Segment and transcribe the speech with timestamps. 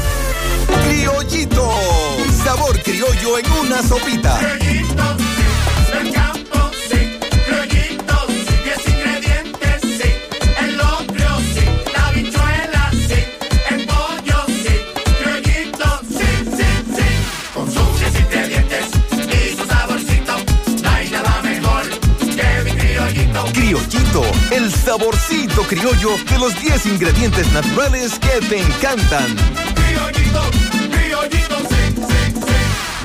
[0.87, 1.69] Criollito.
[2.43, 4.39] Sabor criollo en una sopita.
[4.39, 5.03] Criollito,
[24.57, 29.35] el saborcito criollo de los 10 ingredientes naturales que te encantan.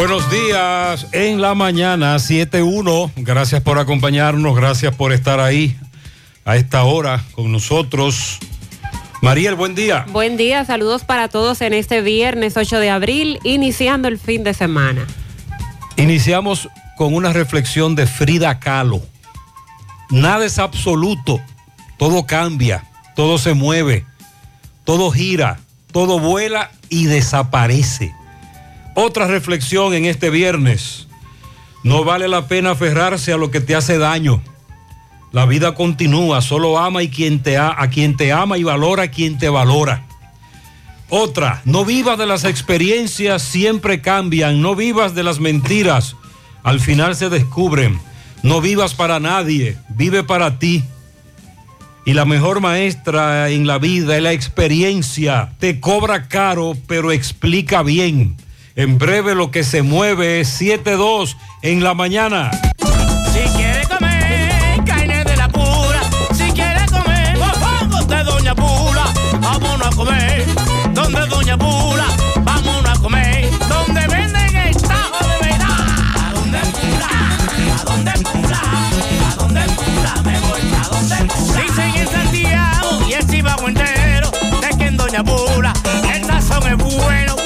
[0.00, 3.12] Buenos días en la mañana 7.1.
[3.16, 5.76] Gracias por acompañarnos, gracias por estar ahí
[6.46, 8.38] a esta hora con nosotros.
[9.20, 10.06] Mariel, buen día.
[10.08, 14.54] Buen día, saludos para todos en este viernes 8 de abril, iniciando el fin de
[14.54, 15.06] semana.
[15.96, 19.02] Iniciamos con una reflexión de Frida Kahlo.
[20.08, 21.42] Nada es absoluto,
[21.98, 24.06] todo cambia, todo se mueve,
[24.84, 25.60] todo gira,
[25.92, 28.14] todo vuela y desaparece.
[29.02, 31.08] Otra reflexión en este viernes.
[31.82, 34.42] No vale la pena aferrarse a lo que te hace daño.
[35.32, 39.04] La vida continúa, solo ama y quien te a, a quien te ama y valora
[39.04, 40.06] a quien te valora.
[41.08, 44.60] Otra, no vivas de las experiencias, siempre cambian.
[44.60, 46.14] No vivas de las mentiras,
[46.62, 47.98] al final se descubren.
[48.42, 50.84] No vivas para nadie, vive para ti.
[52.04, 55.54] Y la mejor maestra en la vida es la experiencia.
[55.58, 58.36] Te cobra caro, pero explica bien.
[58.76, 62.50] En breve lo que se mueve es 7-2 en la mañana.
[63.32, 66.00] Si quiere comer carne de la pura,
[66.32, 69.04] si quiere comer mofongo de Doña Pula,
[69.40, 70.44] vámonos a comer
[70.94, 72.06] donde Doña Pula,
[72.42, 75.86] vámonos a comer donde venden el tajo de verdad.
[76.16, 77.08] ¿A dónde Pula?
[77.74, 78.60] ¿A dónde Pula?
[79.30, 80.22] ¿A dónde Pula?
[80.24, 81.62] Me voy a donde Pula.
[81.62, 84.30] Dicen en Santiago y el Chivago entero
[84.60, 85.72] de que en Doña Pula
[86.14, 87.36] el sazón es bueno,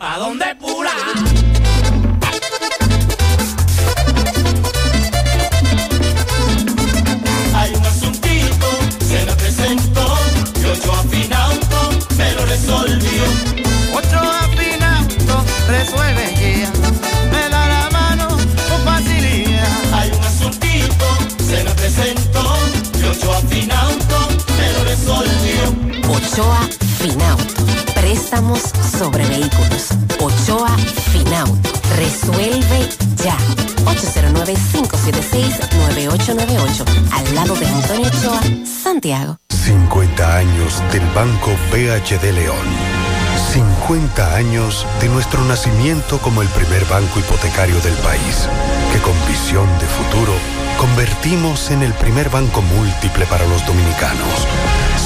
[0.00, 0.44] ¿A dónde
[26.32, 26.60] Ochoa
[26.98, 27.62] Finauto.
[27.94, 28.60] Préstamos
[28.98, 29.88] sobre vehículos.
[30.18, 30.74] Ochoa
[31.12, 31.70] Finauto.
[31.96, 32.88] Resuelve
[33.22, 33.36] ya.
[33.84, 36.84] 809-576-9898.
[37.12, 39.36] Al lado de Antonio Ochoa, Santiago.
[39.50, 42.66] 50 años del Banco BHD León.
[43.52, 48.48] 50 años de nuestro nacimiento como el primer banco hipotecario del país,
[48.90, 50.32] que con visión de futuro
[50.78, 54.48] convertimos en el primer banco múltiple para los dominicanos.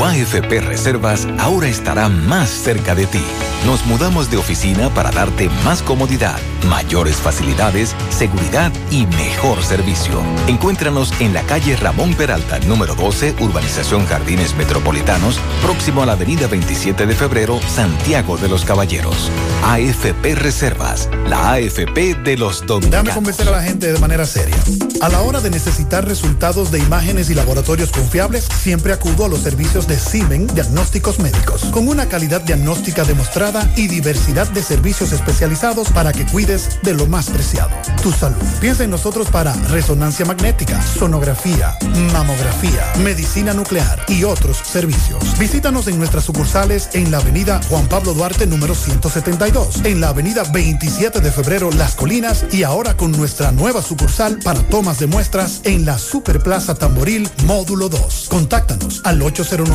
[0.00, 3.22] Tu AFP Reservas ahora estará más cerca de ti.
[3.66, 6.38] Nos mudamos de oficina para darte más comodidad,
[6.70, 10.22] mayores facilidades, seguridad y mejor servicio.
[10.46, 16.46] Encuéntranos en la calle Ramón Peralta, número 12, Urbanización Jardines Metropolitanos, próximo a la avenida
[16.46, 19.30] 27 de febrero, Santiago de los Caballeros.
[19.66, 23.14] AFP Reservas, la AFP de los Déjame dominicanos.
[23.14, 24.56] convencer a la gente de manera seria.
[25.02, 29.40] A la hora de necesitar resultados de imágenes y laboratorios confiables, siempre acudo a los
[29.40, 35.90] servicios de Simen Diagnósticos Médicos, con una calidad diagnóstica demostrada y diversidad de servicios especializados
[35.90, 37.70] para que cuides de lo más preciado,
[38.00, 38.36] tu salud.
[38.60, 41.76] Piensa en nosotros para resonancia magnética, sonografía,
[42.12, 45.36] mamografía, medicina nuclear y otros servicios.
[45.40, 50.44] Visítanos en nuestras sucursales en la avenida Juan Pablo Duarte número 172, en la avenida
[50.52, 55.62] 27 de febrero Las Colinas y ahora con nuestra nueva sucursal para tomas de muestras
[55.64, 58.28] en la Superplaza Tamboril Módulo 2.
[58.30, 59.20] Contáctanos al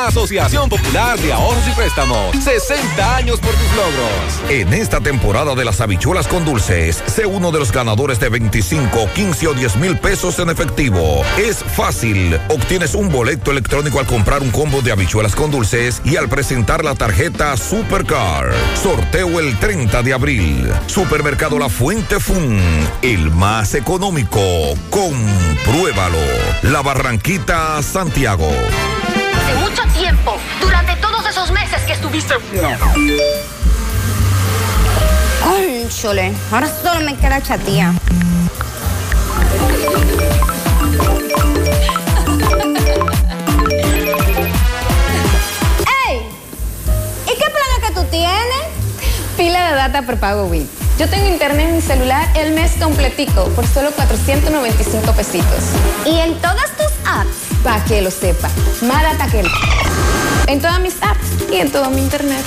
[0.05, 2.37] Asociación Popular de Ahorros y Préstamos.
[2.37, 4.51] 60 años por tus logros.
[4.51, 9.09] En esta temporada de las habichuelas con dulces, sé uno de los ganadores de 25,
[9.15, 11.23] 15 o 10 mil pesos en efectivo.
[11.39, 12.39] Es fácil.
[12.49, 16.85] Obtienes un boleto electrónico al comprar un combo de habichuelas con dulces y al presentar
[16.85, 18.53] la tarjeta Supercar.
[18.81, 20.73] Sorteo el 30 de abril.
[20.87, 22.61] Supermercado La Fuente Fun.
[23.03, 24.41] El más económico.
[24.91, 26.19] Compruébalo.
[26.63, 28.51] La Barranquita, Santiago.
[29.47, 32.35] Hace mucho tiempo, durante todos esos meses que estuviste.
[35.45, 37.95] Ay, chole, ahora solo me queda chatía.
[46.09, 46.23] ¡Ey!
[47.25, 48.67] ¿Y qué plan es que tú tienes?
[49.37, 50.69] Pila de data prepago Wii.
[50.99, 55.63] Yo tengo internet en mi celular el mes completico por solo 495 pesitos.
[56.05, 57.46] ¿Y en todas tus apps?
[57.67, 58.49] Para que lo sepa.
[58.83, 59.49] Más data que el...
[60.47, 62.45] En todas mis apps y en todo mi internet.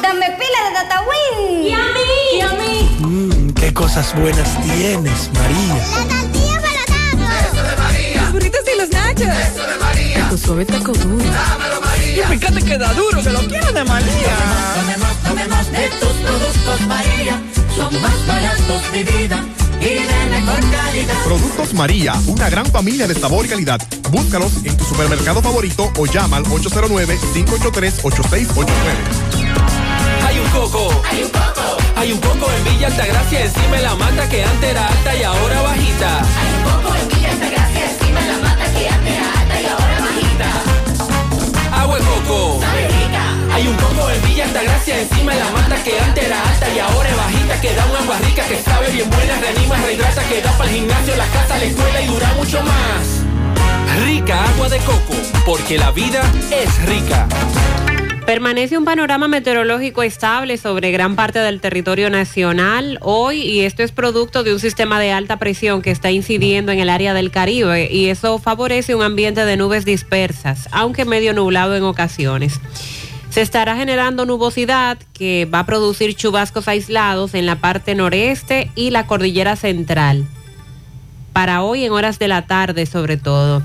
[0.00, 1.64] Dame pila de data Win.
[1.64, 2.00] ¿Y a mí?
[2.32, 2.96] ¿Y a mí?
[3.00, 5.74] Mmm, qué cosas buenas tienes, María.
[5.74, 8.22] La tortilla para Eso de María.
[8.22, 9.20] Los burritos y los nachos.
[9.20, 10.28] Eso de María.
[10.30, 11.24] Tu suave taco duro.
[11.24, 12.24] Dámelo, María.
[12.24, 14.36] Y fíjate que da duro, que lo quiero de María.
[14.76, 17.38] Tome más, tome más de tus productos, María.
[17.76, 19.44] Son más baratos, mi vida.
[21.26, 23.80] Productos María, una gran familia de sabor y calidad.
[24.12, 28.64] Búscalos en tu supermercado favorito o llama al 809-583-8689.
[30.24, 31.02] Hay un coco.
[31.10, 31.76] Hay un coco.
[31.96, 35.24] Hay un coco en Villa Altagracia encima de la mata que antes era alta y
[35.24, 36.20] ahora bajita.
[36.20, 39.66] Hay un coco en Villa Altagracia encima de la mata que antes era alta y
[39.66, 40.46] ahora bajita.
[41.82, 42.60] Agua de coco.
[42.60, 42.95] Sabe.
[43.56, 46.78] Hay un coco en Villa Altagracia encima de la mata que antes era alta y
[46.78, 47.60] ahora es bajita.
[47.62, 50.76] Que da una agua rica que sabe bien buena, reanima, rehidrata, que da para el
[50.76, 53.24] gimnasio, la casa, la escuela y dura mucho más.
[54.04, 55.14] Rica agua de coco,
[55.46, 56.20] porque la vida
[56.50, 57.26] es rica.
[58.26, 63.90] Permanece un panorama meteorológico estable sobre gran parte del territorio nacional hoy y esto es
[63.90, 67.88] producto de un sistema de alta presión que está incidiendo en el área del Caribe
[67.90, 72.60] y eso favorece un ambiente de nubes dispersas, aunque medio nublado en ocasiones.
[73.36, 78.88] Se estará generando nubosidad que va a producir chubascos aislados en la parte noreste y
[78.88, 80.26] la cordillera central.
[81.34, 83.62] Para hoy en horas de la tarde sobre todo.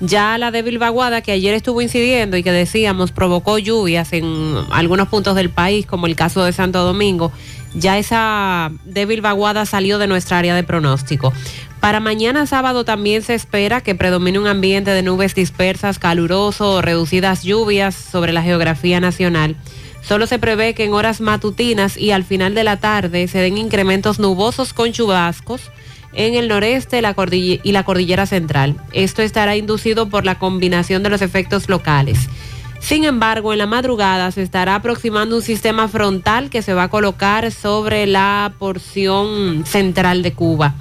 [0.00, 5.08] Ya la débil vaguada que ayer estuvo incidiendo y que decíamos provocó lluvias en algunos
[5.08, 7.30] puntos del país, como el caso de Santo Domingo,
[7.74, 11.34] ya esa débil vaguada salió de nuestra área de pronóstico.
[11.80, 16.82] Para mañana sábado también se espera que predomine un ambiente de nubes dispersas, caluroso o
[16.82, 19.56] reducidas lluvias sobre la geografía nacional.
[20.02, 23.56] Solo se prevé que en horas matutinas y al final de la tarde se den
[23.56, 25.70] incrementos nubosos con chubascos
[26.12, 28.76] en el noreste y la cordillera central.
[28.92, 32.28] Esto estará inducido por la combinación de los efectos locales.
[32.80, 36.90] Sin embargo, en la madrugada se estará aproximando un sistema frontal que se va a
[36.90, 40.74] colocar sobre la porción central de Cuba.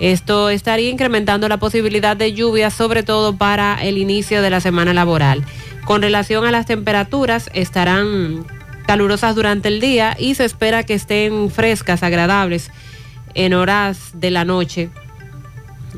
[0.00, 4.94] Esto estaría incrementando la posibilidad de lluvias, sobre todo para el inicio de la semana
[4.94, 5.44] laboral.
[5.84, 8.46] Con relación a las temperaturas, estarán
[8.86, 12.70] calurosas durante el día y se espera que estén frescas, agradables
[13.34, 14.88] en horas de la noche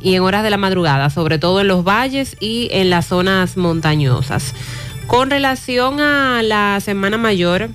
[0.00, 3.56] y en horas de la madrugada, sobre todo en los valles y en las zonas
[3.56, 4.52] montañosas.
[5.06, 7.70] Con relación a la Semana Mayor,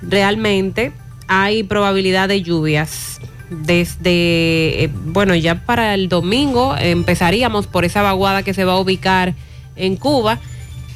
[0.00, 0.92] realmente
[1.28, 3.20] hay probabilidad de lluvias.
[3.50, 8.78] Desde, eh, bueno, ya para el domingo empezaríamos por esa vaguada que se va a
[8.78, 9.34] ubicar
[9.76, 10.38] en Cuba.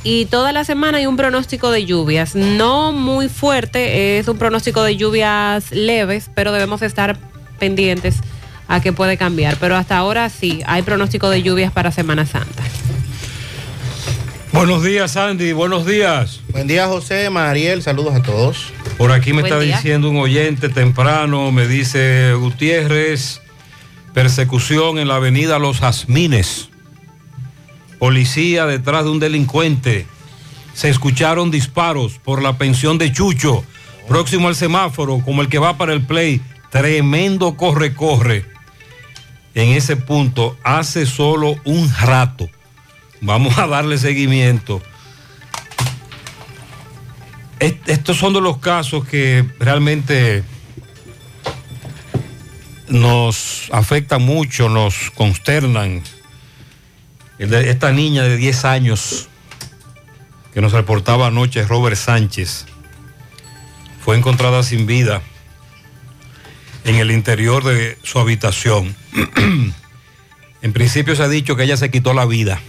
[0.05, 4.83] Y toda la semana hay un pronóstico de lluvias, no muy fuerte, es un pronóstico
[4.83, 7.19] de lluvias leves, pero debemos estar
[7.59, 8.21] pendientes
[8.69, 9.57] a que puede cambiar.
[9.59, 12.63] Pero hasta ahora sí, hay pronóstico de lluvias para Semana Santa.
[14.59, 15.53] Buenos días, Andy.
[15.53, 16.41] Buenos días.
[16.49, 17.81] Buen día, José, Mariel.
[17.81, 18.73] Saludos a todos.
[18.97, 19.77] Por aquí me Buen está día.
[19.77, 23.41] diciendo un oyente temprano, me dice Gutiérrez,
[24.15, 26.71] persecución en la avenida Los Jazmines.
[28.01, 30.09] Policía detrás de un delincuente.
[30.75, 33.63] Se escucharon disparos por la pensión de Chucho,
[34.09, 36.43] próximo al semáforo, como el que va para el play.
[36.71, 38.45] Tremendo corre-corre.
[39.55, 42.51] En ese punto, hace solo un rato.
[43.21, 44.83] Vamos a darle seguimiento.
[47.59, 50.45] Est- estos son de los casos que realmente
[52.89, 56.03] nos afectan mucho, nos consternan.
[57.39, 59.29] Esta niña de 10 años
[60.55, 62.67] que nos reportaba anoche Robert Sánchez
[64.05, 65.23] fue encontrada sin vida
[66.85, 68.97] en el interior de su habitación.
[70.63, 72.61] en principio se ha dicho que ella se quitó la vida.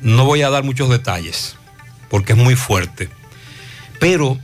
[0.00, 1.56] No voy a dar muchos detalles
[2.08, 3.08] porque es muy fuerte.
[4.00, 4.38] Pero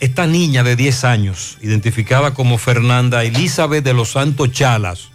[0.00, 5.10] esta niña de 10 años, identificada como Fernanda Elizabeth de los Santos Chalas,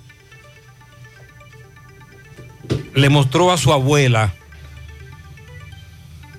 [2.94, 4.34] le mostró a su abuela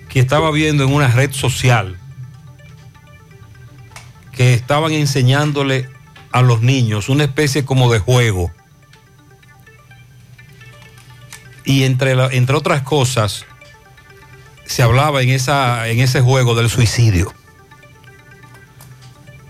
[0.08, 1.98] que estaba viendo en una red social
[4.32, 5.88] que estaban enseñándole
[6.30, 8.52] a los niños una especie como de juego.
[11.66, 13.44] Y entre, la- entre otras cosas,
[14.64, 17.34] se hablaba en, esa, en ese juego del suicidio.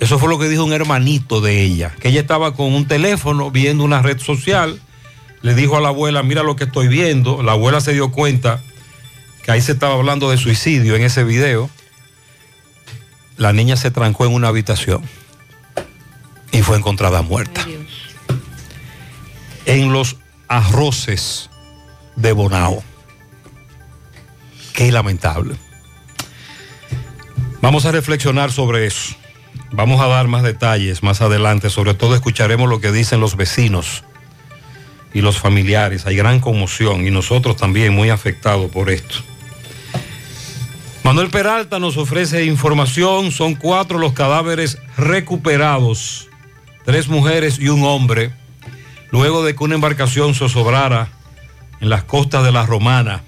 [0.01, 3.51] Eso fue lo que dijo un hermanito de ella, que ella estaba con un teléfono
[3.51, 4.79] viendo una red social,
[5.43, 8.61] le dijo a la abuela, mira lo que estoy viendo, la abuela se dio cuenta
[9.43, 11.71] que ahí se estaba hablando de suicidio en ese video,
[13.39, 15.03] la niña se trancó en una habitación
[16.53, 17.67] y fue encontrada muerta.
[19.65, 20.17] En los
[20.49, 21.49] arroces
[22.17, 22.83] de Bonao.
[24.73, 25.55] Qué lamentable.
[27.63, 29.15] Vamos a reflexionar sobre eso.
[29.73, 31.71] Vamos a dar más detalles más adelante.
[31.71, 34.05] Sobre todo escucharemos lo que dicen los vecinos
[35.15, 36.07] y los familiares.
[36.07, 39.17] Hay gran conmoción y nosotros también muy afectados por esto.
[41.05, 43.33] Manuel Peralta nos ofrece información.
[43.33, 46.29] Son cuatro los cadáveres recuperados.
[46.85, 48.33] Tres mujeres y un hombre.
[49.11, 51.16] Luego de que una embarcación zozobrara
[51.81, 53.23] en las costas de la Romana.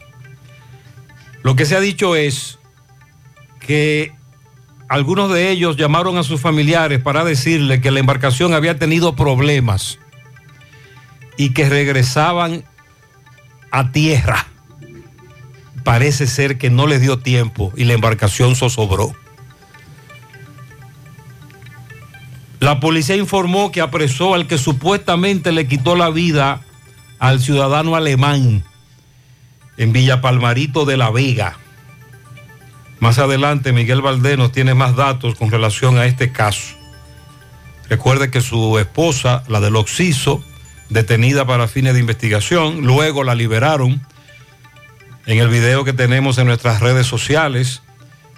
[1.43, 2.59] Lo que se ha dicho es
[3.61, 4.13] que
[4.89, 9.99] algunos de ellos llamaron a sus familiares para decirle que la embarcación había tenido problemas
[11.37, 12.65] y que regresaban
[13.71, 14.47] a tierra.
[15.85, 19.15] Parece ser que no les dio tiempo y la embarcación zozobró.
[22.61, 26.63] La policía informó que apresó al que supuestamente le quitó la vida
[27.19, 28.65] al ciudadano alemán
[29.77, 31.57] en Villa Palmarito de la Vega.
[33.01, 36.75] Más adelante Miguel Valdés nos tiene más datos con relación a este caso.
[37.89, 40.43] Recuerde que su esposa, la del Oxiso,
[40.91, 44.05] detenida para fines de investigación, luego la liberaron.
[45.27, 47.83] En el video que tenemos en nuestras redes sociales,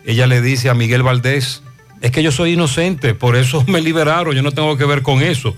[0.04, 1.62] ella le dice a Miguel Valdés,
[2.00, 5.22] es que yo soy inocente, por eso me liberaron, yo no tengo que ver con
[5.22, 5.54] eso.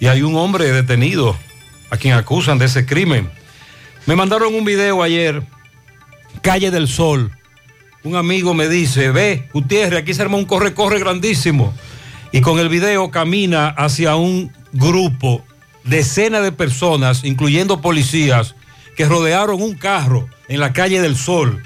[0.00, 1.36] Y hay un hombre detenido
[1.94, 3.30] a quien acusan de ese crimen.
[4.06, 5.42] Me mandaron un video ayer,
[6.42, 7.30] Calle del Sol.
[8.02, 11.72] Un amigo me dice, ve, Gutiérrez, aquí se arma un corre-corre grandísimo.
[12.32, 15.44] Y con el video camina hacia un grupo,
[15.84, 18.56] decenas de personas, incluyendo policías,
[18.96, 21.62] que rodearon un carro en la Calle del Sol.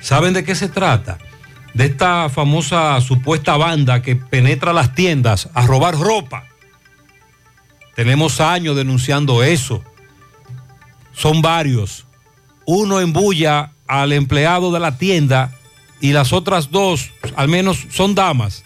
[0.00, 1.18] ¿Saben de qué se trata?
[1.72, 6.48] De esta famosa supuesta banda que penetra las tiendas a robar ropa.
[7.96, 9.82] Tenemos años denunciando eso.
[11.12, 12.06] Son varios.
[12.66, 15.52] Uno embulla al empleado de la tienda
[16.00, 18.64] y las otras dos, al menos, son damas.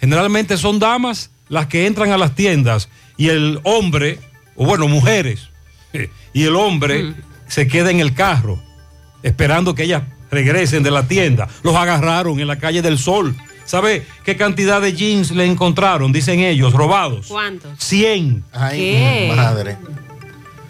[0.00, 4.18] Generalmente son damas las que entran a las tiendas y el hombre,
[4.56, 5.48] o bueno, mujeres,
[6.34, 7.14] y el hombre
[7.46, 8.60] se queda en el carro
[9.24, 11.48] esperando que ellas regresen de la tienda.
[11.62, 13.34] Los agarraron en la calle del Sol.
[13.64, 16.12] ¿Sabe qué cantidad de jeans le encontraron?
[16.12, 17.26] Dicen ellos, robados.
[17.28, 17.72] ¿Cuántos?
[17.78, 18.44] 100.
[18.70, 19.32] ¿Qué?
[19.34, 19.76] Madre.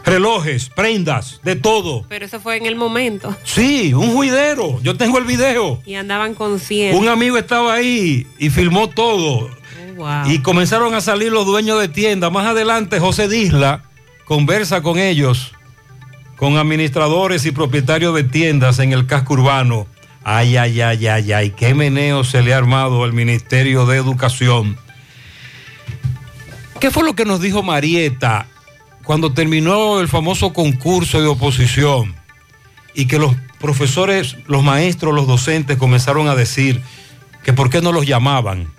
[0.04, 2.04] Relojes, prendas, de todo.
[2.08, 3.34] Pero eso fue en el momento.
[3.42, 4.78] Sí, un juidero.
[4.82, 5.80] Yo tengo el video.
[5.86, 7.00] Y andaban conscientes.
[7.00, 9.48] Un amigo estaba ahí y filmó todo.
[9.96, 10.30] Wow.
[10.30, 12.30] Y comenzaron a salir los dueños de tiendas.
[12.30, 13.84] Más adelante José Disla
[14.26, 15.52] conversa con ellos,
[16.36, 19.86] con administradores y propietarios de tiendas en el casco urbano.
[20.24, 24.78] Ay, ay, ay, ay, ay, qué meneo se le ha armado al Ministerio de Educación.
[26.80, 28.46] ¿Qué fue lo que nos dijo Marieta
[29.04, 32.14] cuando terminó el famoso concurso de oposición
[32.94, 36.80] y que los profesores, los maestros, los docentes comenzaron a decir
[37.42, 38.72] que por qué no los llamaban?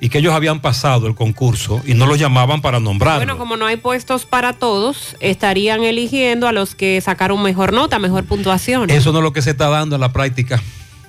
[0.00, 3.24] Y que ellos habían pasado el concurso y no los llamaban para nombrarlos.
[3.24, 7.98] Bueno, como no hay puestos para todos, estarían eligiendo a los que sacaron mejor nota,
[7.98, 8.90] mejor puntuación.
[8.90, 10.62] Eso no es lo que se está dando en la práctica.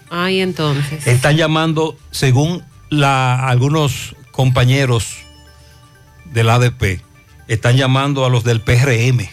[0.09, 1.05] Ay, entonces.
[1.05, 5.17] Están llamando, según la, algunos compañeros
[6.25, 7.01] del ADP,
[7.47, 9.27] están llamando a los del PRM.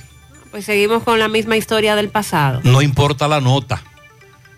[0.50, 2.60] Pues seguimos con la misma historia del pasado.
[2.64, 3.82] No importa la nota.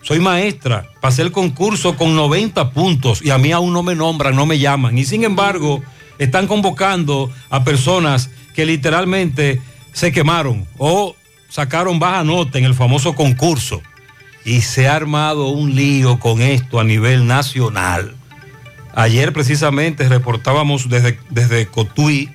[0.01, 4.35] Soy maestra, pasé el concurso con 90 puntos y a mí aún no me nombran,
[4.35, 4.97] no me llaman.
[4.97, 5.83] Y sin embargo,
[6.17, 9.61] están convocando a personas que literalmente
[9.93, 11.15] se quemaron o
[11.49, 13.81] sacaron baja nota en el famoso concurso.
[14.45, 18.15] Y se ha armado un lío con esto a nivel nacional.
[18.95, 22.31] Ayer precisamente reportábamos desde, desde Cotuí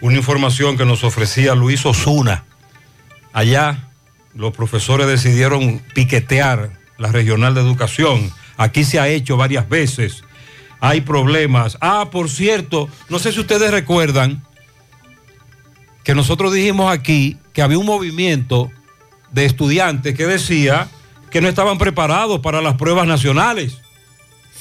[0.00, 2.44] una información que nos ofrecía Luis Osuna.
[3.32, 3.83] Allá
[4.34, 8.32] los profesores decidieron piquetear la regional de educación.
[8.56, 10.24] Aquí se ha hecho varias veces.
[10.80, 11.78] Hay problemas.
[11.80, 14.44] Ah, por cierto, no sé si ustedes recuerdan
[16.02, 18.70] que nosotros dijimos aquí que había un movimiento
[19.32, 20.88] de estudiantes que decía
[21.30, 23.78] que no estaban preparados para las pruebas nacionales.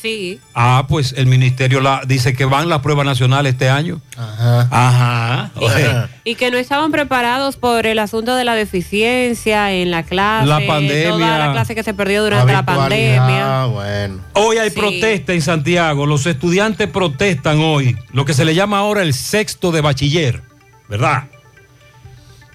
[0.04, 0.42] Sí.
[0.54, 4.02] Ah, pues el ministerio la, dice que van las pruebas nacionales este año.
[4.18, 4.68] Ajá.
[4.70, 5.52] Ajá.
[5.56, 5.88] Oye,
[6.26, 10.48] Y que no estaban preparados por el asunto de la deficiencia en la clase.
[10.48, 11.10] La pandemia.
[11.10, 13.62] Toda la clase que se perdió durante la pandemia.
[13.62, 14.20] Ah, bueno.
[14.34, 14.78] Hoy hay Sí.
[14.78, 16.06] protesta en Santiago.
[16.06, 17.96] Los estudiantes protestan hoy.
[18.12, 20.44] Lo que se le llama ahora el sexto de bachiller.
[20.89, 21.30] ¿Verdad?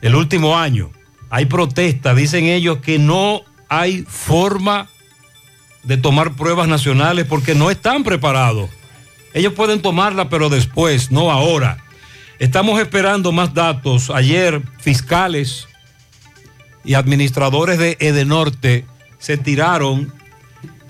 [0.02, 0.90] El último año.
[1.30, 2.14] Hay protesta.
[2.14, 4.90] Dicen ellos que no hay forma
[5.82, 8.70] de tomar pruebas nacionales porque no están preparados.
[9.34, 11.84] Ellos pueden tomarla, pero después, no ahora.
[12.38, 14.10] Estamos esperando más datos.
[14.10, 15.68] Ayer, fiscales
[16.84, 18.84] y administradores de Edenorte
[19.18, 20.12] se tiraron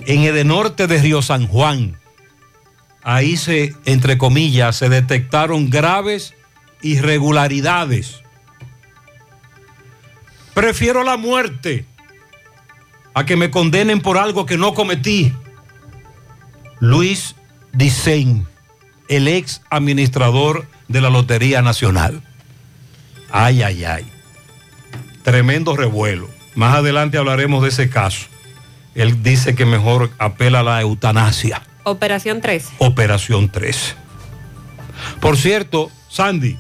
[0.06, 1.98] en Edenorte de Río San Juan.
[3.02, 6.34] Ahí se, entre comillas, se detectaron graves
[6.82, 8.22] irregularidades.
[10.54, 11.86] Prefiero la muerte
[13.18, 15.32] a que me condenen por algo que no cometí.
[16.80, 17.34] Luis
[17.72, 18.46] Dicen,
[19.08, 22.22] el ex administrador de la Lotería Nacional.
[23.30, 24.06] Ay, ay, ay.
[25.22, 26.28] Tremendo revuelo.
[26.54, 28.26] Más adelante hablaremos de ese caso.
[28.94, 31.62] Él dice que mejor apela a la eutanasia.
[31.84, 32.74] Operación 13.
[32.78, 33.94] Operación 13.
[35.20, 36.58] Por cierto, Sandy,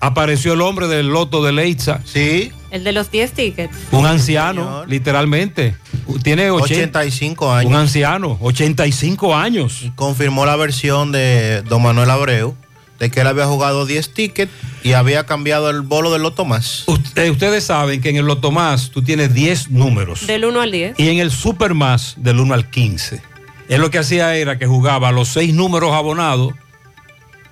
[0.00, 2.00] apareció el hombre del loto de Leitza.
[2.04, 2.52] Sí.
[2.70, 3.74] El de los 10 tickets.
[3.92, 5.74] Un anciano, literalmente.
[6.22, 7.70] Tiene 80 85 años.
[7.70, 9.86] Un anciano, 85 años.
[9.96, 12.54] Confirmó la versión de don Manuel Abreu
[12.98, 14.50] de que él había jugado 10 tickets
[14.82, 16.82] y había cambiado el bolo del Loto Más.
[16.86, 20.26] Usted- ustedes saben que en el Loto Más tú tienes 10 números.
[20.26, 20.98] Del 1 al 10.
[20.98, 23.22] Y en el Super Más del 1 al 15.
[23.68, 26.54] Él lo que hacía era que jugaba los seis números abonados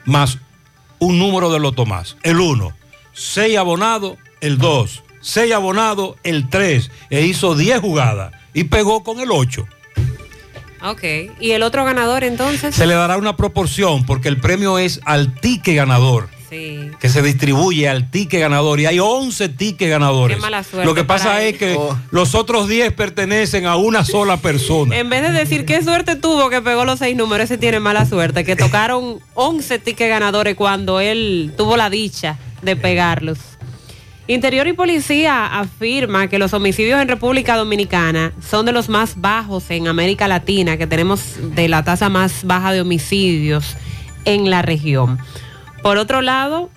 [0.04, 0.38] más
[0.98, 2.16] un número de Loto Más.
[2.22, 2.72] El 1,
[3.12, 6.90] 6 abonados, el 2, 6 abonados, el 3.
[7.10, 9.66] E hizo 10 jugadas y pegó con el 8.
[10.82, 11.02] Ok.
[11.40, 12.74] ¿Y el otro ganador entonces?
[12.74, 16.28] Se le dará una proporción porque el premio es al ticket ganador.
[16.48, 16.90] Sí.
[17.00, 20.36] que se distribuye al ticket ganador y hay 11 tickets ganadores.
[20.36, 21.98] Qué mala suerte Lo que pasa es que Oh.
[22.10, 24.96] los otros 10 pertenecen a una sola persona.
[24.96, 28.06] En vez de decir qué suerte tuvo que pegó los seis números, ese tiene mala
[28.06, 33.38] suerte, que tocaron 11 tickets ganadores cuando él tuvo la dicha de pegarlos.
[34.28, 39.70] Interior y Policía afirma que los homicidios en República Dominicana son de los más bajos
[39.70, 41.20] en América Latina, que tenemos
[41.54, 43.76] de la tasa más baja de homicidios
[44.24, 45.18] en la región.
[45.82, 46.70] Por otro lado,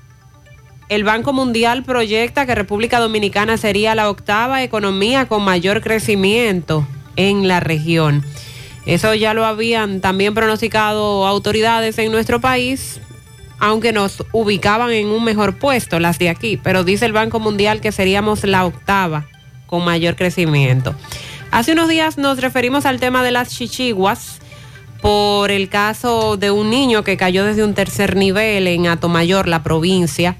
[0.89, 7.47] el Banco Mundial proyecta que República Dominicana sería la octava economía con mayor crecimiento en
[7.47, 8.23] la región.
[8.85, 12.99] Eso ya lo habían también pronosticado autoridades en nuestro país,
[13.59, 17.81] aunque nos ubicaban en un mejor puesto las de aquí, pero dice el Banco Mundial
[17.81, 19.27] que seríamos la octava
[19.67, 20.95] con mayor crecimiento.
[21.51, 24.38] Hace unos días nos referimos al tema de las chichiguas
[25.01, 29.63] por el caso de un niño que cayó desde un tercer nivel en Atomayor, la
[29.63, 30.35] provincia.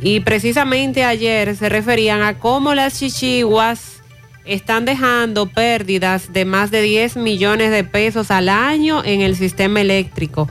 [0.00, 4.02] Y precisamente ayer se referían a cómo las chichiguas
[4.44, 9.80] están dejando pérdidas de más de 10 millones de pesos al año en el sistema
[9.80, 10.48] eléctrico,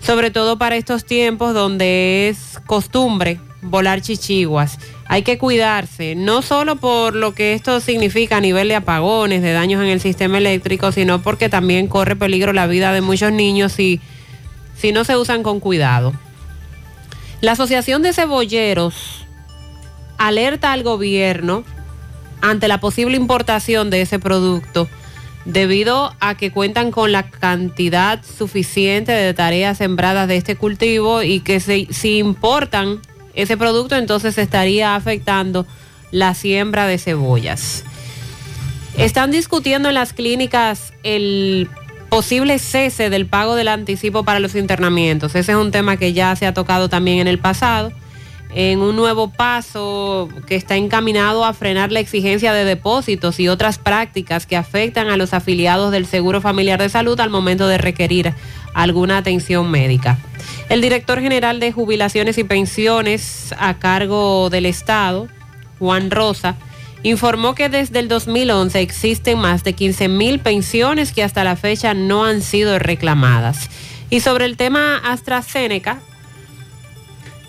[0.00, 4.78] sobre todo para estos tiempos donde es costumbre volar chichiguas.
[5.06, 9.52] Hay que cuidarse, no solo por lo que esto significa a nivel de apagones, de
[9.52, 13.72] daños en el sistema eléctrico, sino porque también corre peligro la vida de muchos niños
[13.72, 14.00] si,
[14.76, 16.12] si no se usan con cuidado.
[17.40, 19.26] La Asociación de Cebolleros
[20.16, 21.64] alerta al gobierno
[22.40, 24.88] ante la posible importación de ese producto
[25.44, 31.40] debido a que cuentan con la cantidad suficiente de tareas sembradas de este cultivo y
[31.40, 33.00] que si, si importan
[33.34, 35.66] ese producto entonces estaría afectando
[36.10, 37.84] la siembra de cebollas.
[38.96, 41.68] Están discutiendo en las clínicas el
[42.10, 45.34] posible cese del pago del anticipo para los internamientos.
[45.34, 47.90] Ese es un tema que ya se ha tocado también en el pasado.
[48.54, 53.78] en un nuevo paso que está encaminado a frenar la exigencia de depósitos y otras
[53.78, 58.34] prácticas que afectan a los afiliados del Seguro Familiar de Salud al momento de requerir
[58.74, 60.18] alguna atención médica.
[60.68, 65.28] El director general de jubilaciones y pensiones a cargo del Estado,
[65.78, 66.56] Juan Rosa,
[67.02, 71.94] informó que desde el 2011 existen más de 15 mil pensiones que hasta la fecha
[71.94, 73.68] no han sido reclamadas.
[74.08, 76.00] Y sobre el tema AstraZeneca,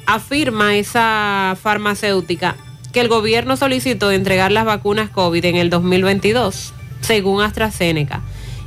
[0.05, 2.55] afirma esa farmacéutica
[2.91, 8.21] que el gobierno solicitó entregar las vacunas COVID en el 2022, según AstraZeneca,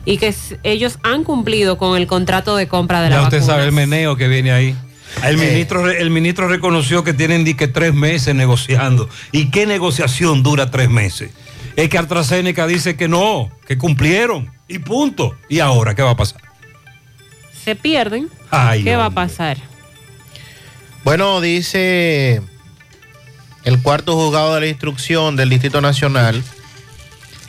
[0.07, 3.53] y que ellos han cumplido con el contrato de compra de la Ya usted vacuna.
[3.55, 4.75] sabe el meneo que viene ahí.
[5.25, 9.09] El ministro, el ministro reconoció que tienen que tres meses negociando.
[9.33, 11.33] ¿Y qué negociación dura tres meses?
[11.75, 15.37] Es que AstraZeneca dice que no, que cumplieron y punto.
[15.49, 16.41] ¿Y ahora qué va a pasar?
[17.65, 18.29] Se pierden.
[18.51, 19.59] Ay, ¿Qué va a pasar?
[21.03, 22.41] Bueno, dice
[23.65, 26.43] el cuarto juzgado de la instrucción del Distrito Nacional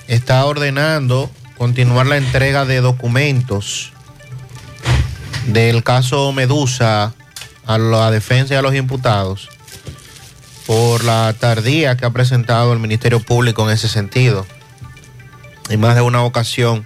[0.08, 3.92] está ordenando continuar la entrega de documentos
[5.48, 7.14] del caso Medusa
[7.66, 9.50] a la defensa y a los imputados
[10.66, 14.46] por la tardía que ha presentado el Ministerio Público en ese sentido.
[15.70, 16.86] En más de una ocasión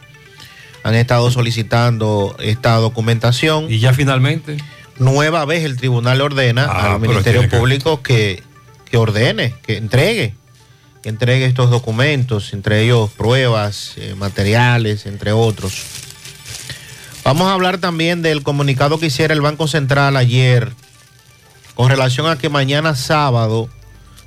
[0.83, 3.71] han estado solicitando esta documentación.
[3.71, 4.57] Y ya finalmente.
[4.99, 8.43] Nueva vez el tribunal ordena Ah, al Ministerio que- Público que,
[8.89, 10.35] que ordene, que entregue,
[11.01, 15.83] que entregue estos documentos, entre ellos pruebas, eh, materiales, entre otros.
[17.23, 20.73] Vamos a hablar también del comunicado que hiciera el Banco Central ayer
[21.75, 23.69] con relación a que mañana sábado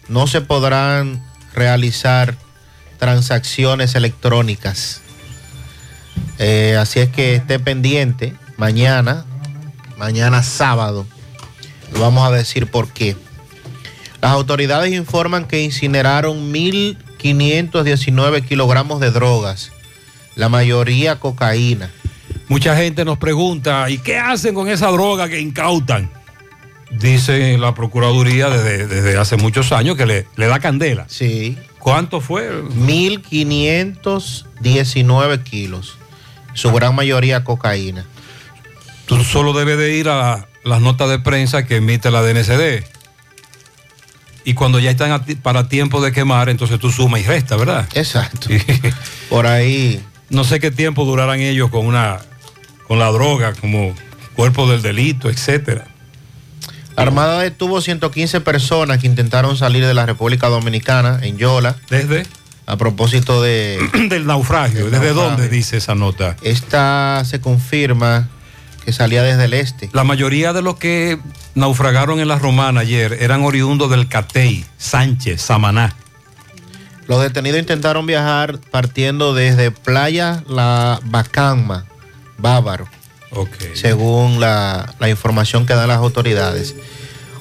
[0.08, 2.36] no se podrán realizar
[2.98, 5.00] transacciones electrónicas.
[6.38, 9.24] Eh, así es que esté pendiente mañana,
[9.96, 11.06] mañana sábado.
[11.98, 13.16] Vamos a decir por qué.
[14.24, 19.70] Las autoridades informan que incineraron 1.519 kilogramos de drogas,
[20.34, 21.90] la mayoría cocaína.
[22.48, 26.10] Mucha gente nos pregunta, ¿y qué hacen con esa droga que incautan?
[26.90, 31.04] Dice la Procuraduría desde, desde hace muchos años que le, le da candela.
[31.06, 31.58] Sí.
[31.78, 32.50] ¿Cuánto fue?
[32.62, 35.98] 1.519 kilos,
[36.54, 38.06] su gran mayoría cocaína.
[39.04, 42.93] Tú solo debes de ir a las notas de prensa que emite la DNCD.
[44.44, 47.88] Y cuando ya están para tiempo de quemar, entonces tú sumas y resta, ¿verdad?
[47.94, 48.48] Exacto.
[49.30, 50.02] Por ahí.
[50.28, 52.20] No sé qué tiempo durarán ellos con una
[52.86, 53.94] con la droga, como
[54.34, 55.86] cuerpo del delito, etcétera.
[56.96, 61.76] La Armada detuvo 115 personas que intentaron salir de la República Dominicana en Yola.
[61.90, 62.24] ¿Desde?
[62.66, 63.78] A propósito de...
[64.08, 64.84] Del naufragio.
[64.84, 65.14] ¿Desde naufragio.
[65.14, 66.36] dónde dice esa nota?
[66.42, 68.28] Esta se confirma
[68.84, 69.88] que salía desde el este.
[69.92, 71.18] La mayoría de los que
[71.54, 75.96] naufragaron en la Romana ayer eran oriundos del Catey, Sánchez, Samaná.
[77.06, 81.86] Los detenidos intentaron viajar partiendo desde Playa La Bacama,
[82.38, 82.88] Bávaro,
[83.74, 86.74] según la, la información que dan las autoridades.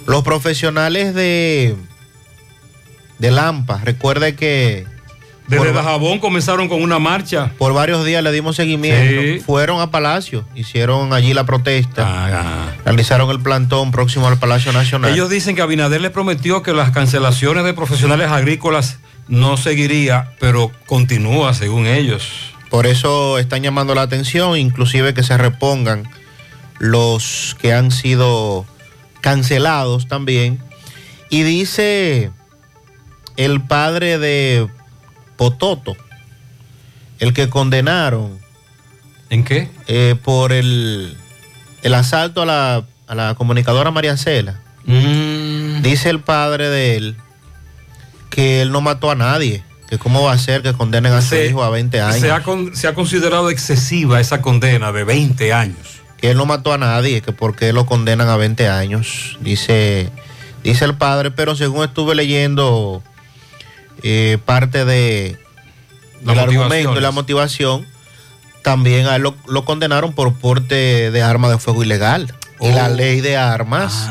[0.06, 1.78] Los profesionales de,
[3.20, 4.86] de Lampa, recuerde que
[5.48, 7.52] Desde por, Dajabón comenzaron con una marcha.
[7.58, 9.22] por varios días le dimos seguimiento.
[9.22, 9.40] Sí.
[9.46, 15.12] Fueron a Palacio, hicieron allí la protesta, Ah, realizaron el plantón próximo al Palacio Nacional.
[15.12, 20.72] Ellos dicen que Abinader les prometió que las cancelaciones de profesionales agrícolas no seguiría, pero
[20.86, 22.54] continúa según ellos.
[22.70, 26.10] Por eso están llamando la atención, inclusive que se repongan
[26.80, 28.66] los que han sido
[29.22, 30.60] cancelados también.
[31.30, 32.32] Y dice
[33.38, 34.68] el padre de
[35.44, 35.98] Pototo,
[37.20, 38.40] el que condenaron.
[39.30, 39.70] ¿En qué?
[39.88, 41.18] Eh, por el,
[41.82, 44.62] el asalto a la, a la comunicadora María Cela.
[44.86, 45.82] Mm.
[45.82, 47.18] Dice el padre de él
[48.30, 49.66] que él no mató a nadie.
[49.90, 52.22] Que cómo va a ser que condenen a su hijo a 20 años.
[52.22, 56.00] Se ha, con- se ha considerado excesiva esa condena de 20 años.
[56.22, 60.10] que él no mató a nadie, que por qué lo condenan a 20 años, dice,
[60.64, 63.04] dice el padre, pero según estuve leyendo
[64.02, 65.38] eh, parte de,
[66.22, 67.86] del argumento y la motivación,
[68.64, 72.34] también a él lo, lo condenaron por porte de arma de fuego ilegal.
[72.62, 72.94] Y la Oh.
[72.94, 74.08] ley de armas,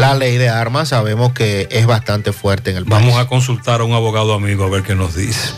[0.00, 3.06] la ley de armas sabemos que es bastante fuerte en el país.
[3.06, 5.50] Vamos a consultar a un abogado amigo a ver qué nos dice.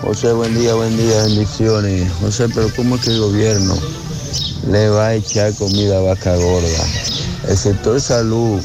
[0.00, 2.12] José, buen día, buen día, bendiciones.
[2.20, 3.74] José, pero ¿cómo es que el gobierno
[4.70, 6.84] le va a echar comida a vaca gorda?
[7.48, 8.62] El sector salud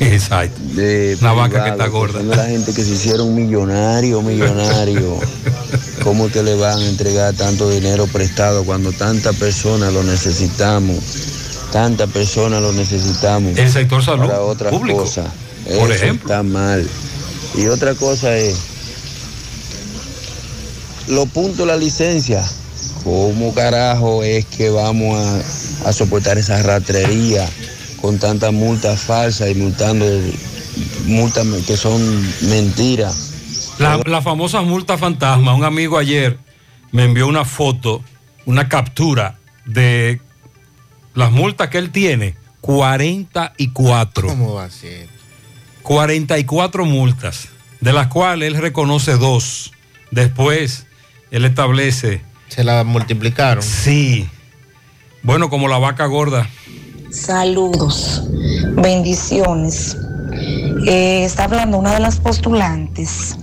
[0.00, 0.60] Exacto.
[0.74, 2.22] de Una vaca que está gorda.
[2.22, 5.18] la gente que se hicieron millonario, millonario.
[6.02, 10.98] ¿Cómo que le van a entregar tanto dinero prestado cuando tantas personas lo necesitamos?
[11.72, 13.56] Tantas personas lo necesitamos.
[13.58, 15.00] El sector salud Para otras público.
[15.00, 15.26] cosas.
[15.66, 16.86] Eso Está mal.
[17.56, 18.54] Y otra cosa es,
[21.08, 22.44] los puntos de la licencia.
[23.04, 25.16] ¿Cómo carajo es que vamos
[25.84, 27.48] a, a soportar esa ratrería
[28.00, 30.06] con tantas multas falsas y multando
[31.06, 32.00] multas que son
[32.48, 33.32] mentiras?
[33.78, 35.54] La, la famosa multa fantasma.
[35.54, 36.38] Un amigo ayer
[36.92, 38.02] me envió una foto,
[38.44, 40.20] una captura de
[41.14, 42.36] las multas que él tiene.
[42.60, 44.28] 44.
[44.28, 45.08] ¿Cómo va a ser?
[45.82, 47.48] 44 multas,
[47.80, 49.72] de las cuales él reconoce dos.
[50.10, 50.86] Después,
[51.30, 52.22] él establece.
[52.48, 53.62] ¿Se la multiplicaron?
[53.62, 54.28] Sí.
[55.22, 56.48] Bueno, como la vaca gorda.
[57.16, 58.22] Saludos,
[58.74, 59.96] bendiciones.
[60.86, 63.36] Eh, está hablando una de las postulantes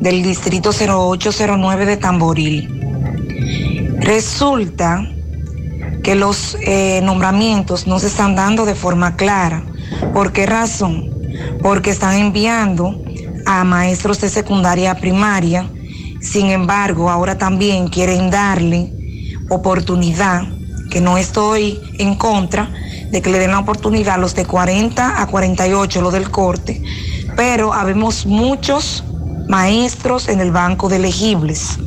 [0.00, 3.96] del distrito 0809 de Tamboril.
[4.00, 5.08] Resulta
[6.02, 9.64] que los eh, nombramientos no se están dando de forma clara.
[10.12, 11.08] ¿Por qué razón?
[11.62, 13.00] Porque están enviando
[13.46, 15.70] a maestros de secundaria primaria.
[16.20, 18.92] Sin embargo, ahora también quieren darle
[19.50, 20.48] oportunidad,
[20.90, 22.72] que no estoy en contra
[23.14, 26.82] de que le den la oportunidad a los de 40 a 48, lo del corte,
[27.36, 29.04] pero habemos muchos
[29.48, 31.78] maestros en el banco de elegibles.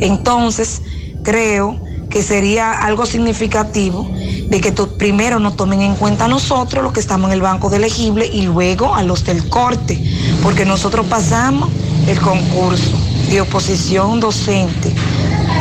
[0.00, 0.80] Entonces,
[1.22, 4.10] creo que sería algo significativo
[4.48, 7.68] de que primero nos tomen en cuenta a nosotros, los que estamos en el banco
[7.68, 10.02] de elegible, y luego a los del corte,
[10.42, 11.68] porque nosotros pasamos
[12.08, 12.96] el concurso
[13.28, 14.90] de oposición docente.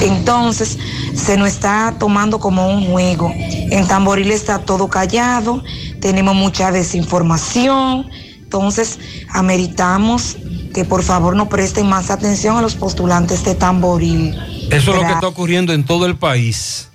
[0.02, 0.78] Entonces,
[1.14, 3.32] se nos está tomando como un juego.
[3.36, 5.64] En Tamboril está todo callado,
[6.00, 8.10] tenemos mucha desinformación,
[8.42, 10.38] entonces ameritamos
[10.74, 14.36] que por favor nos presten más atención a los postulantes de Tamboril.
[14.72, 16.90] Eso es lo que está ocurriendo en todo el país.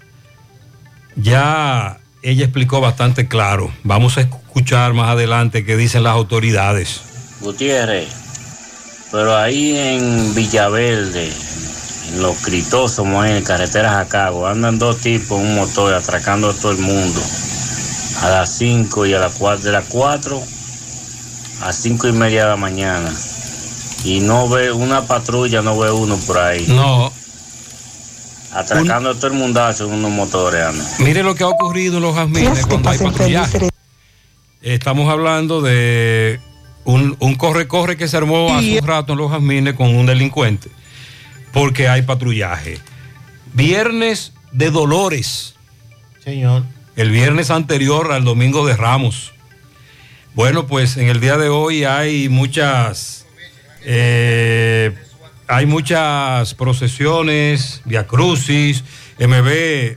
[1.17, 3.71] Ya ella explicó bastante claro.
[3.85, 7.01] Vamos a escuchar más adelante qué dicen las autoridades.
[7.41, 8.09] Gutiérrez,
[9.13, 11.31] pero ahí en Villaverde,
[12.15, 16.73] Los Critos, en carreteras a cabo, andan dos tipos en un motor atracando a todo
[16.73, 17.21] el mundo.
[18.23, 20.43] A las 5 y a las 4, de las 4
[21.63, 23.13] a 5 y media de la mañana.
[24.05, 26.65] Y no ve una patrulla, no ve uno por ahí.
[26.69, 27.13] No,
[28.53, 30.85] Atracando a todo el mundazo en unos motores, Ana.
[31.01, 33.69] Mire lo que ha ocurrido en los jazmines cuando hay patrullaje.
[34.63, 36.41] Estamos hablando de
[36.85, 40.71] un corre-corre que se armó hace un rato en los jazmines con un delincuente,
[41.57, 42.79] porque hay patrullaje.
[43.55, 45.55] Viernes de Dolores.
[46.23, 46.65] Señor.
[46.97, 49.33] El viernes anterior al domingo de Ramos.
[50.35, 53.25] Bueno, pues en el día de hoy hay muchas
[53.87, 54.95] eh,
[55.49, 58.85] hay muchas procesiones, Via Crucis,
[59.19, 59.97] MB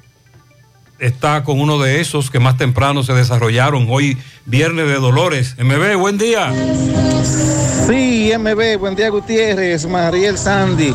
[0.99, 3.87] está con uno de esos que más temprano se desarrollaron.
[3.89, 5.57] Hoy, Viernes de Dolores.
[5.59, 6.53] MB, buen día.
[7.89, 10.93] Sí, MB, buen día Gutiérrez, Mariel Sandy.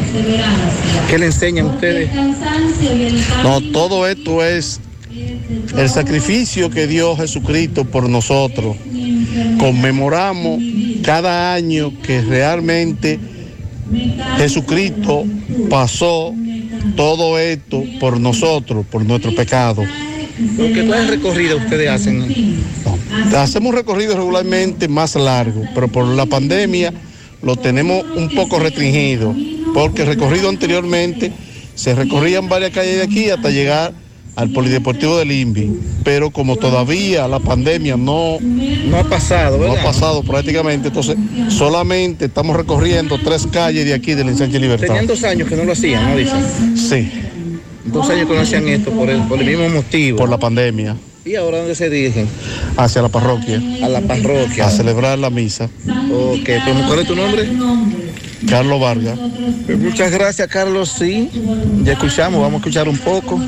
[1.08, 2.10] ¿qué le enseñan a ustedes?
[3.42, 4.78] No, todo esto es
[5.76, 8.76] el sacrificio que dio Jesucristo por nosotros.
[9.58, 10.62] Conmemoramos
[11.02, 13.18] cada año que realmente
[14.36, 15.24] Jesucristo
[15.70, 16.34] pasó
[16.96, 19.82] todo esto por nosotros, por nuestro pecado.
[20.56, 22.62] ¿Qué clase de recorrido ustedes hacen?
[23.36, 26.92] Hacemos un recorrido regularmente más largo, pero por la pandemia
[27.42, 29.34] lo tenemos un poco restringido,
[29.74, 31.32] porque el recorrido anteriormente
[31.74, 33.92] se recorrían varias calles de aquí hasta llegar
[34.34, 35.70] al Polideportivo del INVI,
[36.04, 41.16] pero como todavía la pandemia no, no ha pasado, no ha pasado prácticamente, entonces
[41.48, 44.86] solamente estamos recorriendo tres calles de aquí del Ensanche Libertad.
[44.86, 46.76] Tenían dos años que no lo hacían, ¿no dicen?
[46.76, 47.10] Sí.
[47.84, 50.18] Dos años que no hacían esto por el, por el mismo motivo.
[50.18, 50.96] Por la pandemia.
[51.24, 52.28] ¿Y ahora dónde se dirigen?
[52.76, 53.60] Hacia la parroquia.
[53.82, 54.66] A la parroquia.
[54.66, 55.66] A celebrar la misa.
[56.12, 56.48] Ok,
[56.88, 57.48] ¿cuál es tu nombre?
[58.48, 59.18] Carlos Vargas.
[59.66, 60.92] Pues muchas gracias, Carlos.
[60.98, 61.30] Sí,
[61.84, 63.40] ya escuchamos, vamos a escuchar un poco.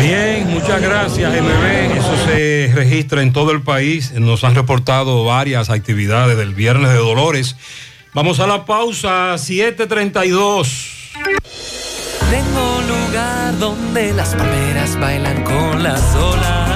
[0.00, 1.96] Bien, muchas gracias, MB.
[1.96, 4.12] Eso se registra en todo el país.
[4.12, 7.56] Nos han reportado varias actividades del Viernes de Dolores.
[8.12, 11.12] Vamos a la pausa, 732.
[12.28, 16.73] Tengo lugar donde las palmeras bailan con las olas.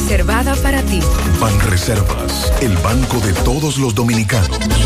[0.00, 1.00] Reservada para ti.
[1.38, 4.79] Ban Reservas, el banco de todos los dominicanos.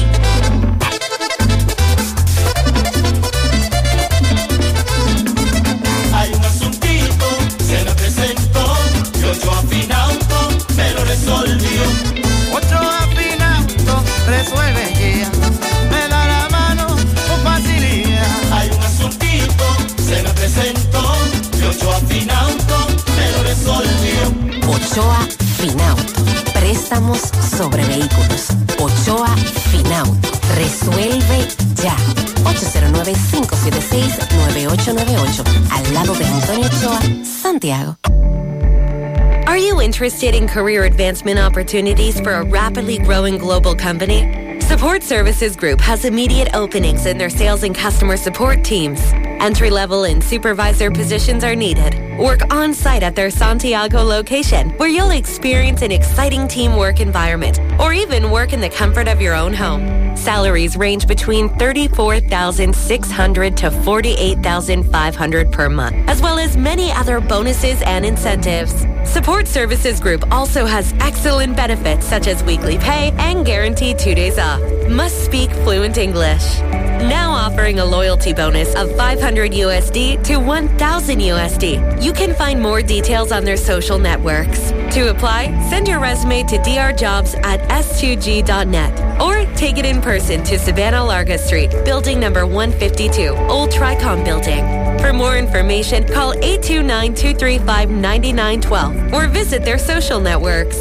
[40.04, 44.60] Interested in career advancement opportunities for a rapidly growing global company?
[44.60, 49.00] Support Services Group has immediate openings in their sales and customer support teams.
[49.40, 52.18] Entry level and supervisor positions are needed.
[52.18, 57.94] Work on site at their Santiago location, where you'll experience an exciting teamwork environment, or
[57.94, 60.14] even work in the comfort of your own home.
[60.14, 68.04] Salaries range between $34,600 to $48,500 per month, as well as many other bonuses and
[68.04, 68.84] incentives.
[69.14, 74.40] Support Services Group also has excellent benefits such as weekly pay and guaranteed two days
[74.40, 74.60] off.
[74.88, 76.58] Must speak fluent English.
[76.58, 82.02] Now offering a loyalty bonus of 500 USD to 1000 USD.
[82.02, 84.72] You can find more details on their social networks.
[84.94, 90.56] To apply, send your resume to drjobs at s2g.net or take it in person to
[90.56, 94.64] Savannah Larga Street, building number 152, Old Tricom Building.
[95.00, 100.78] For more information, call 829-235-9912 or visit their social networks.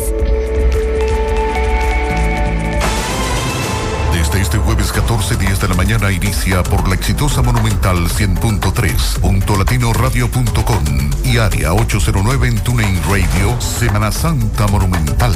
[5.13, 10.83] 14.10 de la mañana inicia por la exitosa Monumental 100.3, latinoradio.com
[11.23, 15.35] y área 809 en TuneIn Radio, Semana Santa Monumental.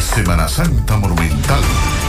[0.00, 1.60] Semana Santa Monumental.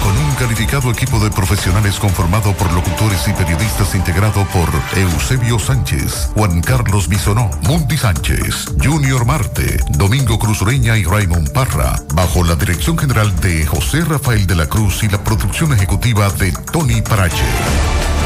[0.03, 6.30] Con un calificado equipo de profesionales conformado por locutores y periodistas integrado por Eusebio Sánchez,
[6.36, 12.55] Juan Carlos Bisonó, Mundi Sánchez, Junior Marte, Domingo Cruz Ureña y Raymond Parra, bajo la
[12.55, 17.43] dirección general de José Rafael de la Cruz y la producción ejecutiva de Tony Parache.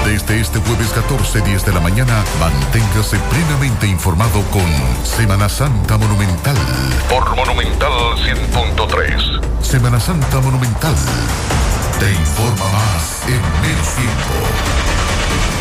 [0.06, 4.66] Desde este jueves 14, 10 de la mañana, manténgase plenamente informado con
[5.04, 6.56] Semana Santa Monumental.
[7.10, 9.64] Por Monumental 100.3.
[9.64, 10.96] Semana Santa Monumental.
[12.00, 15.61] Te informa más en menos tiempo.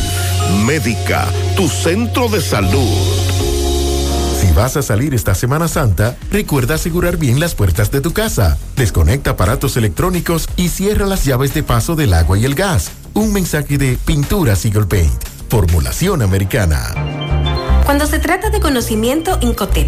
[0.66, 3.39] Médica, tu centro de salud.
[4.60, 8.58] Vas a salir esta Semana Santa, recuerda asegurar bien las puertas de tu casa.
[8.76, 12.92] Desconecta aparatos electrónicos y cierra las llaves de paso del agua y el gas.
[13.14, 15.24] Un mensaje de Pinturas Eagle Paint.
[15.48, 16.94] Formulación americana.
[17.86, 19.88] Cuando se trata de conocimiento, Incotep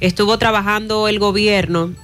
[0.00, 1.94] estuvo trabajando el gobierno,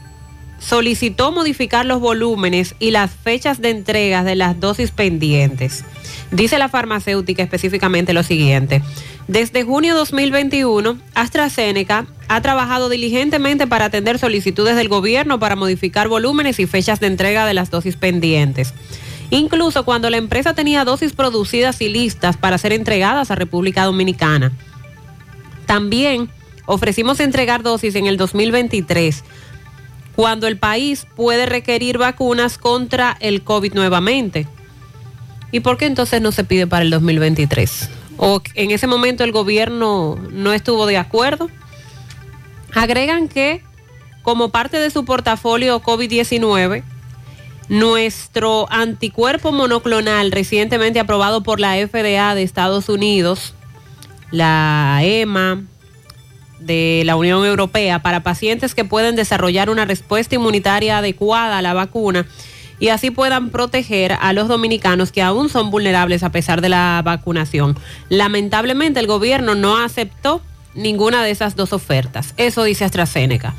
[0.59, 5.85] solicitó modificar los volúmenes y las fechas de entregas de las dosis pendientes.
[6.31, 8.83] Dice la farmacéutica específicamente lo siguiente.
[9.29, 16.59] Desde junio 2021, AstraZeneca ha trabajado diligentemente para atender solicitudes del gobierno para modificar volúmenes
[16.59, 18.73] y fechas de entrega de las dosis pendientes.
[19.31, 24.53] Incluso cuando la empresa tenía dosis producidas y listas para ser entregadas a República Dominicana.
[25.67, 26.31] También
[26.65, 29.25] ofrecimos entregar dosis en el 2023
[30.17, 34.49] cuando el país puede requerir vacunas contra el COVID nuevamente.
[35.53, 37.91] ¿Y por qué entonces no se pide para el 2023?
[38.17, 41.51] ¿O en ese momento el gobierno no estuvo de acuerdo?
[42.75, 43.63] Agregan que
[44.23, 46.83] como parte de su portafolio COVID-19,
[47.69, 53.55] nuestro anticuerpo monoclonal recientemente aprobado por la FDA de Estados Unidos,
[54.31, 55.63] la EMA
[56.67, 61.75] de la Unión Europea, para pacientes que pueden desarrollar una respuesta inmunitaria adecuada a la
[61.75, 62.27] vacuna
[62.79, 67.01] y así puedan proteger a los dominicanos que aún son vulnerables a pesar de la
[67.05, 67.79] vacunación.
[68.09, 70.43] Lamentablemente el gobierno no aceptó
[70.75, 72.35] ninguna de esas dos ofertas.
[72.37, 73.55] Eso dice AstraZeneca.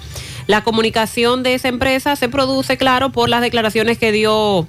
[0.45, 4.67] La comunicación de esa empresa se produce, claro, por las declaraciones que dio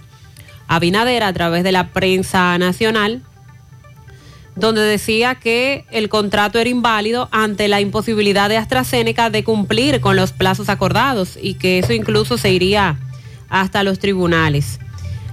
[0.67, 3.23] Abinader a través de la prensa nacional,
[4.59, 10.17] donde decía que el contrato era inválido ante la imposibilidad de AstraZeneca de cumplir con
[10.17, 12.99] los plazos acordados y que eso incluso se iría
[13.49, 14.81] hasta los tribunales.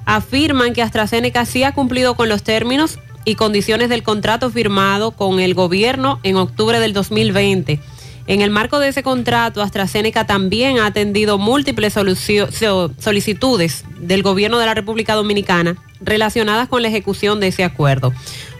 [0.05, 5.39] Afirman que AstraZeneca sí ha cumplido con los términos y condiciones del contrato firmado con
[5.39, 7.79] el gobierno en octubre del 2020.
[8.27, 14.65] En el marco de ese contrato, AstraZeneca también ha atendido múltiples solicitudes del gobierno de
[14.67, 18.13] la República Dominicana relacionadas con la ejecución de ese acuerdo.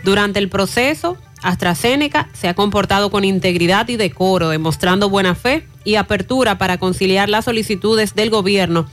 [0.06, 5.96] Durante el proceso, AstraZeneca se ha comportado con integridad y decoro, demostrando buena fe y
[5.96, 8.86] apertura para conciliar las solicitudes del gobierno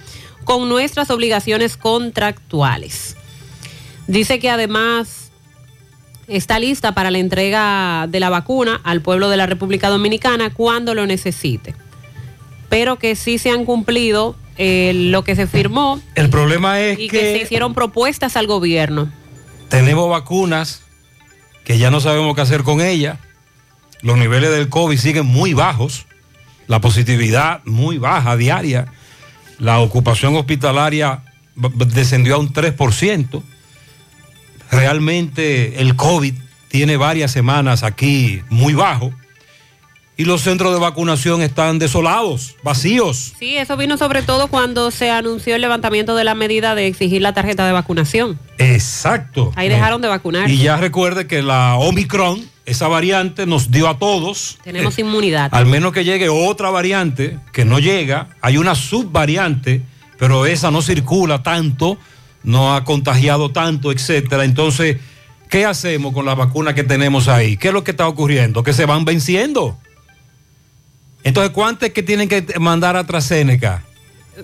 [0.45, 3.15] con nuestras obligaciones contractuales.
[4.07, 5.31] Dice que además
[6.29, 10.95] está lista para la entrega de la vacuna al pueblo de la República Dominicana cuando
[10.95, 11.75] lo necesite,
[12.71, 16.01] pero que sí se han cumplido eh, lo que se firmó.
[16.15, 19.13] El problema es y que, se hicieron propuestas al gobierno.
[19.69, 20.82] Tenemos vacunas
[21.65, 23.19] que ya no sabemos qué hacer con ellas.
[24.01, 26.07] Los niveles del COVID siguen muy bajos,
[26.67, 28.93] la positividad muy baja diaria
[29.63, 31.23] la ocupación hospitalaria
[31.55, 33.43] descendió a un 3%.
[34.73, 36.35] Realmente el COVID
[36.67, 39.15] tiene varias semanas aquí muy bajo
[40.17, 43.33] y los centros de vacunación están desolados, vacíos.
[43.39, 47.23] Sí, eso vino sobre todo cuando se anunció el levantamiento de la medida de exigir
[47.23, 48.39] la tarjeta de vacunación.
[48.59, 49.53] Exacto.
[49.57, 50.51] Ahí dejaron de vacunar.
[50.51, 54.59] Y ya recuerde que la Omicron, esa variante nos dio a todos.
[54.63, 55.49] Tenemos inmunidad.
[55.53, 59.83] Al menos que llegue otra variante que no llega, hay una subvariante,
[60.19, 61.97] pero esa no circula tanto,
[62.43, 64.45] no ha contagiado tanto, etcétera.
[64.45, 64.99] Entonces,
[65.49, 67.57] ¿qué hacemos con las vacunas que tenemos ahí?
[67.57, 68.63] ¿Qué es lo que está ocurriendo?
[68.63, 69.79] Que se van venciendo.
[71.25, 73.85] Entonces, ¿cuántas que tienen que mandar a AstraZeneca?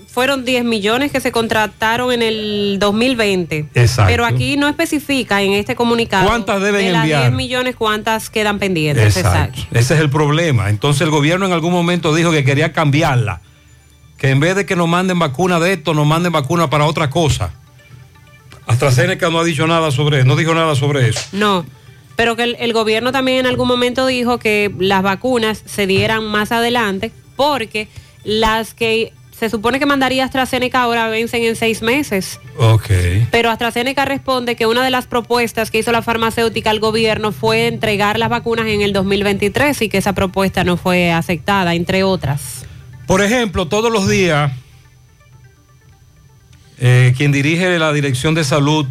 [0.07, 3.69] Fueron 10 millones que se contrataron en el 2020.
[3.75, 4.11] Exacto.
[4.11, 6.29] Pero aquí no especifica en este comunicado.
[6.29, 7.23] ¿Cuántas deben de las enviar?
[7.23, 9.17] 10 millones, ¿cuántas quedan pendientes?
[9.17, 9.63] Exacto.
[9.71, 10.69] Ese es el problema.
[10.69, 13.41] Entonces el gobierno en algún momento dijo que quería cambiarla.
[14.19, 17.09] Que en vez de que nos manden vacuna de esto, nos manden vacuna para otra
[17.09, 17.53] cosa.
[18.67, 21.21] AstraZeneca no ha dicho nada sobre no dijo nada sobre eso.
[21.33, 21.65] No,
[22.19, 26.25] pero que el, el gobierno también en algún momento dijo que las vacunas se dieran
[26.25, 27.87] más adelante porque
[28.25, 32.41] las que se supone que mandaría AstraZeneca ahora vencen en seis meses.
[32.57, 32.91] Ok.
[33.31, 37.69] Pero AstraZeneca responde que una de las propuestas que hizo la farmacéutica al gobierno fue
[37.69, 42.67] entregar las vacunas en el 2023 y que esa propuesta no fue aceptada, entre otras.
[43.07, 44.51] Por ejemplo, todos los días,
[46.81, 48.87] eh, quien dirige la dirección de salud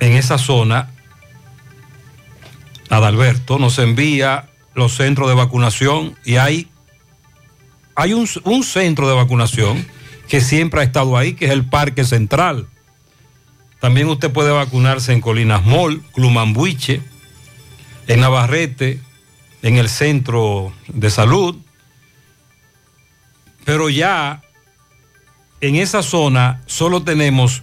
[0.00, 0.88] en esa zona,
[2.90, 6.68] Adalberto, nos envía los centros de vacunación y hay,
[7.94, 9.86] hay un, un centro de vacunación
[10.28, 12.66] que siempre ha estado ahí, que es el Parque Central.
[13.80, 17.00] También usted puede vacunarse en Colinas Mall, Clumambuiche,
[18.06, 19.00] en Navarrete,
[19.62, 21.56] en el centro de salud.
[23.64, 24.42] Pero ya
[25.60, 27.62] en esa zona solo tenemos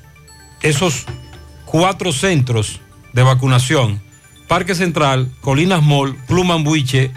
[0.61, 1.05] esos
[1.65, 2.79] cuatro centros
[3.13, 4.06] de vacunación.
[4.47, 7.11] Parque Central, Colinas Mall, Clumambuiche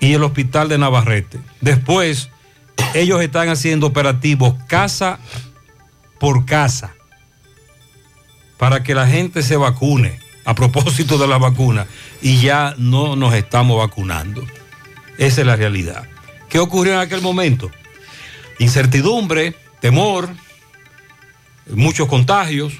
[0.00, 1.38] y el Hospital de Navarrete.
[1.60, 2.30] Después,
[2.94, 5.18] ellos están haciendo operativos casa
[6.18, 6.94] por casa
[8.58, 11.86] para que la gente se vacune a propósito de la vacuna
[12.22, 14.44] y ya no nos estamos vacunando.
[15.18, 16.04] Esa es la realidad.
[16.48, 17.70] ¿Qué ocurrió en aquel momento?
[18.58, 20.28] Incertidumbre, temor,
[21.70, 22.74] muchos contagios.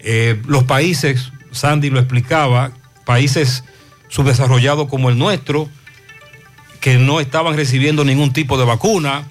[0.00, 2.72] Eh, los países, Sandy lo explicaba,
[3.04, 3.64] países
[4.08, 5.68] subdesarrollados como el nuestro,
[6.80, 9.28] que no estaban recibiendo ningún tipo de vacuna.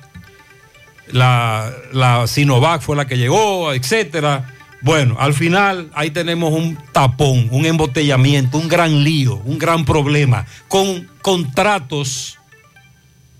[1.12, 4.54] La, Sinovac fue la que llegó, etcétera.
[4.82, 10.46] Bueno, al final ahí tenemos un tapón, un embotellamiento, un gran lío, un gran problema,
[10.68, 12.38] con contratos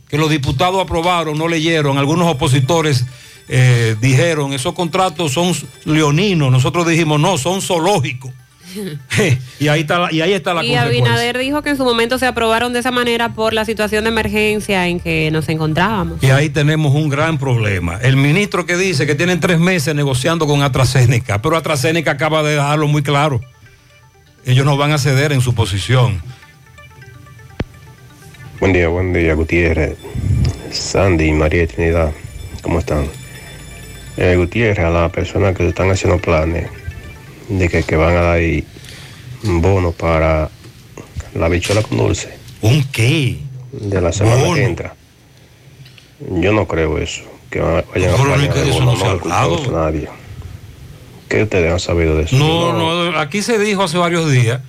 [0.08, 3.06] que los diputados aprobaron, no leyeron, algunos opositores
[3.50, 5.54] eh, dijeron, esos contratos son
[5.86, 6.52] leoninos.
[6.52, 8.32] Nosotros dijimos, no, son zoológicos.
[9.60, 11.14] y ahí está la, y ahí está la Y consecuencia.
[11.14, 14.10] Abinader dijo que en su momento se aprobaron de esa manera por la situación de
[14.10, 16.22] emergencia en que nos encontrábamos.
[16.22, 17.98] Y ahí tenemos un gran problema.
[18.02, 22.56] El ministro que dice que tienen tres meses negociando con AstraZeneca, pero AstraZeneca acaba de
[22.56, 23.42] dejarlo muy claro.
[24.46, 26.22] Ellos no van a ceder en su posición.
[28.60, 29.98] Buen día, buen día, Gutiérrez,
[30.72, 32.12] Sandy y María Trinidad.
[32.62, 33.06] ¿Cómo están?
[34.18, 36.68] Eh, Gutiérrez, a las personas que están haciendo planes
[37.50, 38.64] de que, que van a dar ahí
[39.44, 40.50] un bono para
[41.36, 42.38] la bichola con dulce.
[42.62, 43.38] ¿Un qué?
[43.72, 44.56] De la semana Bono.
[44.56, 44.96] que entra.
[46.32, 47.22] Yo no creo eso,
[47.52, 49.72] que va- vayan a que eso no se ha hablado.
[49.72, 50.10] nadie.
[51.30, 52.38] ¿Qué ustedes han sabido de eso?
[52.38, 52.74] No,
[53.12, 54.62] no, aquí se dijo hace varios días.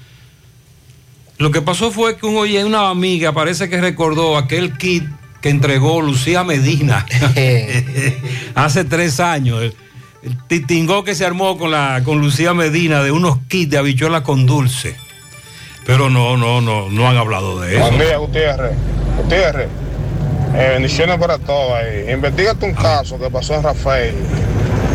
[1.39, 5.05] Lo que pasó fue que un oye, una amiga parece que recordó aquel kit
[5.41, 7.07] que entregó Lucía Medina
[8.57, 9.73] hace tres años.
[10.23, 14.23] El, titingó que se armó con, la, con Lucía Medina de unos kits de habichuelas
[14.23, 14.97] con dulce.
[15.87, 17.87] Pero no, no, no, no han hablado de eso.
[17.87, 18.73] Buen día, Gutiérrez.
[19.17, 19.69] Gutiérrez,
[20.55, 21.79] eh, bendiciones para todos.
[22.11, 24.15] Investígate un caso que pasó en Rafael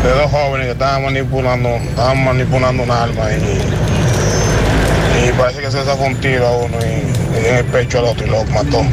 [0.04, 5.84] de dos jóvenes que estaban manipulando, estaban manipulando un arma y, y parece que se
[5.84, 8.84] sacó un tiro a uno y, y en el pecho al otro y lo mató.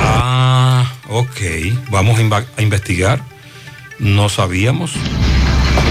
[0.00, 1.40] Ah, ok.
[1.90, 3.20] Vamos a investigar.
[3.98, 4.94] No sabíamos.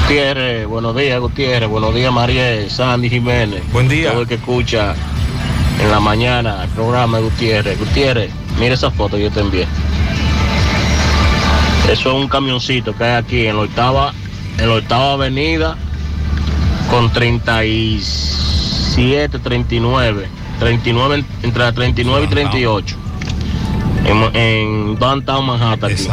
[0.07, 3.61] Gutiérrez, buenos días, Gutiérrez, buenos días, María, Sandy Jiménez.
[3.73, 4.11] Buen día.
[4.11, 4.95] Todo el que escucha
[5.81, 7.77] en la mañana el programa de Gutiérrez.
[7.77, 9.67] Gutiérrez, mira esa foto que yo te envié.
[11.91, 14.13] Eso es un camioncito que hay aquí en la octava,
[14.57, 15.75] en la octava avenida
[16.89, 20.29] con 37, 39.
[20.59, 22.95] 39 entre la 39 y 38.
[24.05, 25.91] En, en Downtown Manhattan.
[25.91, 26.07] aquí.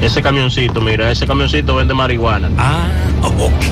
[0.00, 2.50] Ese camioncito, mira, ese camioncito vende marihuana.
[2.58, 2.88] Ah,
[3.22, 3.64] ok.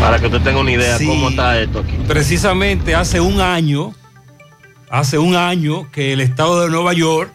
[0.00, 1.06] Para que usted tenga una idea Sí.
[1.06, 1.92] cómo está esto aquí.
[2.08, 3.94] Precisamente hace un año,
[4.90, 7.32] hace un año que el estado de Nueva York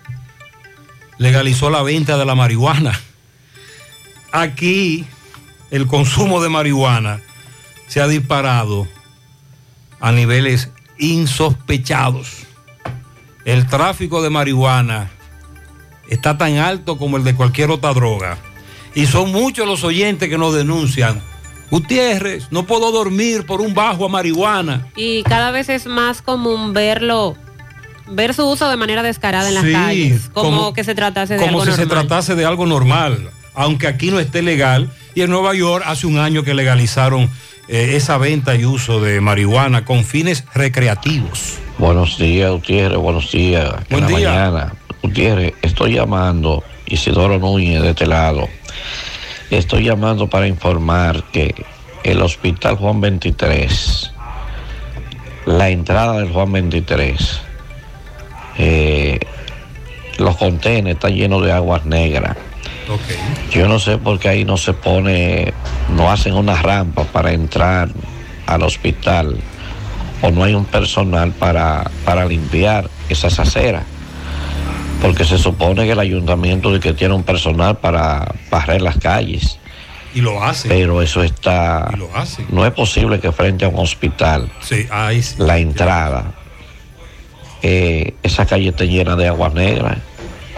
[1.20, 3.00] legalizó la venta de la marihuana.
[4.32, 5.06] Aquí
[5.72, 7.22] el consumo de marihuana
[7.88, 8.88] se ha disparado
[10.02, 12.46] a niveles insospechados.
[13.46, 15.12] El tráfico de marihuana
[16.10, 18.38] está tan alto como el de cualquier otra droga.
[18.96, 21.22] Y son muchos los oyentes que nos denuncian.
[21.70, 24.88] Gutiérrez, no puedo dormir por un bajo a marihuana.
[24.96, 27.36] Y cada vez es más común verlo,
[28.08, 31.34] ver su uso de manera descarada en las Sí, calles, como, como- que se tratase
[31.34, 32.08] de Como algo si se normal.
[32.08, 34.90] tratase de algo normal, aunque aquí no esté legal.
[35.14, 37.30] Y en Nueva York hace un año que legalizaron
[37.68, 41.56] eh, esa venta y uso de marihuana con fines recreativos.
[41.78, 43.74] Buenos días, Gutiérrez, buenos días.
[43.90, 44.30] Buen día.
[44.30, 44.74] mañana.
[45.08, 48.50] Gutiérrez, estoy llamando, Isidoro Núñez de este lado.
[49.50, 51.56] Estoy llamando para informar que
[52.04, 54.12] el Hospital Juan 23,
[55.46, 57.42] la entrada del Juan 23,
[58.58, 59.20] eh,
[60.18, 62.36] los contenedores están llenos de aguas negras.
[63.50, 65.54] Yo no sé por qué ahí no se pone,
[65.96, 67.90] no hacen una rampa para entrar
[68.46, 69.38] al hospital
[70.22, 73.86] o no hay un personal para, para limpiar esas aceras.
[75.02, 79.60] Porque se supone que el ayuntamiento de que tiene un personal para barrer las calles.
[80.14, 80.68] Y lo hace.
[80.70, 81.92] Pero eso está.
[81.98, 82.44] lo hace.
[82.50, 85.36] No es posible que frente a un hospital, Sí, ahí sí.
[85.38, 86.34] la entrada,
[87.62, 89.98] eh, esa calle esté llena de aguas negras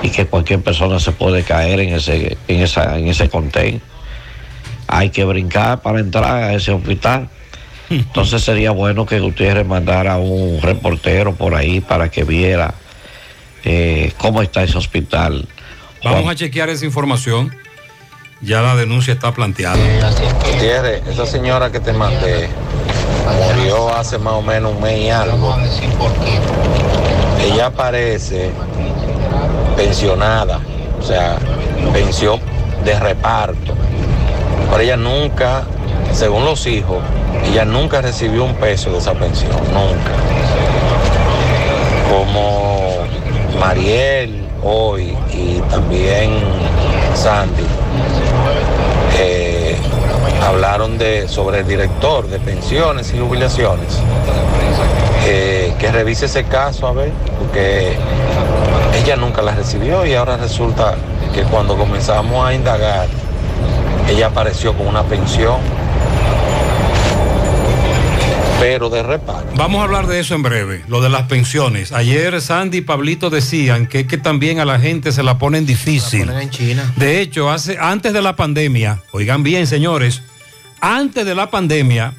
[0.01, 3.81] y que cualquier persona se puede caer en ese, en esa, en ese contenedor.
[4.87, 7.27] Hay que brincar para entrar a ese hospital.
[7.89, 12.73] Entonces sería bueno que Gutiérrez mandara un reportero por ahí para que viera
[13.63, 15.47] eh, cómo está ese hospital.
[16.03, 17.55] Vamos a chequear esa información.
[18.41, 19.77] Ya la denuncia está planteada.
[20.45, 22.49] Gutiérrez, esa señora que te mandé
[23.37, 25.55] murió hace más o menos un mes y algo.
[27.41, 28.51] Ella parece
[29.75, 30.59] pensionada,
[30.99, 31.37] o sea,
[31.93, 32.39] pensión
[32.83, 33.75] de reparto.
[34.69, 35.63] Pero ella nunca,
[36.13, 37.03] según los hijos,
[37.45, 40.11] ella nunca recibió un peso de esa pensión, nunca.
[42.09, 42.78] Como
[43.59, 46.31] Mariel hoy y también
[47.13, 47.63] Sandy
[49.17, 49.75] eh,
[50.41, 53.99] hablaron de, sobre el director de pensiones y jubilaciones.
[55.27, 57.97] Eh, que revise ese caso a ver, porque
[59.03, 60.95] ella nunca la recibió y ahora resulta
[61.33, 63.07] que cuando comenzamos a indagar,
[64.09, 65.57] ella apareció con una pensión.
[68.59, 69.51] Pero de reparto.
[69.55, 71.91] Vamos a hablar de eso en breve, lo de las pensiones.
[71.91, 76.29] Ayer Sandy y Pablito decían que, que también a la gente se la ponen difícil.
[76.29, 76.93] en China.
[76.97, 80.21] De hecho, hace, antes de la pandemia, oigan bien señores,
[80.81, 82.13] antes de la pandemia,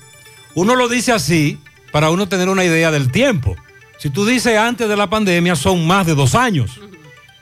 [0.55, 1.59] uno lo dice así
[1.93, 3.57] para uno tener una idea del tiempo.
[3.99, 6.81] Si tú dices antes de la pandemia, son más de dos años.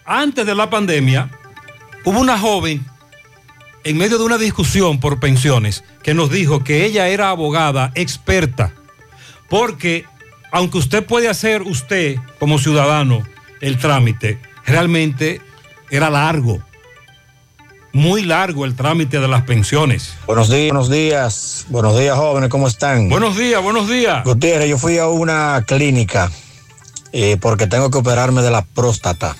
[0.04, 1.30] Antes de la pandemia,
[2.04, 2.84] hubo una joven
[3.84, 8.72] en medio de una discusión por pensiones que nos dijo que ella era abogada experta,
[9.48, 10.04] porque
[10.50, 13.22] aunque usted puede hacer usted como ciudadano
[13.60, 15.40] el trámite, realmente
[15.90, 16.62] era largo,
[17.92, 20.14] muy largo el trámite de las pensiones.
[20.26, 23.08] Buenos días, buenos días, buenos días jóvenes, ¿cómo están?
[23.08, 24.24] Buenos días, buenos días.
[24.24, 26.30] Gutiérrez, yo fui a una clínica
[27.12, 29.36] eh, porque tengo que operarme de la próstata.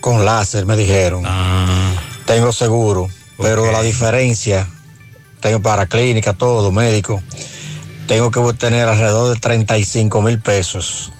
[0.00, 1.24] Con láser, me dijeron.
[2.24, 4.66] Tengo seguro, pero la diferencia,
[5.40, 7.22] tengo para clínica, todo, médico,
[8.10, 11.12] tengo que tener alrededor de 35 mil pesos.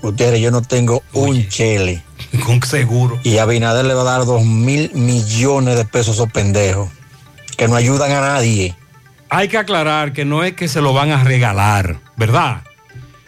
[0.00, 2.02] Gutiérrez, yo no tengo un chele.
[2.46, 3.20] Con seguro.
[3.22, 6.88] Y Abinader le va a dar dos mil millones de pesos a esos pendejos,
[7.58, 8.74] que no ayudan a nadie.
[9.28, 12.62] Hay que aclarar que no es que se lo van a regalar, ¿verdad?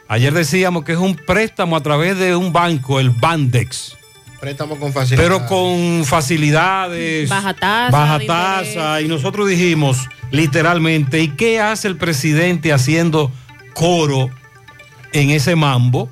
[0.09, 3.98] Ayer decíamos que es un préstamo a través de un banco, el Bandex.
[4.41, 5.23] Préstamo con facilidad.
[5.23, 7.29] Pero con facilidades.
[7.29, 7.91] Baja tasa.
[7.91, 9.01] Baja tasa.
[9.01, 13.33] Y nosotros dijimos literalmente, ¿y qué hace el presidente haciendo
[13.75, 14.31] coro
[15.13, 16.09] en ese mambo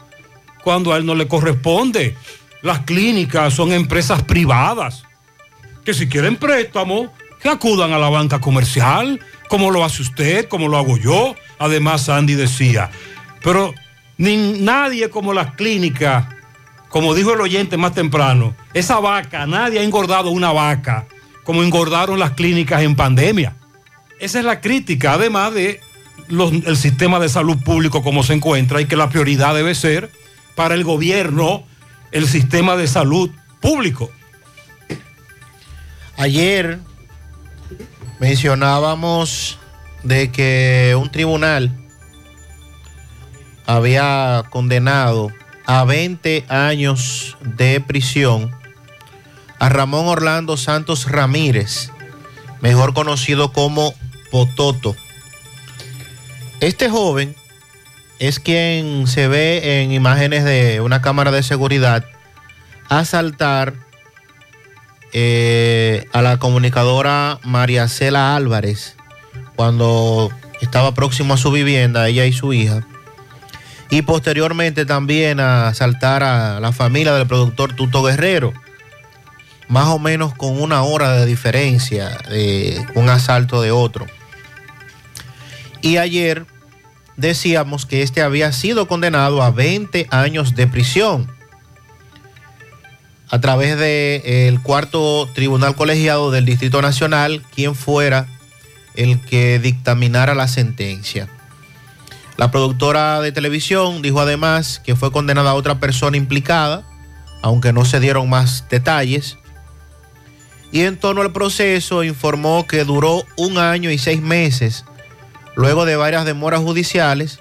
[0.64, 2.16] cuando a él no le corresponde?
[2.62, 5.04] Las clínicas son empresas privadas
[5.84, 10.66] que si quieren préstamo, que acudan a la banca comercial, como lo hace usted, como
[10.66, 11.36] lo hago yo.
[11.60, 12.90] Además, Sandy decía,
[13.40, 13.72] pero
[14.18, 16.26] ni nadie como las clínicas,
[16.88, 21.06] como dijo el oyente más temprano, esa vaca, nadie ha engordado una vaca
[21.44, 23.54] como engordaron las clínicas en pandemia.
[24.18, 25.80] Esa es la crítica, además de
[26.28, 30.10] el sistema de salud público como se encuentra y que la prioridad debe ser
[30.56, 31.64] para el gobierno
[32.10, 33.30] el sistema de salud
[33.60, 34.10] público.
[36.16, 36.80] Ayer
[38.18, 39.58] mencionábamos
[40.02, 41.70] de que un tribunal
[43.66, 45.30] había condenado
[45.66, 48.54] a 20 años de prisión
[49.58, 51.90] a Ramón Orlando Santos Ramírez,
[52.60, 53.94] mejor conocido como
[54.30, 54.96] Pototo.
[56.60, 57.34] Este joven
[58.18, 62.04] es quien se ve en imágenes de una cámara de seguridad
[62.88, 63.74] asaltar
[65.12, 68.96] eh, a la comunicadora María Cela Álvarez
[69.56, 72.86] cuando estaba próximo a su vivienda, ella y su hija.
[73.90, 78.52] Y posteriormente también a asaltar a la familia del productor Tuto Guerrero,
[79.68, 84.06] más o menos con una hora de diferencia de un asalto de otro.
[85.82, 86.46] Y ayer
[87.16, 91.32] decíamos que este había sido condenado a 20 años de prisión
[93.28, 98.26] a través del cuarto tribunal colegiado del Distrito Nacional, quien fuera
[98.94, 101.28] el que dictaminara la sentencia.
[102.36, 106.84] La productora de televisión dijo además que fue condenada a otra persona implicada,
[107.42, 109.38] aunque no se dieron más detalles.
[110.70, 114.84] Y en torno al proceso informó que duró un año y seis meses,
[115.54, 117.38] luego de varias demoras judiciales,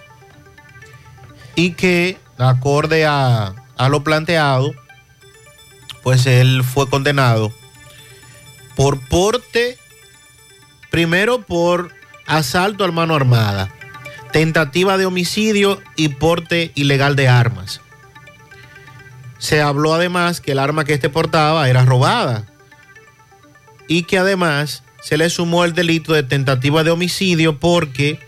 [1.55, 4.73] y que, acorde a, a lo planteado,
[6.03, 7.51] pues él fue condenado
[8.75, 9.77] por porte,
[10.91, 11.91] primero por
[12.27, 13.73] asalto a mano armada,
[14.35, 17.79] tentativa de homicidio y porte ilegal de armas.
[19.37, 22.45] Se habló además que el arma que este portaba era robada
[23.87, 28.19] y que además se le sumó el delito de tentativa de homicidio porque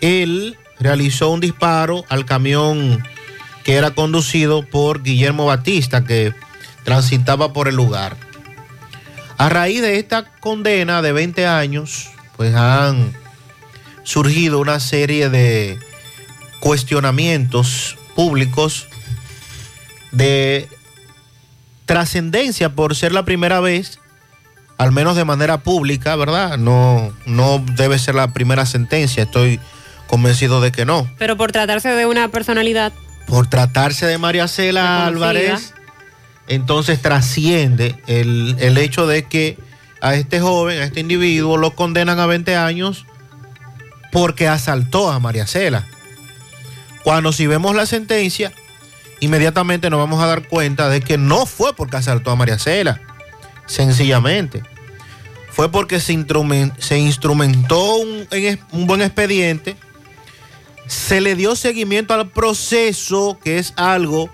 [0.00, 3.00] él realizó un disparo al camión
[3.62, 6.34] que era conducido por Guillermo Batista, que
[6.82, 8.16] transitaba por el lugar.
[9.36, 13.12] A raíz de esta condena de 20 años, pues han
[14.08, 15.78] surgido una serie de
[16.60, 18.88] cuestionamientos públicos
[20.12, 20.66] de
[21.84, 24.00] trascendencia por ser la primera vez,
[24.78, 26.56] al menos de manera pública, ¿verdad?
[26.56, 29.60] No, no debe ser la primera sentencia, estoy
[30.06, 31.06] convencido de que no.
[31.18, 32.94] Pero por tratarse de una personalidad.
[33.26, 35.04] Por tratarse de María Cela.
[35.04, 35.74] Álvarez,
[36.46, 39.58] entonces trasciende el, el hecho de que
[40.00, 43.04] a este joven, a este individuo, lo condenan a 20 años
[44.12, 45.86] porque asaltó a María Cela.
[47.04, 48.52] Cuando si vemos la sentencia,
[49.20, 53.00] inmediatamente nos vamos a dar cuenta de que no fue porque asaltó a María Cela,
[53.66, 54.62] sencillamente.
[55.50, 58.28] Fue porque se, instrumen- se instrumentó un,
[58.72, 59.76] un buen expediente
[60.86, 64.30] Se le dio seguimiento al proceso, que es algo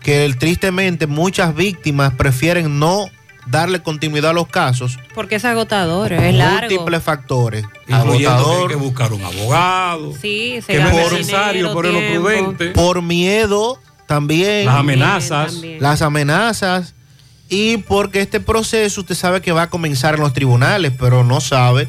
[0.00, 3.10] que tristemente muchas víctimas prefieren no
[3.46, 4.98] darle continuidad a los casos.
[5.14, 6.68] Porque es agotador, es largo.
[6.70, 7.66] Múltiples factores.
[7.86, 8.70] Que hay Agotador.
[8.70, 10.14] que buscar un abogado.
[10.20, 12.68] Sí, se que no gasta es necesario, dinero, pero lo prudente.
[12.70, 14.66] Por miedo también.
[14.66, 15.54] Las amenazas.
[15.78, 16.94] Las amenazas.
[17.48, 21.40] Y porque este proceso usted sabe que va a comenzar en los tribunales, pero no
[21.40, 21.88] sabe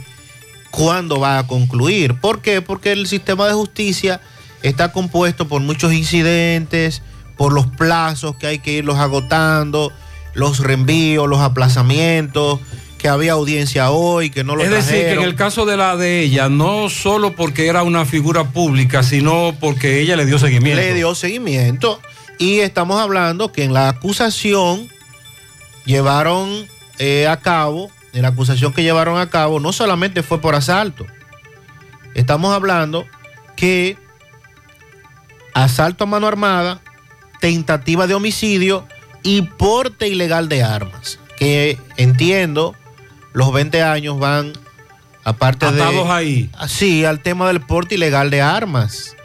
[0.72, 2.16] cuándo va a concluir.
[2.20, 2.62] ¿Por qué?
[2.62, 4.22] Porque el sistema de justicia
[4.64, 7.04] está compuesto por muchos incidentes,
[7.38, 9.91] por los plazos que hay que irlos agotando,
[10.34, 12.60] los reenvíos, los aplazamientos,
[12.98, 15.98] que había audiencia hoy, que no lo Es decir, que en el caso de la
[15.98, 20.80] de ella, no solo porque era una figura pública, sino porque ella le dio seguimiento.
[20.80, 22.00] Le dio seguimiento.
[22.38, 24.88] Y estamos hablando que en la acusación
[25.86, 26.68] llevaron
[27.00, 31.08] eh, a cabo, en la acusación que llevaron a cabo, no solamente fue por asalto.
[32.14, 33.08] Estamos hablando
[33.56, 33.98] que
[35.56, 36.82] asalto a mano armada,
[37.40, 38.86] tentativa de homicidio
[39.24, 41.19] y porte ilegal de armas.
[41.38, 42.76] Que entiendo,
[43.34, 44.53] los 20 años van,
[45.24, 46.13] aparte Atados de...
[46.13, 46.49] ahí.
[46.67, 49.15] Sí, al tema del porte ilegal de armas.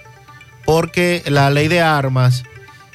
[0.64, 2.44] Porque la ley de armas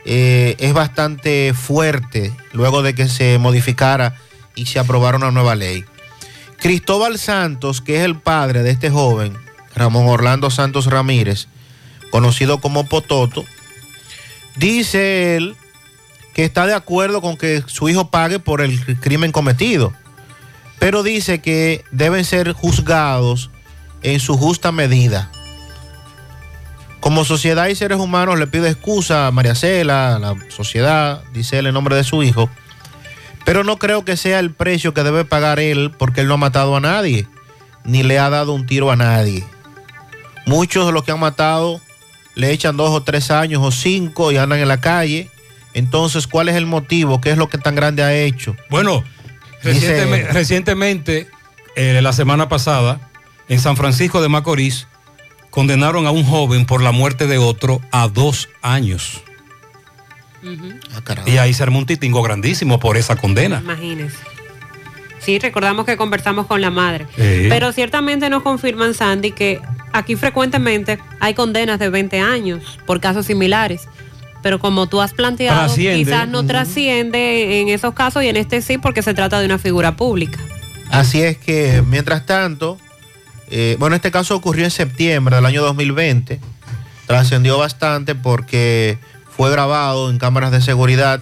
[0.06, 4.16] eh, es bastante fuerte luego de que se modificara
[4.56, 5.86] y se aprobara una nueva ley.
[6.58, 9.36] Cristóbal Santos, que es el padre de este joven,
[9.76, 11.48] Ramón Orlando Santos Ramírez,
[12.12, 13.46] conocido como Pototo,
[14.58, 15.56] dice él
[16.44, 19.94] está de acuerdo con que su hijo pague por el crimen cometido,
[20.80, 23.50] pero dice que deben ser juzgados
[24.04, 25.32] en su justa medida.
[27.00, 31.60] Como sociedad y seres humanos le pido excusa a María Cela, a la sociedad, dice
[31.60, 32.50] él en nombre de su hijo,
[33.44, 36.38] pero no creo que sea el precio que debe pagar él porque él no ha
[36.38, 37.28] matado a nadie,
[37.84, 39.44] ni le ha dado un tiro a nadie.
[40.46, 41.82] Muchos de los que han matado
[42.36, 45.30] le echan dos o tres años o cinco y andan en la calle.
[45.74, 47.22] Entonces, ¿cuál es el motivo?
[47.22, 48.56] ¿Qué es lo que tan grande ha hecho?
[48.70, 49.04] Bueno,
[49.64, 51.28] Dice- recientemente,
[51.76, 53.00] eh, la semana pasada,
[53.48, 54.88] en San Francisco de Macorís,
[55.50, 59.22] condenaron a un joven por la muerte de otro a dos años.
[61.26, 63.60] Y ahí se armó un titingo grandísimo por esa condena.
[63.64, 64.18] Imagínese.
[65.20, 67.06] Sí, recordamos que conversamos con la madre.
[67.16, 67.46] Sí.
[67.48, 69.62] Pero ciertamente nos confirman, Sandy, que
[69.94, 73.88] aquí frecuentemente hay condenas de 20 años por casos similares.
[74.42, 76.04] Pero como tú has planteado, Trasciende.
[76.04, 79.60] quizás no trasciende en esos casos y en este sí porque se trata de una
[79.60, 80.40] figura pública.
[80.90, 82.78] Así es que, mientras tanto,
[83.50, 86.40] eh, bueno, este caso ocurrió en septiembre del año 2020.
[87.06, 88.98] Trascendió bastante porque
[89.30, 91.22] fue grabado en cámaras de seguridad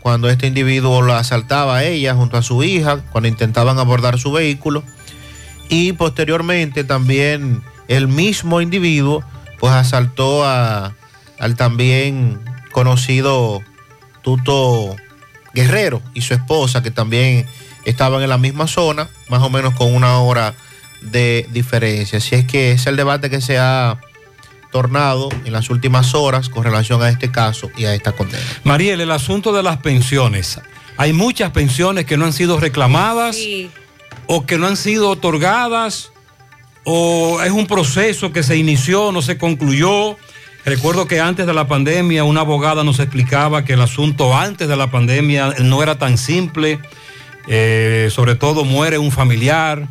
[0.00, 4.32] cuando este individuo la asaltaba a ella junto a su hija, cuando intentaban abordar su
[4.32, 4.82] vehículo.
[5.68, 9.22] Y posteriormente también el mismo individuo
[9.58, 10.94] pues asaltó a,
[11.38, 12.38] al también
[12.72, 13.62] conocido
[14.22, 14.96] Tuto
[15.54, 17.46] Guerrero y su esposa que también
[17.84, 20.54] estaban en la misma zona, más o menos con una hora
[21.00, 22.18] de diferencia.
[22.18, 23.98] Así es que es el debate que se ha
[24.70, 28.44] tornado en las últimas horas con relación a este caso y a esta condena.
[28.64, 30.60] Mariel, el asunto de las pensiones.
[30.96, 33.38] Hay muchas pensiones que no han sido reclamadas
[34.26, 36.12] o que no han sido otorgadas
[36.84, 40.16] o es un proceso que se inició, no se concluyó.
[40.64, 44.76] Recuerdo que antes de la pandemia una abogada nos explicaba que el asunto antes de
[44.76, 46.78] la pandemia no era tan simple.
[47.46, 49.88] Eh, sobre todo muere un familiar.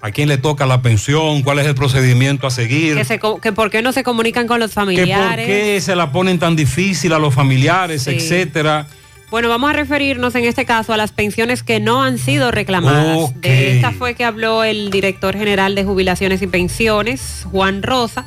[0.00, 1.42] ¿A quién le toca la pensión?
[1.42, 2.96] ¿Cuál es el procedimiento a seguir?
[2.96, 5.46] Que, se co- que por qué no se comunican con los que por familiares.
[5.46, 8.10] qué se la ponen tan difícil a los familiares, Sí.
[8.12, 8.88] etcétera.
[9.30, 13.40] Bueno, vamos a referirnos en este caso a las pensiones que no han sido reclamadas.
[13.40, 18.24] De esta fue que habló el director general de jubilaciones y pensiones, Juan Rosa,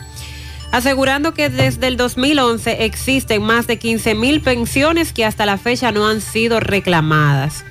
[0.76, 5.94] asegurando que desde el 2011 existen más de 15 mil pensiones que hasta la fecha
[5.94, 7.64] no han sido reclamadas.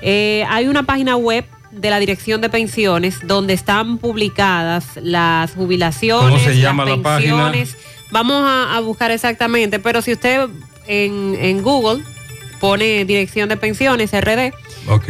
[0.00, 6.30] Eh, hay una página web de la Dirección de Pensiones donde están publicadas las jubilaciones,
[6.30, 7.52] ¿Cómo se llama las la página?
[8.10, 10.48] Vamos a, a buscar exactamente, pero si usted
[10.86, 12.02] en, en Google
[12.58, 14.54] pone Dirección de Pensiones, RD,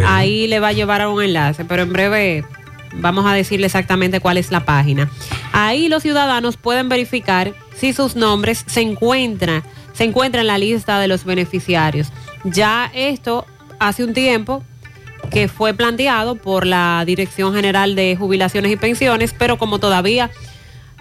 [0.05, 2.45] ahí le va a llevar a un enlace, pero en breve
[2.95, 5.11] vamos a decirle exactamente cuál es la página.
[5.53, 9.63] Ahí los ciudadanos pueden verificar si sus nombres se encuentran,
[9.93, 12.09] se encuentran en la lista de los beneficiarios.
[12.45, 13.47] Ya esto
[13.79, 14.63] hace un tiempo
[15.31, 20.31] que fue planteado por la Dirección General de Jubilaciones y Pensiones, pero como todavía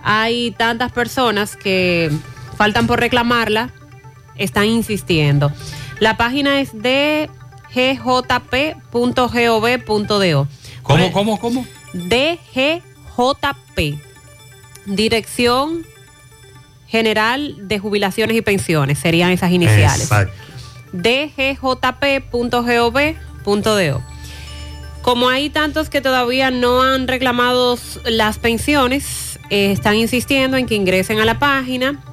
[0.04, 2.12] hay tantas personas que
[2.58, 3.72] faltan por reclamarla,
[4.36, 5.52] están insistiendo.
[6.00, 7.30] La página es de
[7.74, 8.88] gjp.gov.do.
[10.84, 11.66] ¿Cómo, cómo, cómo?
[11.94, 12.82] DGJP.
[14.86, 15.86] Dirección
[16.88, 20.04] General de Jubilaciones y Pensiones, serían esas iniciales.
[20.04, 20.34] Exacto.
[20.92, 21.70] dgjp.gov.do.
[25.04, 30.76] Como hay tantos que todavía no han reclamado las pensiones, eh, están insistiendo en que
[30.76, 32.04] ingresen a la página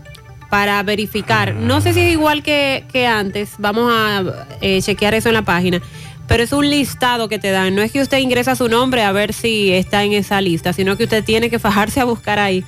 [0.50, 1.54] para verificar.
[1.54, 5.42] No sé si es igual que, que antes, vamos a eh, chequear eso en la
[5.42, 5.80] página,
[6.28, 7.74] pero es un listado que te dan.
[7.74, 10.96] No es que usted ingresa su nombre a ver si está en esa lista, sino
[10.96, 12.64] que usted tiene que fajarse a buscar ahí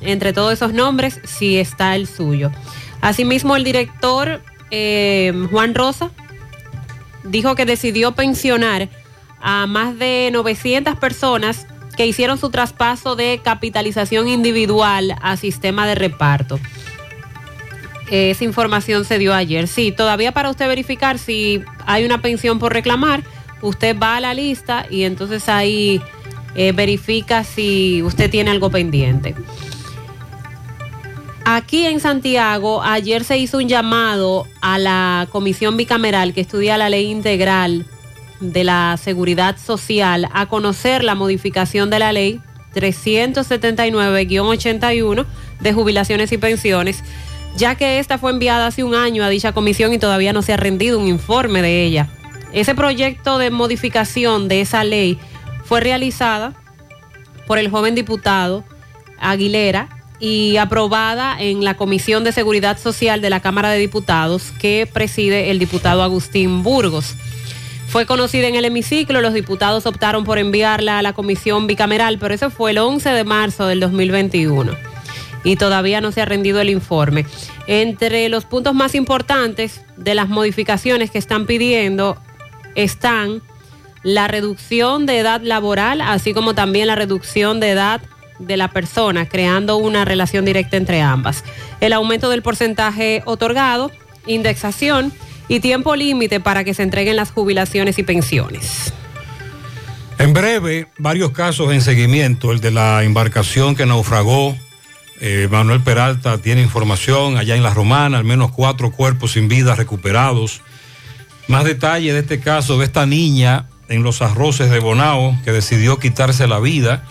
[0.00, 2.50] entre todos esos nombres si está el suyo.
[3.00, 6.10] Asimismo, el director eh, Juan Rosa
[7.24, 8.88] dijo que decidió pensionar
[9.40, 15.94] a más de 900 personas que hicieron su traspaso de capitalización individual a sistema de
[15.94, 16.58] reparto.
[18.10, 19.68] Esa información se dio ayer.
[19.68, 23.22] Sí, todavía para usted verificar si hay una pensión por reclamar,
[23.62, 26.02] usted va a la lista y entonces ahí
[26.54, 29.34] eh, verifica si usted tiene algo pendiente.
[31.44, 36.88] Aquí en Santiago, ayer se hizo un llamado a la comisión bicameral que estudia la
[36.88, 37.86] ley integral
[38.40, 42.40] de la seguridad social a conocer la modificación de la ley
[42.74, 45.26] 379-81
[45.60, 47.04] de jubilaciones y pensiones,
[47.56, 50.52] ya que esta fue enviada hace un año a dicha comisión y todavía no se
[50.52, 52.08] ha rendido un informe de ella.
[52.52, 55.18] Ese proyecto de modificación de esa ley
[55.64, 56.54] fue realizada
[57.46, 58.64] por el joven diputado
[59.18, 59.88] Aguilera
[60.18, 65.50] y aprobada en la Comisión de Seguridad Social de la Cámara de Diputados que preside
[65.50, 67.14] el diputado Agustín Burgos.
[67.88, 72.34] Fue conocida en el hemiciclo, los diputados optaron por enviarla a la comisión bicameral, pero
[72.34, 74.89] eso fue el 11 de marzo del 2021
[75.44, 77.26] y todavía no se ha rendido el informe.
[77.66, 82.16] Entre los puntos más importantes de las modificaciones que están pidiendo
[82.74, 83.42] están
[84.02, 88.00] la reducción de edad laboral, así como también la reducción de edad
[88.38, 91.44] de la persona, creando una relación directa entre ambas.
[91.80, 93.90] El aumento del porcentaje otorgado,
[94.26, 95.12] indexación
[95.48, 98.92] y tiempo límite para que se entreguen las jubilaciones y pensiones.
[100.18, 102.52] En breve, varios casos en seguimiento.
[102.52, 104.56] El de la embarcación que naufragó.
[105.20, 109.74] Eh, Manuel Peralta tiene información allá en La Romana, al menos cuatro cuerpos sin vida
[109.74, 110.62] recuperados.
[111.46, 115.98] Más detalle de este caso de esta niña en los arroces de Bonao que decidió
[115.98, 117.04] quitarse la vida.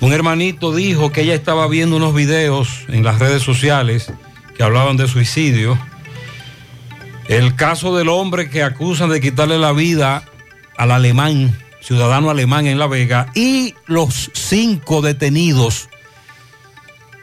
[0.00, 4.12] Un hermanito dijo que ella estaba viendo unos videos en las redes sociales
[4.56, 5.78] que hablaban de suicidio.
[7.28, 10.24] El caso del hombre que acusan de quitarle la vida
[10.76, 15.88] al alemán, ciudadano alemán en La Vega, y los cinco detenidos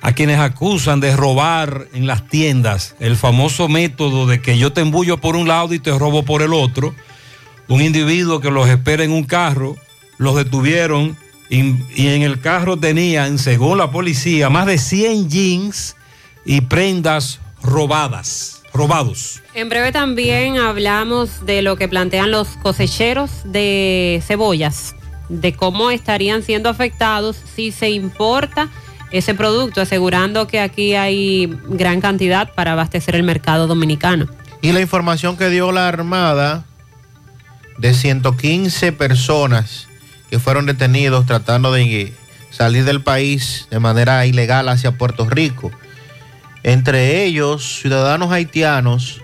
[0.06, 4.82] a quienes acusan de robar en las tiendas, el famoso método de que yo te
[4.82, 6.94] embullo por un lado y te robo por el otro.
[7.68, 9.76] Un individuo que los espera en un carro,
[10.20, 11.18] los detuvieron
[11.50, 15.96] y, en el carro tenían, según la policía, más de 100 jeans
[16.46, 19.42] y prendas robadas, robados.
[19.56, 24.96] En breve también hablamos de lo que plantean los cosecheros de cebollas,
[25.30, 28.70] de cómo estarían siendo afectados si se importa
[29.18, 34.28] ese producto, asegurando que aquí hay gran cantidad para abastecer el mercado dominicano.
[34.62, 36.66] Y la información que dio la Armada
[37.78, 39.88] de 115 personas
[40.30, 42.14] que fueron detenidos tratando de
[42.50, 45.72] salir del país de manera ilegal hacia Puerto Rico.
[46.64, 49.22] Entre ellos, ciudadanos haitianos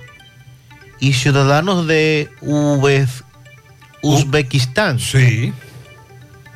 [0.99, 3.07] y ciudadanos de Uzbe-
[4.03, 4.99] Uzbekistán.
[4.99, 5.53] Sí.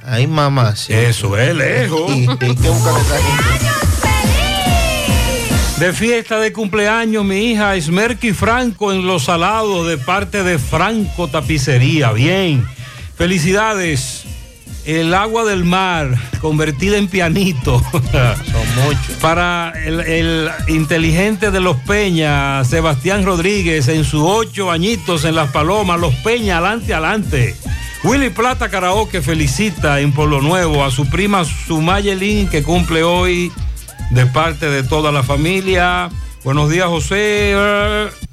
[0.08, 0.76] Ay, mamá.
[0.76, 0.94] sí.
[0.94, 2.12] Eso es lejos.
[2.12, 2.56] ¿Y, y?
[5.80, 11.28] De fiesta de cumpleaños, mi hija Esmerky Franco en Los Salados de parte de Franco
[11.28, 12.12] Tapicería.
[12.14, 12.66] Bien.
[13.18, 14.24] Felicidades.
[14.86, 17.82] El agua del mar convertida en pianito.
[17.92, 19.16] Son muchos.
[19.20, 25.50] Para el, el inteligente de los Peñas, Sebastián Rodríguez, en sus ocho añitos en Las
[25.50, 27.56] Palomas, Los Peñas, adelante, adelante.
[28.04, 33.52] Willy Plata Karaoke felicita en Pueblo Nuevo a su prima Sumayelin que cumple hoy
[34.12, 36.10] de parte de toda la familia.
[36.44, 37.54] Buenos días, José.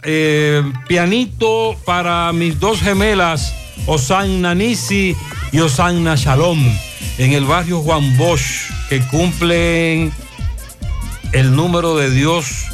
[0.03, 3.55] Eh, pianito para mis dos gemelas,
[3.87, 5.17] Osanna Nisi
[5.53, 6.63] y Osanna Shalom,
[7.17, 10.13] en el barrio Juan Bosch, que cumplen
[11.33, 12.67] el número de Dios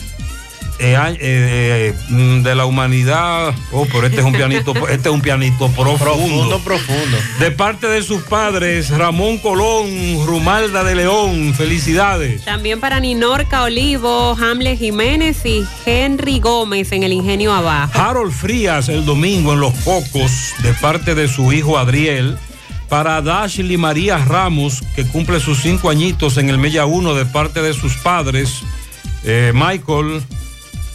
[0.80, 3.54] eh, eh, eh, de la humanidad.
[3.72, 5.98] Oh, pero este es un pianito, este es un pianito profundo.
[5.98, 7.18] Profundo, profundo.
[7.40, 9.88] De parte de sus padres, Ramón Colón,
[10.24, 12.44] Rumalda de León, felicidades.
[12.44, 17.98] También para Ninorca Olivo, Hamlet Jiménez y Henry Gómez en el Ingenio Abajo.
[17.98, 22.38] Harold Frías el domingo en Los Pocos, de parte de su hijo Adriel.
[22.88, 27.60] Para Dashley María Ramos, que cumple sus cinco añitos en el Mella 1 de parte
[27.60, 28.62] de sus padres,
[29.24, 30.22] eh, Michael,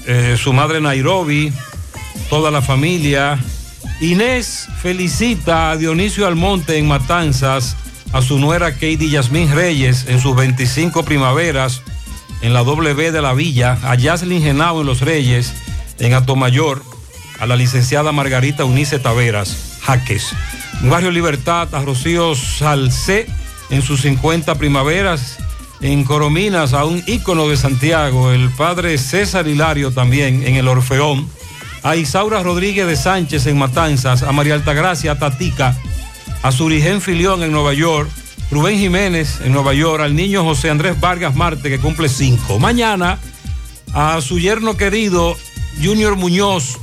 [0.06, 1.52] eh, su madre Nairobi,
[2.30, 3.40] toda la familia.
[4.02, 7.76] Inés felicita a Dionisio Almonte en Matanzas,
[8.12, 11.82] a su nuera Katie Yasmín Reyes en sus 25 primaveras
[12.42, 15.54] en la W de la Villa, a Yaslin Genao en Los Reyes,
[16.00, 16.84] en Atomayor,
[17.40, 20.34] a la licenciada Margarita Unice Taveras, Jaques.
[20.84, 23.28] Barrio Libertad, a Rocío Salcé
[23.70, 25.38] en sus 50 primaveras.
[25.84, 31.28] En Corominas, a un ícono de Santiago, el padre César Hilario también en el Orfeón.
[31.84, 35.76] A Isaura Rodríguez de Sánchez en Matanzas, a María Altagracia Tatica,
[36.42, 38.10] a Surigen Filión en Nueva York,
[38.50, 42.60] Rubén Jiménez en Nueva York, al niño José Andrés Vargas Marte que cumple cinco.
[42.60, 43.20] Mañana
[43.94, 45.36] a su yerno querido
[45.84, 46.78] Junior Muñoz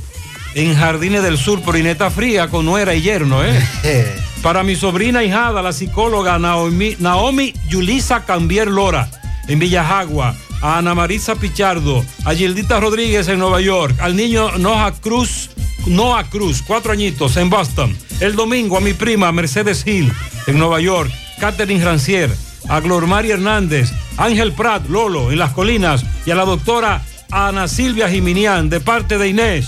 [0.53, 3.59] en Jardines del Sur por Ineta Fría con nuera y yerno, ¿eh?
[4.41, 9.07] Para mi sobrina hijada, la psicóloga Naomi, Naomi Yulisa Cambier Lora
[9.47, 14.93] en Villajagua, a Ana Marisa Pichardo, a Gildita Rodríguez en Nueva York, al niño Noah
[14.93, 15.51] Cruz,
[15.85, 17.95] Noah Cruz, cuatro añitos en Boston.
[18.19, 20.11] El domingo a mi prima Mercedes Hill
[20.47, 22.35] en Nueva York, Catherine Rancier,
[22.67, 28.09] a Glormari Hernández, Ángel Prat, Lolo en Las Colinas y a la doctora Ana Silvia
[28.09, 29.67] Jiminián de parte de Inés.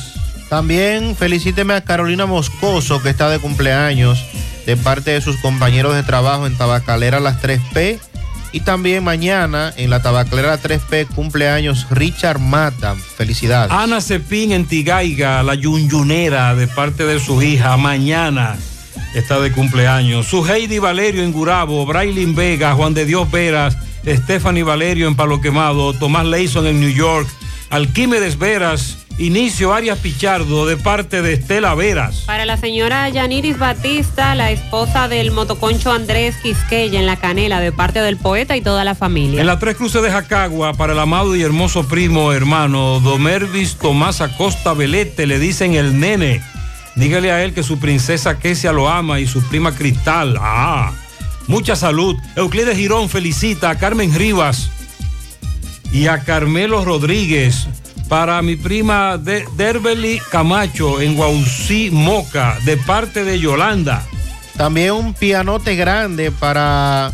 [0.50, 4.24] También felicíteme a Carolina Moscoso, que está de cumpleaños,
[4.66, 8.00] de parte de sus compañeros de trabajo en Tabacalera Las 3P.
[8.52, 12.96] Y también mañana en la Tabacalera 3P cumpleaños Richard Mata.
[12.96, 13.72] Felicidades.
[13.72, 18.56] Ana Cepín en Tigaiga, la yunyunera de parte de su hija, mañana
[19.16, 20.28] está de cumpleaños.
[20.28, 25.42] Su Heidi Valerio en Gurabo, Braylin Vega, Juan de Dios Veras, Stephanie Valerio en Palo
[25.42, 27.28] Quemado, Tomás Leison en New York,
[27.70, 32.24] Alquímedes Veras, Inicio Arias Pichardo de parte de Estela Veras.
[32.26, 37.72] Para la señora Yaniris Batista, la esposa del motoconcho Andrés Quisqueya en La Canela, de
[37.72, 39.40] parte del poeta y toda la familia.
[39.40, 44.20] En la Tres Cruces de Jacagua, para el amado y hermoso primo hermano Domervis Tomás
[44.20, 46.42] Acosta Velete, le dicen el nene.
[46.96, 50.38] Dígale a él que su princesa Kesia lo ama y su prima Cristal.
[50.40, 50.92] Ah,
[51.46, 52.16] mucha salud.
[52.36, 54.72] Euclides Girón felicita a Carmen Rivas
[55.92, 57.68] y a Carmelo Rodríguez.
[58.14, 64.06] Para mi prima de Derbeli Camacho en Guausí, Moca, de parte de Yolanda.
[64.56, 67.12] También un pianote grande para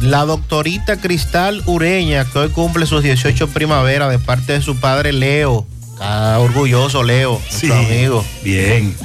[0.00, 5.12] la doctorita Cristal Ureña, que hoy cumple sus 18 primavera de parte de su padre
[5.12, 5.64] Leo.
[5.92, 8.24] Está orgulloso Leo, nuestro amigo.
[8.42, 8.96] Bien.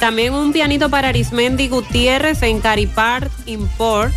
[0.00, 4.12] También un pianito para Arismendi Gutiérrez en Caripart Import.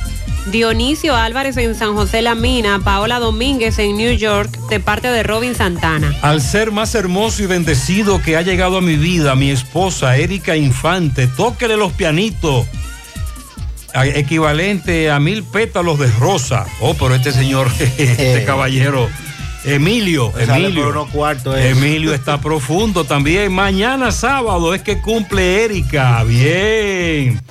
[0.51, 5.21] Dionisio Álvarez en San José La Mina, Paola Domínguez en New York, de parte de
[5.21, 6.15] Robin Santana.
[6.21, 10.55] Al ser más hermoso y bendecido que ha llegado a mi vida, mi esposa Erika
[10.55, 12.65] Infante, tóquele los pianitos,
[13.93, 16.65] equivalente a mil pétalos de rosa.
[16.79, 19.09] Oh, pero este señor, este caballero,
[19.65, 21.07] Emilio, Emilio.
[21.57, 23.51] Emilio está profundo también.
[23.51, 26.23] Mañana sábado es que cumple Erika.
[26.23, 27.41] Bien.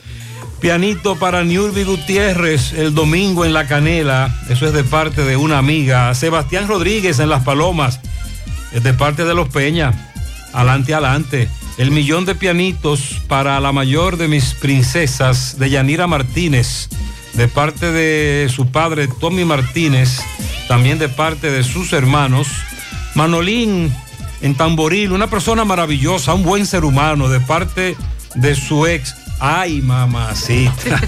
[0.61, 4.35] Pianito para Niurbi Gutiérrez el domingo en La Canela.
[4.49, 6.13] Eso es de parte de una amiga.
[6.15, 8.01] Sebastián Rodríguez en Las Palomas.
[8.73, 9.93] Es de parte de los Peña.
[10.53, 11.49] Adelante, adelante.
[11.77, 16.89] El millón de pianitos para la mayor de mis princesas, de Yanira Martínez.
[17.39, 20.19] De parte de su padre, Tommy Martínez.
[20.67, 22.49] También de parte de sus hermanos.
[23.15, 23.95] Manolín
[24.41, 27.97] en Tamboril, una persona maravillosa, un buen ser humano, de parte
[28.35, 29.15] de su ex.
[29.39, 31.01] Ay, mamacita.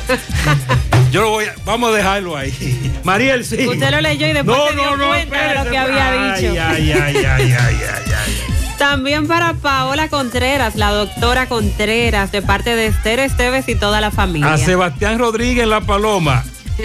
[1.10, 2.92] Yo lo voy a, vamos a dejarlo ahí.
[3.02, 3.66] Mariel, sí.
[3.66, 6.32] Usted lo leyó y después No, se dio no, no, cuenta de lo que había
[6.34, 6.52] Ay, dicho.
[6.52, 8.39] ay, ay, ay, ay, ay, ay.
[8.80, 14.10] También para Paola Contreras, la doctora Contreras, de parte de Esther Esteves y toda la
[14.10, 14.54] familia.
[14.54, 16.42] A Sebastián Rodríguez La Paloma,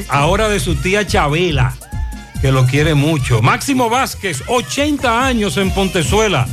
[0.09, 1.73] ahora de su tía Chabela,
[2.41, 3.41] que lo quiere mucho.
[3.41, 6.45] Máximo Vázquez, 80 años en Pontezuela,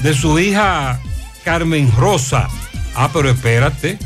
[0.00, 0.98] de su hija
[1.44, 2.48] Carmen Rosa.
[2.96, 3.96] Ah, pero espérate,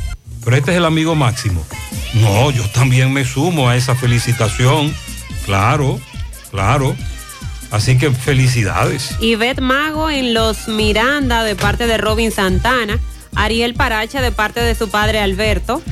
[0.45, 1.65] pero este es el amigo Máximo.
[2.13, 4.95] No, yo también me sumo a esa felicitación.
[5.47, 5.99] Claro,
[6.51, 6.95] claro.
[7.71, 9.17] Así que felicidades.
[9.21, 12.99] Ivette Mago en Los Miranda, de parte de Robin Santana.
[13.35, 15.83] Ariel Paracha, de parte de su padre Alberto.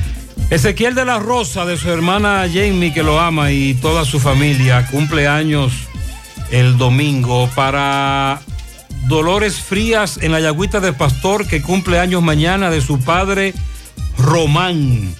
[0.49, 4.87] Ezequiel de la Rosa, de su hermana Jamie, que lo ama, y toda su familia,
[4.87, 5.73] cumple años
[6.51, 7.49] el domingo.
[7.55, 8.41] Para
[9.07, 13.53] Dolores Frías en la Yagüita de Pastor, que cumple años mañana, de su padre
[14.17, 15.13] Román.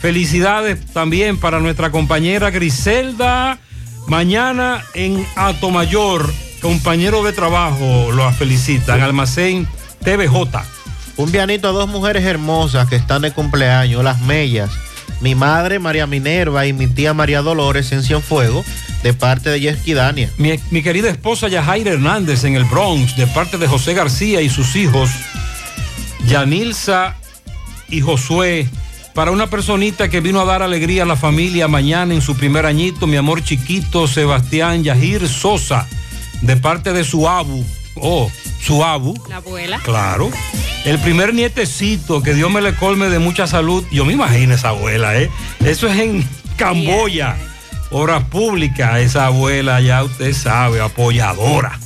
[0.00, 3.58] Felicidades también para nuestra compañera Griselda,
[4.06, 9.66] mañana en Atomayor, compañero de trabajo, lo felicitan, Almacén
[10.04, 10.62] TVJ.
[11.16, 14.70] Un pianito a dos mujeres hermosas que están de cumpleaños, las Mellas.
[15.20, 18.64] Mi madre María Minerva y mi tía María Dolores en Cienfuego,
[19.02, 20.30] de parte de Yesqui Dania.
[20.36, 24.48] Mi, mi querida esposa Yajaira Hernández en el Bronx, de parte de José García y
[24.48, 25.10] sus hijos,
[26.26, 27.14] Yanilza
[27.88, 28.68] y Josué.
[29.14, 32.64] Para una personita que vino a dar alegría a la familia mañana en su primer
[32.64, 35.86] añito, mi amor chiquito, Sebastián Yajir Sosa,
[36.40, 37.62] de parte de su abu.
[37.96, 39.14] Oh, su abu.
[39.28, 39.78] La abuela.
[39.80, 40.30] Claro.
[40.86, 43.84] El primer nietecito, que Dios me le colme de mucha salud.
[43.92, 45.30] Yo me imagino esa abuela, ¿eh?
[45.62, 46.26] Eso es en
[46.56, 47.36] Camboya.
[47.90, 51.78] Obras públicas, esa abuela, ya usted sabe, apoyadora.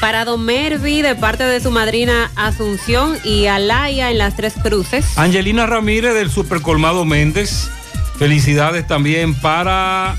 [0.00, 5.16] Para Don Mervi, de parte de su madrina Asunción y Alaya en las Tres Cruces.
[5.16, 7.70] Angelina Ramírez del Supercolmado Méndez.
[8.18, 10.16] Felicidades también para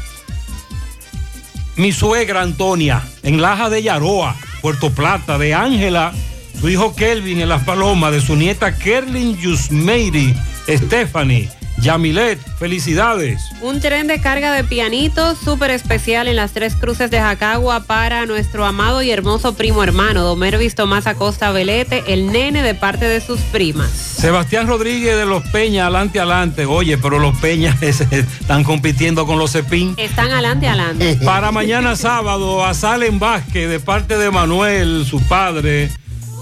[1.75, 6.11] mi suegra Antonia en Laja de Yaroa, Puerto Plata, de Ángela,
[6.59, 10.35] su hijo Kelvin en Las Palomas, de su nieta Kerlin Yusmeiri,
[10.67, 11.49] Stephanie,
[11.79, 13.41] Yamilet, felicidades.
[13.61, 18.25] Un tren de carga de pianitos súper especial en las Tres Cruces de Jacagua para
[18.25, 23.05] nuestro amado y hermoso primo hermano, Don Mervis Tomás Acosta Velete, el nene de parte
[23.05, 23.89] de sus primas.
[23.91, 26.65] Sebastián Rodríguez de los Peñas, adelante, adelante.
[26.65, 29.93] Oye, pero los Peñas están compitiendo con los Cepín.
[29.97, 31.19] Están adelante, adelante.
[31.25, 35.91] Para mañana sábado, a Salen Vázquez, de parte de Manuel, su padre,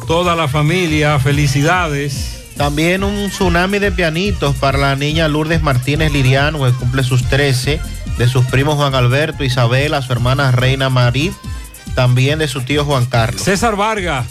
[0.07, 2.44] toda la familia, felicidades.
[2.57, 7.81] También un tsunami de pianitos para la niña Lourdes Martínez Liriano, que cumple sus 13,
[8.17, 11.33] de sus primos Juan Alberto, Isabela, su hermana Reina Marit,
[11.95, 13.41] también de su tío Juan Carlos.
[13.41, 14.25] César Vargas,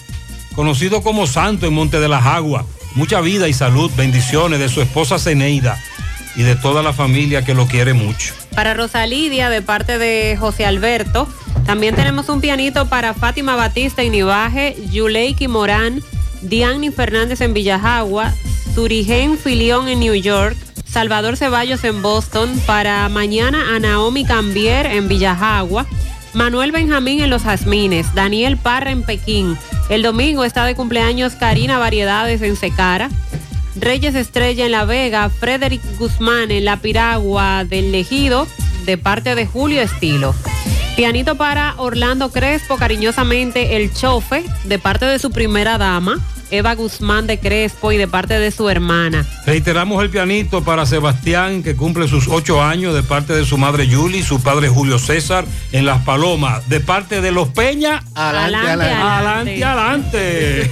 [0.55, 2.65] conocido como Santo en Monte de las Aguas.
[2.95, 5.79] Mucha vida y salud, bendiciones de su esposa Ceneida
[6.37, 8.35] y de toda la familia que lo quiere mucho.
[8.55, 11.29] Para Rosalidia, de parte de José Alberto.
[11.67, 16.03] También tenemos un pianito para Fátima Batista en Nivaje, Yuleiki Morán,
[16.45, 18.33] Diani Fernández en Villajagua,
[18.75, 25.09] Surigen Filión en New York, Salvador Ceballos en Boston, para mañana a Naomi Cambier en
[25.09, 25.87] Villajagua,
[26.35, 29.57] Manuel Benjamín en Los Jazmines, Daniel Parra en Pekín.
[29.89, 33.11] El domingo está de cumpleaños Karina Variedades en Secara,
[33.77, 38.47] Reyes Estrella en La Vega, Frederick Guzmán en La Piragua del Legido,
[38.85, 40.35] de parte de Julio Estilo.
[40.97, 46.21] Pianito para Orlando Crespo, cariñosamente el chofe, de parte de su primera dama,
[46.57, 49.27] Eva Guzmán de Crespo y de parte de su hermana.
[49.47, 53.87] Reiteramos el pianito para Sebastián, que cumple sus ocho años, de parte de su madre
[53.89, 58.03] Yuli, su padre Julio César, en Las Palomas, de parte de los Peña.
[58.15, 59.65] Adelante, adelante.
[59.65, 60.71] Adelante,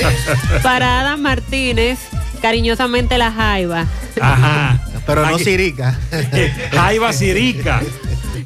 [0.62, 1.98] Para Adam Martínez,
[2.42, 3.86] cariñosamente la Jaiba.
[4.20, 4.80] Ajá.
[5.06, 5.98] Pero no Aquí- Sirica.
[6.72, 7.82] Jaiba Sirica.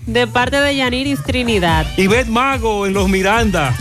[0.07, 1.87] De parte de Yaniris Trinidad.
[1.97, 3.75] Ivette Mago en Los Miranda.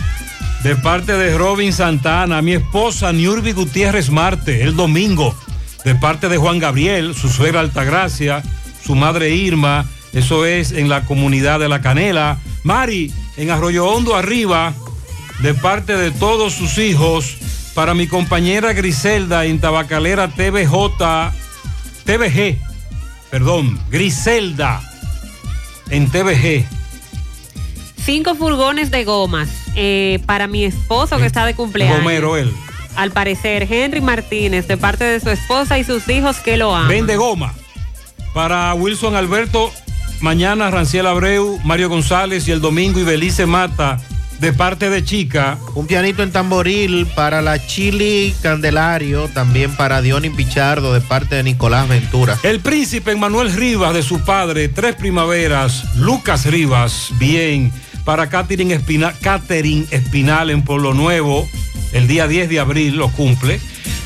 [0.64, 5.36] De parte de Robin Santana, mi esposa Niurbi Gutiérrez Marte, el domingo.
[5.84, 8.42] De parte de Juan Gabriel, su suegra Altagracia,
[8.82, 9.84] su madre Irma,
[10.14, 12.38] eso es en la comunidad de La Canela.
[12.62, 14.72] Mari, en Arroyo Hondo Arriba,
[15.40, 17.36] de parte de todos sus hijos.
[17.74, 20.72] Para mi compañera Griselda en Tabacalera TVJ,
[22.06, 22.58] TVG,
[23.30, 24.80] perdón, Griselda
[25.90, 26.73] en TVG.
[28.04, 31.98] Cinco furgones de gomas eh, para mi esposo que está de cumpleaños.
[31.98, 32.52] Romero él.
[32.96, 36.88] Al parecer, Henry Martínez, de parte de su esposa y sus hijos que lo aman.
[36.88, 37.54] Vende goma.
[38.34, 39.72] Para Wilson Alberto,
[40.20, 43.98] mañana Ranciel Abreu, Mario González y el domingo Ibelice Mata,
[44.38, 45.58] de parte de Chica.
[45.74, 51.42] Un pianito en tamboril para la Chili Candelario, también para Diony Pichardo, de parte de
[51.42, 52.38] Nicolás Ventura.
[52.42, 57.72] El príncipe Manuel Rivas, de su padre, Tres Primaveras, Lucas Rivas, bien.
[58.04, 61.48] Para Catherine Espinal, Catherine Espinal en Pueblo Nuevo,
[61.92, 63.60] el día 10 de abril lo cumple.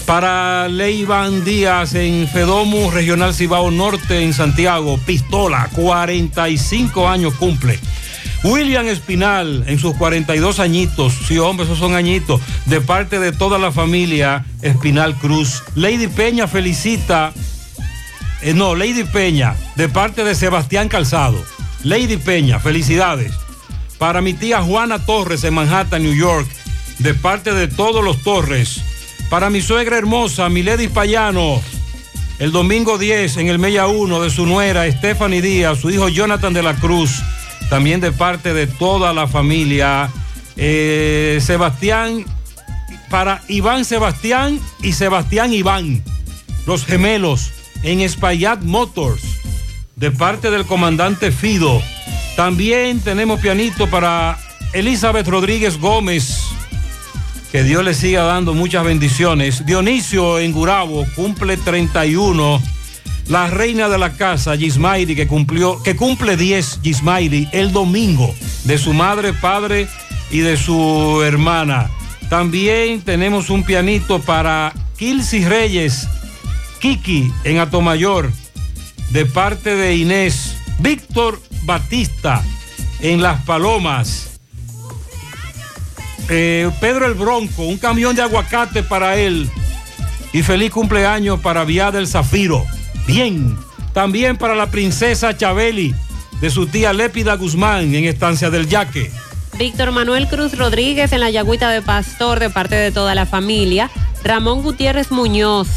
[0.07, 7.79] Para Leivan Díaz en Fedomu Regional Cibao Norte en Santiago, Pistola, 45 años cumple.
[8.45, 13.59] William Espinal en sus 42 añitos, sí hombre, esos son añitos, de parte de toda
[13.59, 15.65] la familia Espinal Cruz.
[15.75, 17.33] Lady Peña felicita,
[18.43, 21.45] eh, no, Lady Peña, de parte de Sebastián Calzado.
[21.83, 23.33] Lady Peña, felicidades.
[23.99, 26.49] Para mi tía Juana Torres en Manhattan, New York,
[26.99, 28.81] de parte de todos los Torres.
[29.29, 31.61] Para mi suegra hermosa, Milady Payano,
[32.39, 36.55] el domingo 10 en el Mella 1 de su nuera Stephanie Díaz, su hijo Jonathan
[36.55, 37.21] de la Cruz,
[37.69, 40.11] también de parte de toda la familia.
[40.57, 42.25] Eh, Sebastián,
[43.11, 46.03] para Iván Sebastián y Sebastián Iván,
[46.67, 47.51] los gemelos
[47.83, 49.23] en Espaillat Motors,
[49.97, 51.83] de parte del comandante Fido.
[52.39, 54.39] También tenemos pianito para
[54.73, 56.45] Elizabeth Rodríguez Gómez,
[57.51, 59.67] Que Dios le siga dando muchas bendiciones.
[59.67, 62.63] Dionisio en Gurabo cumple 31.
[63.27, 68.33] La reina de la casa, Gismairi, que cumplió, que cumple 10, Gismairi, el domingo,
[68.63, 69.89] de su madre, padre
[70.31, 71.91] y de su hermana.
[72.31, 76.07] También tenemos un pianito para Kilsi Reyes,
[76.79, 78.31] Kiki en Atomayor,
[79.11, 80.55] de parte de Inés.
[80.79, 82.43] Víctor Batista
[82.99, 84.41] en Las Palomas.
[86.31, 89.51] Eh, Pedro el Bronco, un camión de aguacate para él.
[90.33, 92.65] Y feliz cumpleaños para Vía del Zafiro.
[93.07, 93.55] Bien.
[93.93, 95.95] También para la princesa Chabeli,
[96.41, 99.11] de su tía Lépida Guzmán, en Estancia del Yaque.
[99.59, 103.91] Víctor Manuel Cruz Rodríguez en la Yagüita de Pastor de parte de toda la familia.
[104.25, 105.69] Ramón Gutiérrez Muñoz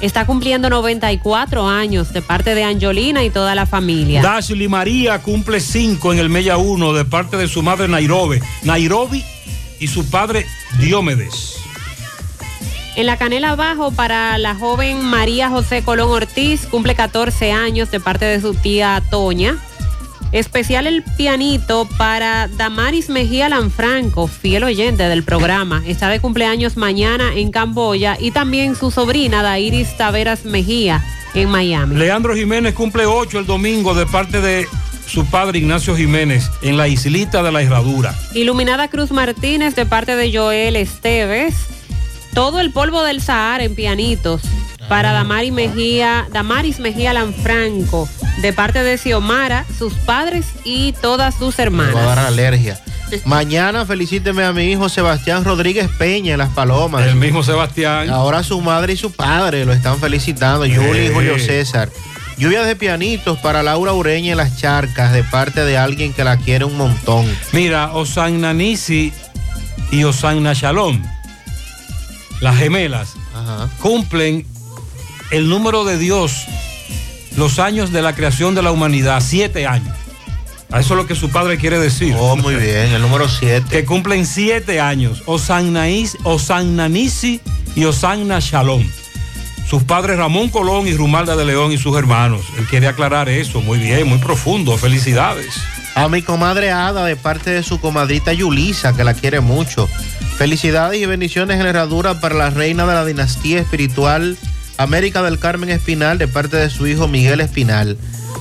[0.00, 4.22] está cumpliendo 94 años de parte de Angelina y toda la familia.
[4.22, 8.40] Dashley María cumple 5 en el Mella 1 de parte de su madre Nairobi.
[8.62, 9.24] Nairobi
[9.78, 10.46] y su padre
[10.78, 11.56] Diomedes.
[12.96, 18.00] En la canela abajo para la joven María José Colón Ortiz, cumple 14 años de
[18.00, 19.58] parte de su tía Toña.
[20.32, 25.82] Especial el pianito para Damaris Mejía Lanfranco, fiel oyente del programa.
[25.86, 31.04] Está de cumpleaños mañana en Camboya y también su sobrina Dairis Taveras Mejía
[31.34, 31.96] en Miami.
[31.96, 34.66] Leandro Jiménez cumple 8 el domingo de parte de
[35.06, 38.14] su padre Ignacio Jiménez en la islita de la Herradura.
[38.34, 41.54] Iluminada Cruz Martínez de parte de Joel Esteves.
[42.34, 44.42] Todo el polvo del Sahara en pianitos
[44.88, 48.08] para Damaris Mejía, Damaris Mejía Lanfranco
[48.42, 51.94] de parte de Xiomara, sus padres y todas sus Me hermanas.
[51.96, 52.78] va a dar alergia.
[53.24, 57.06] Mañana felicíteme a mi hijo Sebastián Rodríguez Peña en Las Palomas.
[57.06, 58.10] El mismo Sebastián.
[58.10, 61.88] Ahora su madre y su padre lo están felicitando, Yuli y Julio César.
[62.36, 66.36] Lluvias de pianitos para Laura Ureña en Las Charcas de parte de alguien que la
[66.36, 67.24] quiere un montón.
[67.52, 69.12] Mira, Osanna Nisi
[69.90, 71.00] y Osanna Shalom,
[72.40, 73.14] las gemelas,
[73.80, 74.46] cumplen
[75.30, 76.44] el número de Dios,
[77.36, 79.94] los años de la creación de la humanidad, siete años.
[80.70, 82.14] A Eso es lo que su padre quiere decir.
[82.18, 83.64] Oh, muy bien, el número siete.
[83.70, 85.22] Que cumplen siete años.
[85.26, 87.40] Osanna Is- Osanna Nisi
[87.76, 88.84] y Osanna Shalom.
[89.68, 92.42] Sus padres Ramón Colón y Rumalda de León y sus hermanos.
[92.58, 93.60] Él quiere aclarar eso.
[93.60, 94.76] Muy bien, muy profundo.
[94.78, 95.54] Felicidades.
[95.96, 99.88] A mi comadre Ada de parte de su comadrita Yulisa, que la quiere mucho.
[100.36, 104.36] Felicidades y bendiciones en la herradura para la reina de la dinastía espiritual
[104.78, 107.96] América del Carmen Espinal de parte de su hijo Miguel Espinal.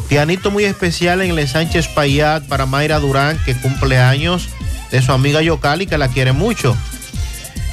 [0.10, 4.50] Pianito muy especial en el Sánchez Payat para Mayra Durán, que cumple años
[4.92, 6.76] de su amiga Yocali, que la quiere mucho.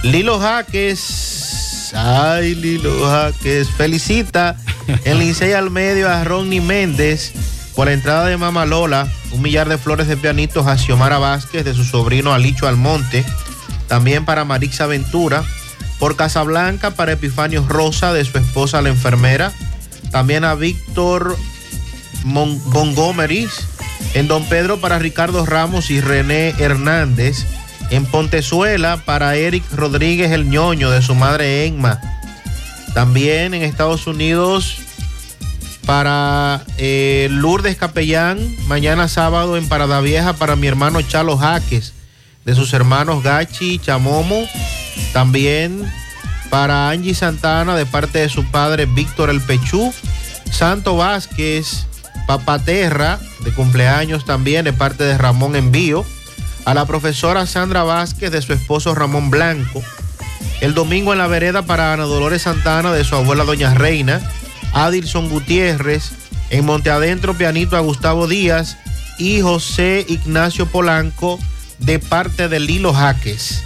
[0.03, 4.57] Lilo Jaques, ay Lilo Jaques, felicita
[5.05, 7.33] en Licey al medio a Ronnie Méndez
[7.75, 11.65] por la entrada de Mama Lola, un millar de flores de pianitos a Xiomara Vázquez
[11.65, 13.25] de su sobrino Alicho Almonte,
[13.89, 15.45] también para Marixa Ventura,
[16.03, 19.53] por Casablanca para Epifanio Rosa de su esposa la enfermera,
[20.11, 21.37] también a Víctor
[22.25, 23.49] Mon- Montgomery,
[24.15, 27.47] en Don Pedro para Ricardo Ramos y René Hernández,
[27.91, 32.01] en Pontezuela para Eric Rodríguez el ñoño de su madre Enma,
[32.95, 34.79] también en Estados Unidos
[35.87, 41.93] para eh, Lourdes Capellán, mañana sábado en Parada Vieja para mi hermano Chalo Jaques,
[42.45, 44.49] de sus hermanos Gachi y Chamomo,
[45.13, 45.83] también
[46.51, 49.93] para Angie Santana de parte de su padre Víctor El Pechú,
[50.51, 51.87] Santo Vázquez,
[52.27, 56.05] Papaterra, de cumpleaños también de parte de Ramón Envío,
[56.65, 59.83] a la profesora Sandra Vázquez de su esposo Ramón Blanco,
[60.61, 64.21] el domingo en la vereda para Ana Dolores Santana de su abuela Doña Reina,
[64.73, 66.13] Adilson Gutiérrez,
[66.51, 68.77] en Monte Adentro pianito a Gustavo Díaz
[69.19, 71.39] y José Ignacio Polanco
[71.79, 73.63] de parte de Lilo Jaques.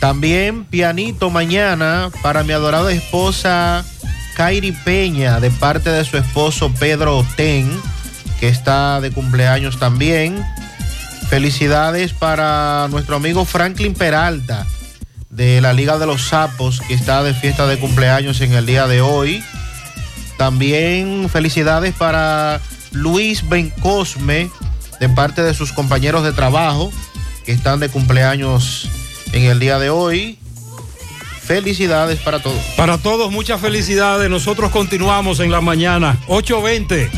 [0.00, 3.84] También pianito mañana para mi adorada esposa
[4.36, 7.70] Kairi Peña de parte de su esposo Pedro Ten,
[8.38, 10.44] que está de cumpleaños también.
[11.30, 14.66] Felicidades para nuestro amigo Franklin Peralta
[15.30, 18.86] de la Liga de los Sapos, que está de fiesta de cumpleaños en el día
[18.86, 19.42] de hoy.
[20.36, 22.60] También felicidades para
[22.92, 24.50] Luis Bencosme,
[25.00, 26.92] de parte de sus compañeros de trabajo,
[27.44, 28.88] que están de cumpleaños
[29.32, 30.38] en el día de hoy.
[31.42, 32.60] Felicidades para todos.
[32.76, 34.28] Para todos, muchas felicidades.
[34.28, 37.10] Nosotros continuamos en la mañana, 8.20.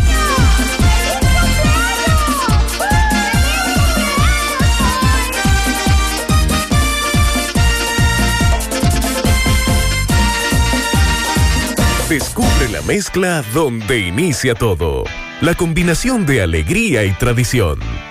[12.09, 15.05] Descubre la mezcla donde inicia todo.
[15.43, 17.79] La combinación de alegría y tradición.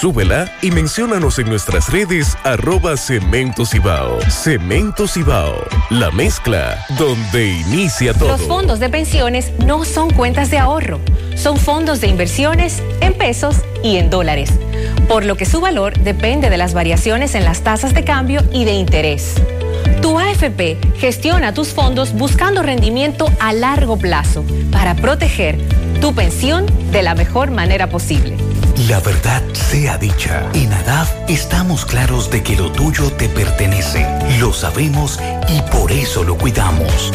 [0.00, 4.18] Súbela y menciónanos en nuestras redes arroba Cemento Cibao.
[4.28, 8.30] Cemento Cibao, la mezcla donde inicia todo.
[8.30, 10.98] Los fondos de pensiones no son cuentas de ahorro,
[11.36, 14.50] son fondos de inversiones en pesos y en dólares,
[15.06, 18.64] por lo que su valor depende de las variaciones en las tasas de cambio y
[18.64, 19.34] de interés.
[20.02, 25.56] Tu AFP gestiona tus fondos buscando rendimiento a largo plazo para proteger
[26.00, 28.36] tu pensión de la mejor manera posible.
[28.88, 34.06] La verdad sea dicha, en ADAF estamos claros de que lo tuyo te pertenece.
[34.38, 37.10] Lo sabemos y por eso lo cuidamos.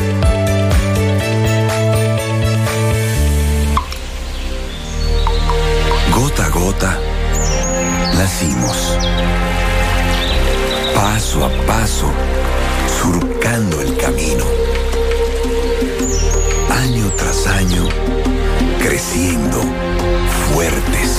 [6.16, 7.00] Gota a gota,
[8.16, 8.98] nacimos.
[10.96, 12.12] Paso a paso,
[13.00, 14.46] surcando el camino.
[16.72, 17.88] Año tras año,
[18.80, 19.62] creciendo,
[20.52, 21.19] fuertes,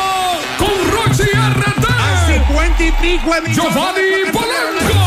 [0.58, 1.86] con Rochi RT.
[2.78, 5.00] y pico Giovanni Polanco,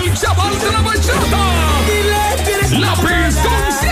[0.00, 1.46] el chaval de la bachata.
[2.70, 3.85] Lápiz consciente.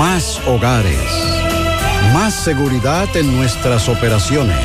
[0.00, 0.96] Más hogares.
[2.14, 4.56] Más seguridad en nuestras operaciones.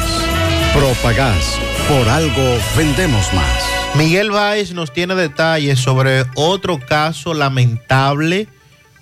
[0.73, 1.59] Propagás,
[1.89, 3.95] por algo vendemos más.
[3.95, 8.47] Miguel Báez nos tiene detalles sobre otro caso lamentable,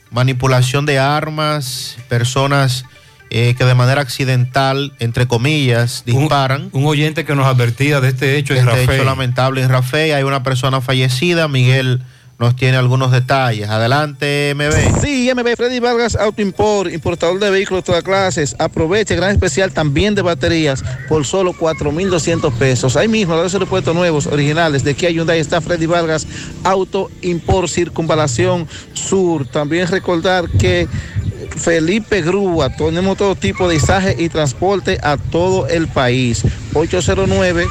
[0.09, 2.85] manipulación de armas, personas
[3.29, 6.69] eh, que de manera accidental, entre comillas, disparan.
[6.71, 8.89] Un oyente que nos advertía de este hecho en Este Rafael.
[8.89, 12.01] hecho lamentable en Rafael, hay una persona fallecida, Miguel
[12.39, 13.69] nos tiene algunos detalles.
[13.69, 15.01] Adelante, MB.
[15.01, 18.55] Sí, MB Freddy Vargas Auto Import, importador de vehículos de todas clases.
[18.59, 22.95] Aproveche gran especial también de baterías por solo 4,200 pesos.
[22.97, 24.83] Ahí mismo, los repuestos nuevos, originales.
[24.83, 26.27] De Kia Hyundai está Freddy Vargas
[26.63, 29.47] Auto Import Circunvalación Sur.
[29.47, 30.87] También recordar que
[31.49, 36.43] Felipe Grúa, tenemos todo tipo de izaje y transporte a todo el país.
[36.73, 37.65] 809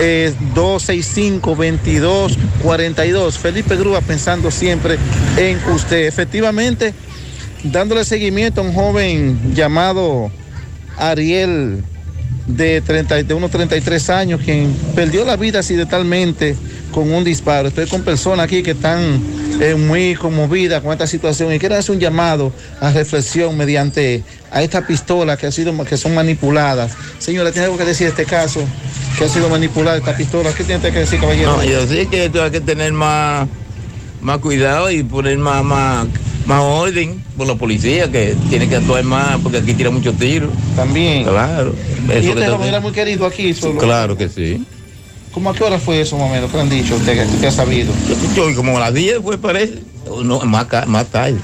[0.00, 3.32] eh, 265-2242.
[3.32, 4.96] Felipe Grúa pensando siempre
[5.36, 6.06] en usted.
[6.06, 6.94] Efectivamente,
[7.64, 10.30] dándole seguimiento a un joven llamado
[10.96, 11.84] Ariel
[12.48, 16.56] de, 30, de unos 33 años, quien perdió la vida accidentalmente
[16.90, 17.68] con un disparo.
[17.68, 19.20] Estoy con personas aquí que están
[19.60, 24.62] eh, muy conmovidas con esta situación y quiero hacer un llamado a reflexión mediante a
[24.62, 26.92] esta pistola que ha sido que son manipuladas.
[27.18, 28.60] Señora, ¿tiene algo que decir de este caso?
[29.18, 30.52] Que ha sido manipulada esta pistola.
[30.52, 31.56] ¿Qué tiene que decir, caballero?
[31.56, 33.46] No, yo sé que esto hay que tener más,
[34.20, 36.06] más cuidado y poner más,
[36.48, 40.50] más orden por la policía, que tiene que actuar más, porque aquí tira muchos tiros.
[40.74, 41.24] También.
[41.24, 41.74] Claro.
[42.08, 43.52] y Eso este que era muy querido aquí.
[43.52, 43.78] Solo.
[43.78, 44.64] Claro que sí.
[45.32, 46.50] ¿Cómo a qué hora fue eso, más o menos?
[46.50, 47.92] ¿Qué han dicho usted usted ha sabido?
[48.34, 49.74] Yo, como a las 10 fue, parece.
[50.24, 51.36] No, más, más tarde.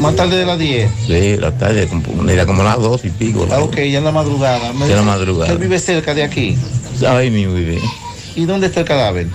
[0.00, 0.90] Más tarde de las 10.
[1.06, 3.46] Sí, la tarde, como, era como las 2 y pico.
[3.52, 4.72] Ah, ok, ya en la madrugada.
[4.72, 5.52] Ya en la madrugada.
[5.52, 6.56] Él vive cerca de aquí.
[7.06, 7.78] Ahí mismo vive.
[8.34, 9.26] ¿Y dónde está el cadáver?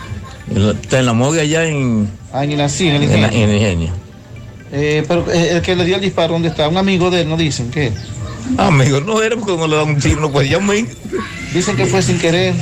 [0.82, 3.28] Está en la morgue allá en, Ah, en así, en en, ingenio.
[3.28, 4.03] en el ingenio.
[4.76, 6.68] Eh, pero eh, el que le dio el disparo, ¿dónde está?
[6.68, 7.70] Un amigo de él, ¿no dicen?
[7.70, 7.94] ¿Qué?
[8.58, 10.78] Amigo, no era porque no le dan un tiro, no puede llamar.
[11.54, 12.56] Dicen que fue sin querer.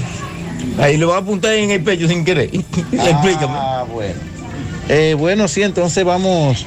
[0.78, 2.50] Ahí le va a apuntar en el pecho sin querer.
[2.54, 3.54] Explícame.
[3.56, 4.14] Ah, bueno.
[4.90, 6.66] Eh, bueno, sí, entonces vamos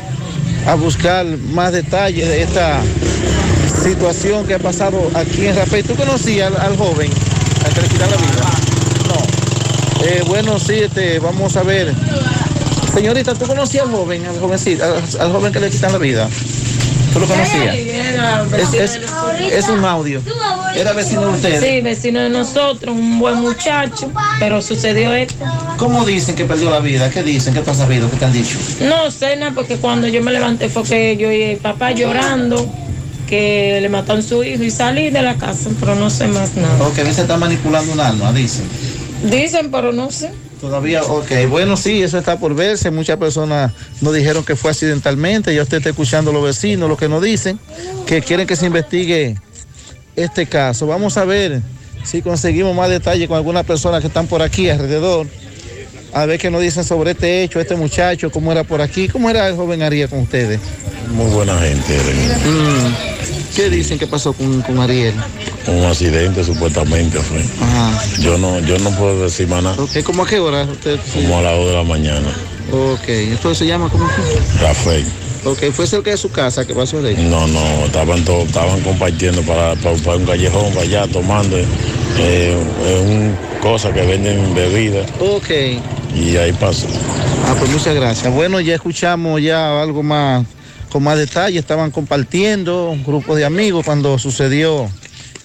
[0.67, 2.81] a buscar más detalles de esta
[3.83, 5.85] situación que ha pasado aquí en Rafael.
[5.85, 7.11] ¿Tú conocías al, al joven
[7.67, 8.51] al que le la vida?
[9.09, 10.07] No.
[10.07, 11.93] Eh, bueno, sí, este, vamos a ver.
[12.95, 16.29] Señorita, ¿tú conocías al joven, al jovencito, al, al joven que le quitan la vida?
[17.13, 17.75] ¿Tú lo conocías?
[17.77, 19.01] Es, es-
[19.53, 20.21] es un audio.
[20.77, 21.61] Era vecino de ustedes.
[21.61, 24.11] Sí, vecino de nosotros, un buen muchacho,
[24.41, 25.45] pero sucedió esto.
[25.77, 27.11] ¿Cómo dicen que perdió la vida?
[27.11, 27.55] ¿Qué dicen?
[27.55, 28.11] ¿Qué tú has sabido?
[28.11, 28.59] ¿Qué te han dicho?
[28.81, 32.69] No sé nada, porque cuando yo me levanté fue que yo y el papá llorando,
[33.29, 36.85] que le mataron su hijo y salí de la casa, pero no sé más nada.
[36.85, 38.65] O que a veces está manipulando un alma, dicen.
[39.23, 40.31] Dicen, pero no sé.
[40.65, 42.91] Todavía, ok, bueno, sí, eso está por verse.
[42.91, 43.71] Muchas personas
[44.01, 45.55] nos dijeron que fue accidentalmente.
[45.55, 47.61] Ya usted está escuchando a los vecinos, lo que nos dicen,
[48.07, 49.37] que quieren que se investigue
[50.17, 50.87] este caso.
[50.87, 51.61] Vamos a ver
[52.03, 55.27] si conseguimos más detalles con algunas personas que están por aquí alrededor.
[56.15, 59.29] A ver qué nos dicen sobre este hecho, este muchacho, cómo era por aquí, cómo
[59.29, 60.61] era el joven Ariel con ustedes.
[61.11, 61.93] Muy buena gente,
[62.47, 65.15] Mm, ¿Qué dicen que pasó con, con Ariel?
[65.67, 67.41] un accidente supuestamente fue.
[67.61, 68.03] Ajá.
[68.21, 70.65] Yo no, yo no puedo decir más nada, Ok, ¿cómo a qué hora?
[70.65, 72.29] Usted, como a las 2 de la mañana.
[72.73, 74.07] Ok, ¿esto se llama cómo?
[74.61, 75.05] Rafael.
[75.45, 77.27] Ok, fue cerca de su casa que pasó de ahí.
[77.31, 81.67] No, no, estaban todos, estaban compartiendo para, para, para un callejón, para allá, tomando eh,
[82.19, 82.57] eh,
[83.07, 85.51] un cosa que venden bebidas Ok.
[86.15, 86.87] y ahí pasó.
[87.47, 88.33] Ah, pues muchas gracias.
[88.33, 90.45] Bueno, ya escuchamos ya algo más,
[90.95, 91.59] con más detalle.
[91.59, 94.89] Estaban compartiendo un grupo de amigos cuando sucedió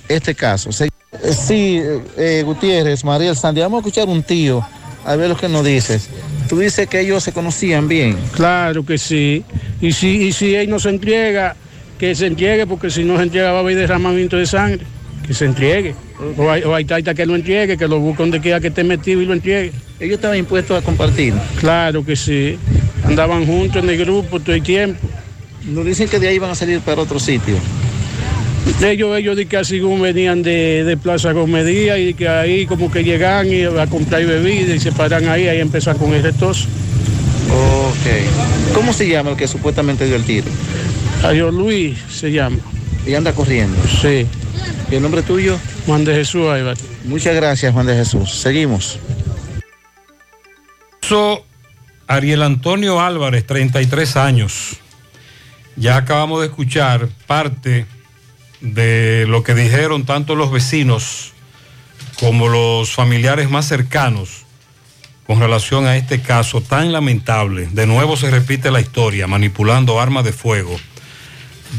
[0.08, 0.72] este caso.
[0.72, 0.90] Se- eh,
[1.34, 1.82] Sí,
[2.18, 4.64] eh, Gutiérrez, Mariel Sandy, vamos a escuchar un tío,
[5.04, 6.08] a ver lo que nos dices.
[6.48, 8.16] Tú dices que ellos se conocían bien.
[8.34, 9.44] Claro que sí.
[9.82, 11.56] Y si, y si él no se entrega,
[11.98, 14.86] que se entregue, porque si no se entrega va a haber derramamiento de sangre.
[15.26, 15.96] Que se entregue.
[16.38, 18.84] O hay, o hay taita que lo entregue, que lo busque donde quiera que esté
[18.84, 19.72] metido y lo entregue.
[20.00, 21.34] Ellos estaban impuestos a compartir.
[21.60, 22.60] Claro que sí.
[23.04, 25.08] Andaban juntos en el grupo todo el tiempo.
[25.66, 27.56] Nos dicen que de ahí iban a salir para otro sitio.
[28.82, 32.92] Ellos, ellos de que así como venían de, de Plaza Comedia y que ahí como
[32.92, 36.68] que llegan y a comprar bebida y se paran ahí, ahí empiezan con el retoso.
[37.52, 38.74] Ok.
[38.74, 40.48] ¿Cómo se llama el que supuestamente dio el tiro?
[41.24, 42.58] Adiós Luis se llama.
[43.06, 43.78] Y anda corriendo.
[44.02, 44.28] Sí.
[44.92, 45.58] ¿Y el nombre tuyo?
[45.86, 46.78] Juan de Jesús Aybar.
[47.06, 48.40] Muchas gracias, Juan de Jesús.
[48.40, 49.00] Seguimos.
[51.02, 51.44] So,
[52.08, 54.78] Ariel Antonio Álvarez, 33 años.
[55.76, 57.86] Ya acabamos de escuchar parte
[58.62, 61.34] de lo que dijeron tanto los vecinos
[62.20, 64.46] como los familiares más cercanos
[65.26, 67.68] con relación a este caso tan lamentable.
[67.72, 70.76] De nuevo se repite la historia, manipulando armas de fuego.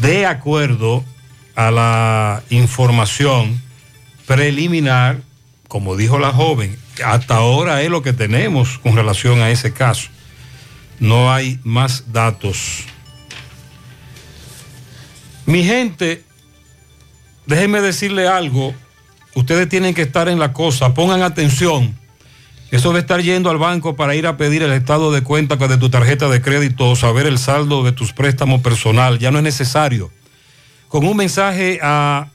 [0.00, 1.04] De acuerdo
[1.56, 3.60] a la información
[4.24, 5.20] preliminar,
[5.66, 10.08] como dijo la joven, hasta ahora es lo que tenemos con relación a ese caso.
[11.00, 12.84] No hay más datos.
[15.50, 16.22] Mi gente,
[17.44, 18.72] déjenme decirle algo.
[19.34, 21.98] Ustedes tienen que estar en la cosa, pongan atención.
[22.70, 25.76] Eso de estar yendo al banco para ir a pedir el estado de cuenta de
[25.76, 29.44] tu tarjeta de crédito o saber el saldo de tus préstamos personal ya no es
[29.44, 30.12] necesario.
[30.86, 32.28] Con un mensaje a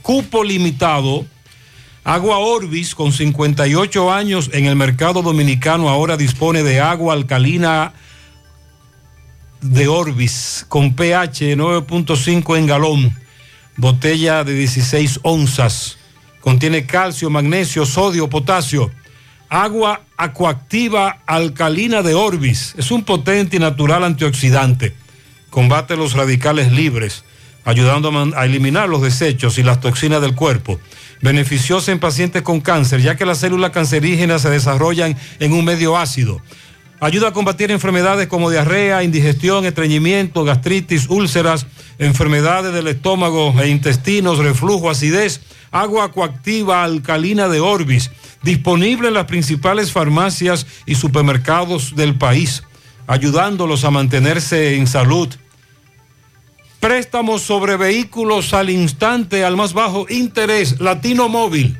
[0.00, 1.26] cupo limitado.
[2.04, 7.92] Agua Orbis, con 58 años en el mercado dominicano, ahora dispone de agua alcalina
[9.60, 13.16] de Orbis, con pH 9.5 en galón,
[13.76, 15.98] botella de 16 onzas.
[16.40, 18.90] Contiene calcio, magnesio, sodio, potasio.
[19.48, 22.74] Agua acuactiva alcalina de Orbis.
[22.76, 24.94] Es un potente y natural antioxidante.
[25.50, 27.24] Combate los radicales libres
[27.64, 30.80] ayudando a, a eliminar los desechos y las toxinas del cuerpo.
[31.20, 35.96] Beneficiosa en pacientes con cáncer, ya que las células cancerígenas se desarrollan en un medio
[35.98, 36.40] ácido.
[37.00, 41.66] Ayuda a combatir enfermedades como diarrea, indigestión, estreñimiento, gastritis, úlceras,
[41.98, 45.40] enfermedades del estómago e intestinos, reflujo, acidez.
[45.70, 48.10] Agua coactiva alcalina de Orbis,
[48.42, 52.62] disponible en las principales farmacias y supermercados del país,
[53.06, 55.28] ayudándolos a mantenerse en salud.
[56.80, 60.80] Préstamos sobre vehículos al instante, al más bajo interés.
[60.80, 61.76] Latino Móvil.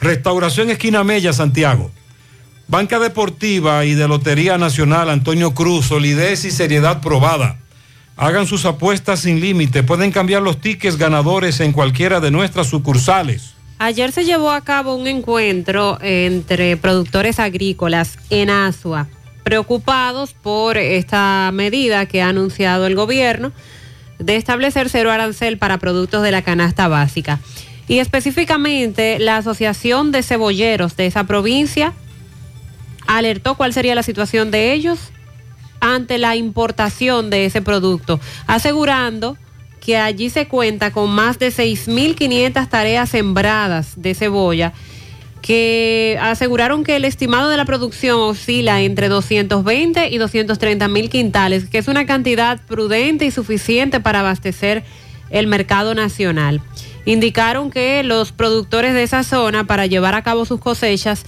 [0.00, 1.92] Restauración Esquina Mella, Santiago.
[2.68, 5.86] Banca Deportiva y de Lotería Nacional Antonio Cruz.
[5.86, 7.58] Solidez y seriedad probada.
[8.16, 9.82] Hagan sus apuestas sin límite.
[9.82, 13.54] Pueden cambiar los tickets ganadores en cualquiera de nuestras sucursales.
[13.78, 19.08] Ayer se llevó a cabo un encuentro entre productores agrícolas en Asua,
[19.42, 23.50] preocupados por esta medida que ha anunciado el gobierno
[24.20, 27.40] de establecer cero arancel para productos de la canasta básica.
[27.88, 31.92] Y específicamente la Asociación de Cebolleros de esa provincia
[33.06, 34.98] alertó cuál sería la situación de ellos
[35.80, 39.36] ante la importación de ese producto, asegurando
[39.80, 44.72] que allí se cuenta con más de 6.500 tareas sembradas de cebolla
[45.42, 51.68] que aseguraron que el estimado de la producción oscila entre 220 y 230 mil quintales,
[51.68, 54.84] que es una cantidad prudente y suficiente para abastecer
[55.30, 56.62] el mercado nacional.
[57.04, 61.24] Indicaron que los productores de esa zona, para llevar a cabo sus cosechas,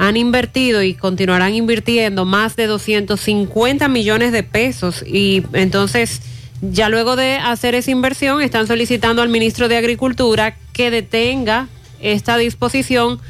[0.00, 6.22] han invertido y continuarán invirtiendo más de 250 millones de pesos y entonces
[6.62, 11.68] ya luego de hacer esa inversión están solicitando al ministro de Agricultura que detenga
[12.00, 13.20] esta disposición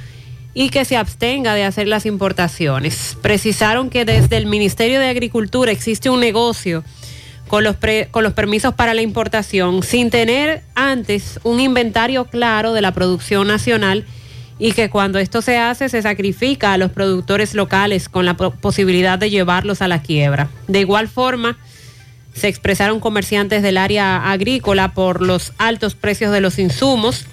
[0.54, 3.16] y que se abstenga de hacer las importaciones.
[3.20, 6.84] Precisaron que desde el Ministerio de Agricultura existe un negocio
[7.48, 12.74] con los, pre- con los permisos para la importación sin tener antes un inventario claro
[12.74, 14.06] de la producción nacional
[14.60, 18.52] y que cuando esto se hace se sacrifica a los productores locales con la po-
[18.52, 20.48] posibilidad de llevarlos a la quiebra.
[20.68, 21.56] De igual forma,
[22.32, 27.24] Se expresaron comerciantes del área agrícola por los altos precios de los insumos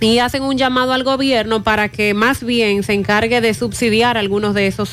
[0.00, 4.52] y hacen un llamado al gobierno para que más bien se encargue de subsidiar algunos
[4.52, 4.90] de esos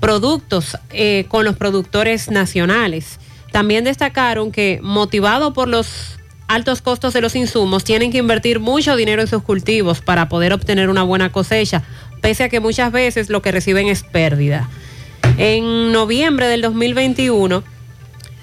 [0.00, 3.20] productos eh, con los productores nacionales.
[3.52, 6.18] También destacaron que, motivado por los
[6.54, 10.52] altos costos de los insumos, tienen que invertir mucho dinero en sus cultivos para poder
[10.52, 11.82] obtener una buena cosecha,
[12.20, 14.68] pese a que muchas veces lo que reciben es pérdida.
[15.38, 17.64] En noviembre del 2021,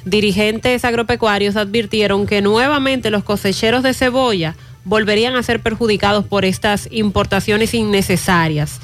[0.06, 4.56] dirigentes agropecuarios advirtieron que nuevamente los cosecheros de cebolla
[4.86, 8.80] volverían a ser perjudicados por estas importaciones innecesarias.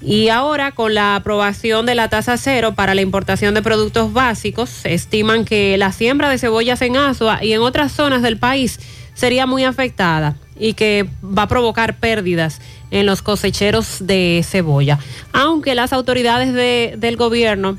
[0.00, 4.84] Y ahora, con la aprobación de la tasa cero para la importación de productos básicos,
[4.84, 8.78] estiman que la siembra de cebollas en Asua y en otras zonas del país
[9.14, 12.60] sería muy afectada y que va a provocar pérdidas
[12.92, 14.98] en los cosecheros de cebolla.
[15.32, 17.78] Aunque las autoridades de- del gobierno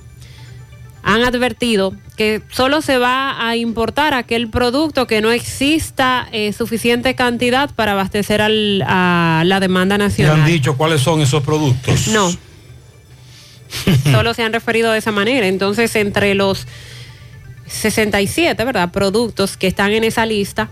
[1.01, 7.15] han advertido que solo se va a importar aquel producto que no exista eh, suficiente
[7.15, 10.41] cantidad para abastecer al- a la demanda ¿Le nacional.
[10.41, 12.09] han dicho cuáles son esos productos?
[12.09, 12.29] No.
[14.11, 15.47] Solo se han referido de esa manera.
[15.47, 16.67] Entonces, entre los
[17.67, 18.91] 67, ¿verdad?
[18.91, 20.69] Productos que están en esa lista,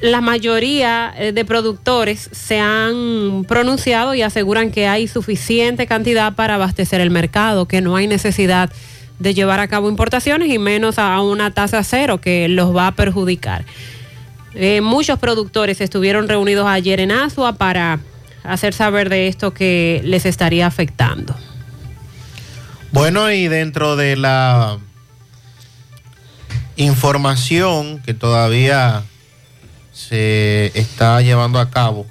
[0.00, 6.56] la mayoría eh, de productores se han pronunciado y aseguran que hay suficiente cantidad para
[6.56, 8.74] abastecer el mercado, que no hay necesidad de
[9.20, 13.64] llevar a cabo importaciones y menos a una tasa cero que los va a perjudicar.
[14.54, 18.00] Eh, muchos productores estuvieron reunidos ayer en Asua para
[18.42, 21.34] hacer saber de esto que les estaría afectando.
[22.92, 24.78] Bueno, y dentro de la
[26.76, 29.02] información que todavía
[29.92, 32.06] se está llevando a cabo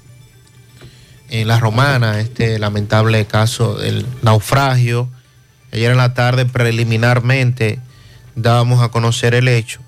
[1.30, 5.10] en la romana, este lamentable caso del naufragio,
[5.76, 7.80] ayer en la tarde preliminarmente
[8.36, 9.82] dábamos a conocer el hecho,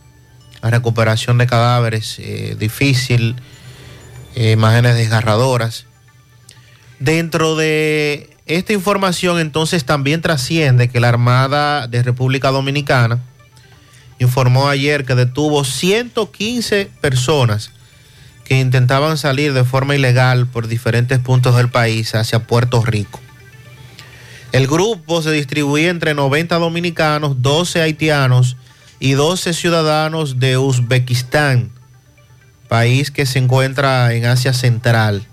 [0.62, 3.36] la recuperación de cadáveres, eh, difícil,
[4.36, 5.86] eh, imágenes desgarradoras.
[7.00, 13.20] Dentro de esta información entonces también trasciende que la Armada de República Dominicana
[14.20, 17.72] informó ayer que detuvo 115 personas
[18.44, 23.22] que intentaban salir de forma ilegal por diferentes puntos del país hacia Puerto Rico.
[24.52, 28.58] El grupo se distribuía entre 90 dominicanos, 12 haitianos
[29.00, 31.72] y 12 ciudadanos de Uzbekistán,
[32.68, 35.26] país que se encuentra en Asia Central.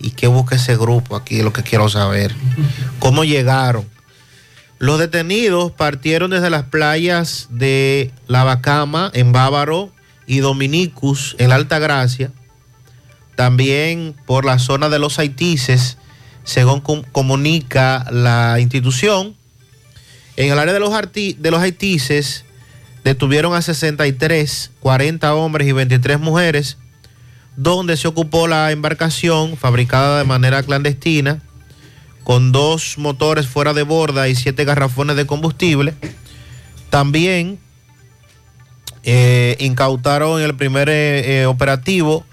[0.00, 1.16] ¿Y qué busca ese grupo?
[1.16, 2.34] Aquí es lo que quiero saber.
[2.98, 3.86] ¿Cómo llegaron?
[4.78, 9.92] Los detenidos partieron desde las playas de La Bacama, en Bávaro,
[10.26, 12.30] y Dominicus, en la Alta Gracia.
[13.34, 15.96] También por la zona de los Haitises,
[16.48, 19.36] según com- comunica la institución.
[20.34, 22.46] En el área de los, de Haitises
[23.04, 26.78] detuvieron a 63, 40 hombres y 23 mujeres,
[27.58, 31.42] donde se ocupó la embarcación fabricada de manera clandestina,
[32.24, 35.92] con dos motores fuera de borda y siete garrafones de combustible.
[36.88, 37.58] También
[39.02, 42.24] eh, incautaron el primer eh, eh, operativo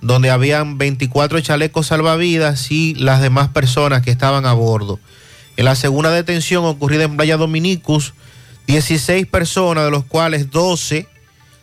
[0.00, 5.00] donde habían 24 chalecos salvavidas y las demás personas que estaban a bordo.
[5.56, 8.14] En la segunda detención ocurrida en Playa Dominicus,
[8.66, 11.08] 16 personas, de los cuales 12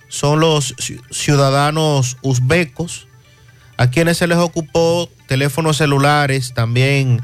[0.09, 3.07] son los ci- ciudadanos uzbecos,
[3.77, 7.21] a quienes se les ocupó teléfonos celulares, también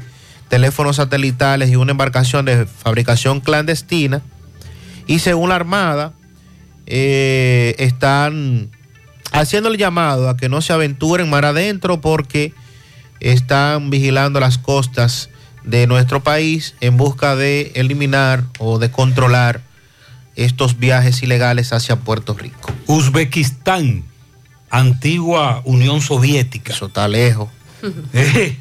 [0.48, 4.22] teléfonos satelitales y una embarcación de fabricación clandestina.
[5.06, 6.12] Y según la Armada,
[6.86, 8.70] eh, están
[9.32, 12.52] haciendo el llamado a que no se aventuren mar adentro porque
[13.20, 15.30] están vigilando las costas
[15.64, 19.62] de nuestro país en busca de eliminar o de controlar
[20.34, 22.72] estos viajes ilegales hacia Puerto Rico.
[22.86, 24.04] Uzbekistán,
[24.70, 26.72] antigua Unión Soviética.
[26.72, 27.48] Eso está lejos.
[28.14, 28.56] Eh,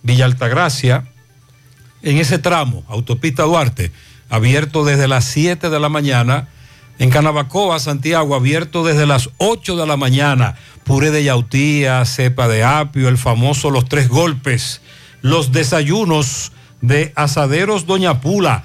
[0.02, 1.04] Villa Altagracia,
[2.02, 3.92] en ese tramo, Autopista Duarte,
[4.28, 6.48] abierto desde las 7 de la mañana.
[6.98, 10.56] En Canabacoa, Santiago, abierto desde las 8 de la mañana.
[10.84, 14.80] Puré de yautía, cepa de apio, el famoso Los Tres Golpes.
[15.22, 18.64] Los desayunos de Asaderos Doña Pula.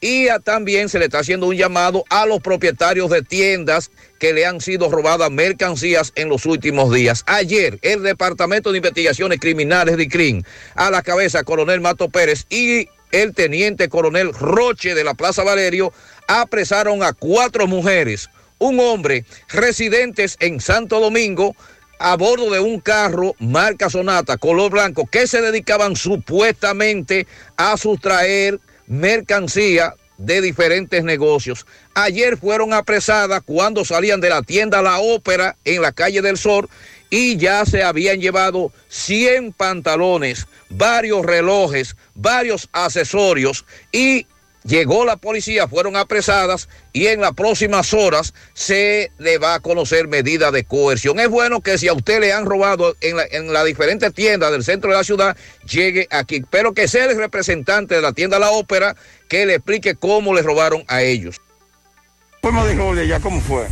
[0.00, 4.46] y también se le está haciendo un llamado a los propietarios de tiendas que le
[4.46, 7.24] han sido robadas mercancías en los últimos días.
[7.26, 10.42] Ayer, el Departamento de Investigaciones Criminales de CRIM,
[10.74, 15.92] a la cabeza Coronel Mato Pérez y el Teniente Coronel Roche de la Plaza Valerio,
[16.28, 18.28] apresaron a cuatro mujeres,
[18.58, 21.54] un hombre, residentes en Santo Domingo,
[21.98, 28.60] a bordo de un carro marca Sonata, color blanco, que se dedicaban supuestamente a sustraer
[28.86, 31.66] mercancía de diferentes negocios.
[31.94, 36.68] Ayer fueron apresadas cuando salían de la tienda La Ópera en la calle del Sol
[37.10, 44.26] y ya se habían llevado 100 pantalones, varios relojes, varios accesorios y
[44.66, 50.08] llegó la policía, fueron apresadas y en las próximas horas se le va a conocer
[50.08, 51.20] medida de coerción.
[51.20, 54.50] Es bueno que si a usted le han robado en la, en las diferentes tiendas
[54.52, 55.36] del centro de la ciudad,
[55.70, 58.96] llegue aquí, pero que sea el representante de la tienda La Ópera
[59.28, 61.40] que le explique cómo le robaron a ellos.
[62.42, 63.66] La forma de robo de allá, ¿cómo fue?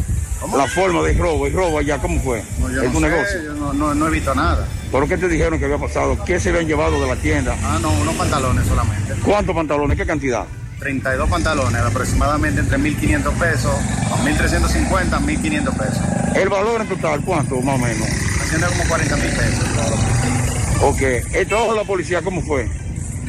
[0.57, 2.43] La forma de robo, el robo allá, ¿cómo fue?
[2.61, 3.43] yo ¿Es no un sé, negocio?
[3.45, 4.67] yo no, no, no he visto nada.
[4.91, 6.23] ¿Por qué te dijeron que había pasado?
[6.25, 7.57] ¿Qué se habían llevado de la tienda?
[7.63, 9.15] Ah, no, unos pantalones solamente.
[9.25, 9.97] ¿Cuántos pantalones?
[9.97, 10.45] ¿Qué cantidad?
[10.79, 13.73] 32 pantalones, aproximadamente entre 1.500 pesos,
[14.25, 15.99] 1.350, 1.500 pesos.
[16.35, 18.09] ¿El valor en total cuánto, más o menos?
[18.43, 19.65] Haciendo como 40 mil pesos.
[20.83, 21.03] Ok.
[21.35, 22.69] ¿El trabajo de la policía cómo fue?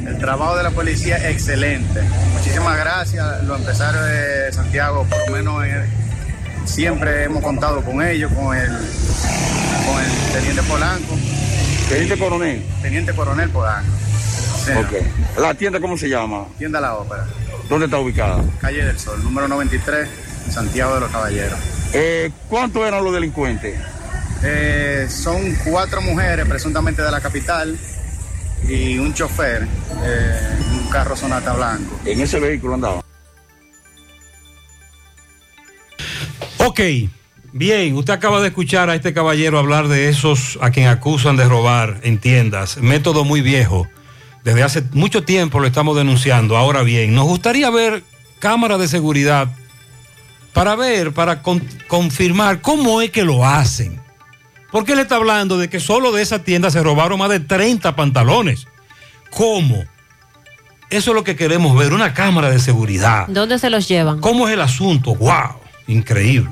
[0.06, 2.02] El trabajo de la policía excelente.
[2.34, 3.44] Muchísimas gracias.
[3.44, 5.86] Los empresarios de Santiago, por lo menos eh,
[6.66, 11.18] siempre hemos contado con ellos, con el, con el teniente Polanco.
[11.90, 12.64] ¿Teniente coronel?
[12.82, 13.92] Teniente coronel Polanco.
[15.38, 16.46] ¿La tienda cómo se llama?
[16.58, 17.26] Tienda La Ópera.
[17.70, 18.44] ¿Dónde está ubicada?
[18.62, 20.08] Calle del Sol, número 93,
[20.50, 21.60] Santiago de los Caballeros.
[21.94, 23.80] Eh, ¿Cuántos eran los delincuentes?
[24.44, 27.78] Eh, son cuatro mujeres, presuntamente de la capital,
[28.68, 29.68] y un chofer,
[30.04, 32.00] eh, un carro Sonata blanco.
[32.06, 33.02] En ese vehículo andaba.
[36.58, 36.80] Ok,
[37.54, 41.46] bien, usted acaba de escuchar a este caballero hablar de esos a quien acusan de
[41.46, 43.88] robar en tiendas, método muy viejo.
[44.46, 46.56] Desde hace mucho tiempo lo estamos denunciando.
[46.56, 48.04] Ahora bien, nos gustaría ver
[48.40, 49.50] cámaras de seguridad
[50.54, 54.00] para ver, para con- confirmar cómo es que lo hacen.
[54.72, 57.96] Porque él está hablando de que solo de esa tienda se robaron más de 30
[57.96, 58.68] pantalones.
[59.32, 59.84] ¿Cómo?
[60.92, 63.26] Eso es lo que queremos ver, una cámara de seguridad.
[63.28, 64.22] ¿Dónde se los llevan?
[64.22, 65.16] ¿Cómo es el asunto?
[65.16, 65.60] ¡Wow!
[65.88, 66.52] Increíble.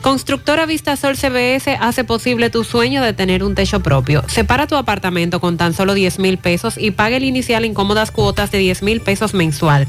[0.00, 4.22] Constructora Vistasol CBS hace posible tu sueño de tener un techo propio.
[4.28, 8.12] Separa tu apartamento con tan solo 10 mil pesos y paga el inicial en cómodas
[8.12, 9.88] cuotas de 10 mil pesos mensual.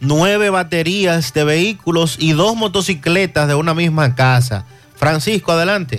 [0.00, 4.64] nueve baterías de vehículos y dos motocicletas de una misma casa.
[4.96, 5.98] Francisco, adelante.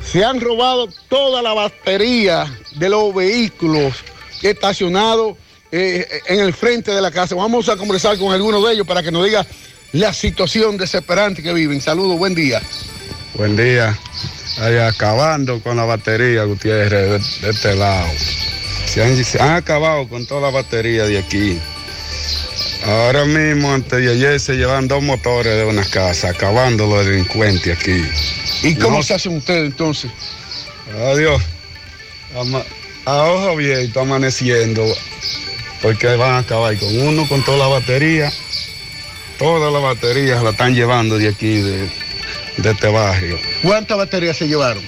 [0.02, 2.46] Se han robado toda la batería
[2.76, 3.94] de los vehículos
[4.42, 5.36] estacionados
[5.72, 7.34] eh, en el frente de la casa.
[7.34, 9.46] Vamos a conversar con alguno de ellos para que nos diga
[9.92, 11.80] la situación desesperante que viven.
[11.80, 12.60] Saludos, buen día.
[13.34, 13.96] Buen día.
[14.60, 18.08] Ahí acabando con la batería, Gutiérrez, de, de este lado.
[18.86, 21.58] Se han, se han acabado con toda la batería de aquí.
[22.86, 27.76] Ahora mismo, antes de ayer, se llevan dos motores de una casa, acabando los delincuentes
[27.76, 28.02] aquí.
[28.62, 30.10] ¿Y cómo No- se hacen ustedes entonces?
[31.12, 31.42] Adiós.
[33.06, 34.84] A ojo abierto, amaneciendo,
[35.80, 38.32] porque van a acabar con uno, con toda la batería.
[39.38, 41.88] Todas las baterías la están llevando de aquí, de,
[42.56, 43.38] de este barrio.
[43.62, 44.82] ¿Cuántas baterías se llevaron?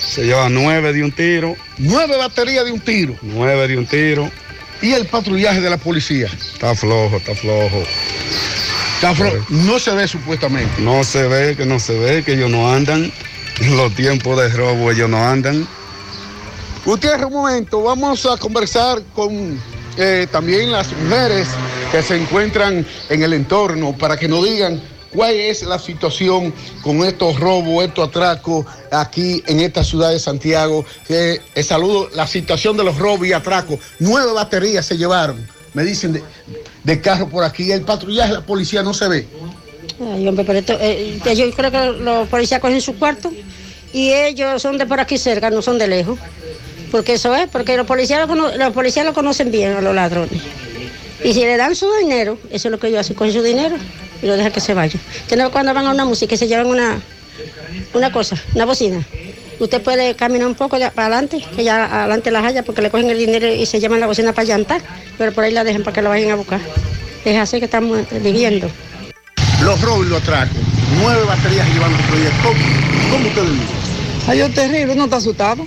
[0.00, 1.54] Se llevan nueve de un tiro.
[1.78, 3.16] Nueve baterías de un tiro.
[3.22, 4.28] Nueve de un tiro.
[4.80, 6.26] ¿Y el patrullaje de la policía?
[6.26, 7.84] Está flojo, está flojo.
[8.96, 9.36] Está flojo.
[9.50, 10.82] No se ve supuestamente.
[10.82, 13.12] No se ve, que no se ve, que ellos no andan.
[13.76, 15.68] Los tiempos de robo ellos no andan.
[16.84, 19.56] Gutiérrez, un momento, vamos a conversar con
[19.96, 21.46] eh, también las mujeres
[21.92, 24.82] que se encuentran en el entorno para que nos digan
[25.14, 26.52] cuál es la situación
[26.82, 30.84] con estos robos, estos atracos aquí en esta ciudad de Santiago.
[31.08, 33.78] Eh, saludo la situación de los robos y atracos.
[34.00, 36.20] Nueve baterías se llevaron, me dicen,
[36.82, 37.70] de, carro por aquí.
[37.70, 39.28] El patrullaje la policía no se ve.
[40.00, 43.30] Ay, hombre, pero esto, eh, yo creo que los policías cogen su cuarto
[43.92, 46.18] y ellos son de por aquí cerca, no son de lejos.
[46.92, 49.94] Porque eso es, porque los policías lo, cono- los policías lo conocen bien a los
[49.94, 50.40] ladrones.
[51.24, 53.76] Y si le dan su dinero, eso es lo que ellos hacen, cogen su dinero
[54.22, 55.00] y lo dejan que se vaya.
[55.28, 57.00] Que no cuando van a una música y se llevan una,
[57.94, 59.02] una cosa, una bocina.
[59.58, 62.90] Usted puede caminar un poco ya para adelante, que ya adelante las haya, porque le
[62.90, 64.82] cogen el dinero y se llevan la bocina para llantar,
[65.16, 66.60] pero por ahí la dejan para que lo vayan a buscar.
[67.24, 68.68] Es así que estamos eh, viviendo.
[69.62, 70.56] Los robos y los atracos.
[71.00, 72.48] Nueve baterías se llevaron el proyecto.
[73.10, 73.66] ¿Cómo, ustedes dicen?
[74.26, 75.64] Ay, es terrible, uno está asustado.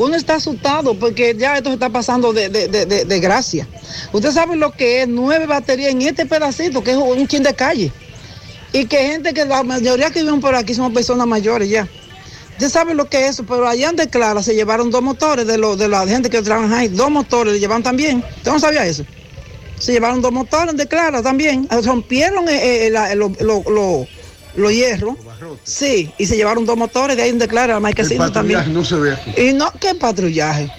[0.00, 3.68] Uno está asustado porque ya esto se está pasando de, de, de, de- de gracia.
[4.12, 7.52] Usted sabe lo que es nueve baterías en este pedacito, que es un quien de
[7.52, 7.92] calle.
[8.72, 11.86] Y que gente que la mayoría que viven por aquí son personas mayores ya.
[12.52, 15.58] Usted sabe lo que es eso, pero allá en Declara se llevaron dos motores de,
[15.58, 16.88] lo, de la gente que trabaja ahí.
[16.88, 18.24] Dos motores le llevan también.
[18.38, 19.04] ¿Usted no sabía eso?
[19.78, 21.68] Se llevaron dos motores en Declara también.
[21.84, 24.06] Rompieron eh, eh, lo- lo- lo-.
[25.64, 28.60] Sí, y se llevaron dos motores de ahí en Declara, El Marquesino también.
[28.60, 29.40] patrullaje no se ve aquí.
[29.40, 30.70] Y no, ¿qué patrullaje?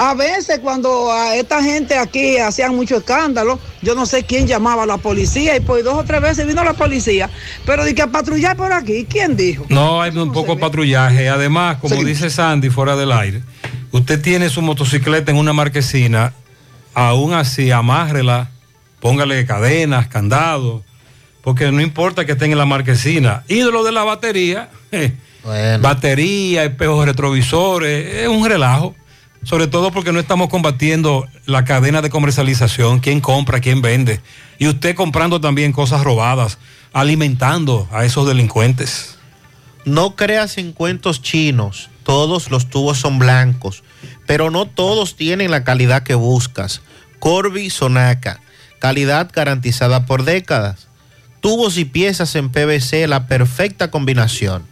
[0.00, 4.84] A veces cuando a esta gente aquí hacían mucho escándalo, yo no sé quién llamaba
[4.84, 7.28] a la policía y pues dos o tres veces vino la policía,
[7.66, 9.66] pero de que a patrullar por aquí, ¿quién dijo?
[9.68, 11.28] No, hay un poco de patrullaje.
[11.28, 13.42] Además, como dice Sandy fuera del aire,
[13.90, 16.32] usted tiene su motocicleta en una marquesina,
[16.94, 18.52] aún así amárrela,
[19.00, 20.82] póngale cadenas, candados,
[21.48, 23.42] porque no importa que estén en la marquesina.
[23.48, 24.68] Y de la batería,
[25.80, 28.94] batería, espejos retrovisores, es un relajo.
[29.44, 34.20] Sobre todo porque no estamos combatiendo la cadena de comercialización, quién compra, quién vende.
[34.58, 36.58] Y usted comprando también cosas robadas,
[36.92, 39.16] alimentando a esos delincuentes.
[39.86, 43.84] No creas en cuentos chinos, todos los tubos son blancos,
[44.26, 46.82] pero no todos tienen la calidad que buscas.
[47.20, 48.38] Corby Sonaca,
[48.80, 50.87] calidad garantizada por décadas.
[51.40, 54.66] Tubos y piezas en PVC, la perfecta combinación.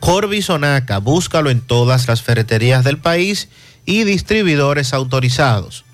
[0.00, 3.48] Corby Sonaca, búscalo en todas las ferreterías del país
[3.84, 5.84] y distribuidores autorizados.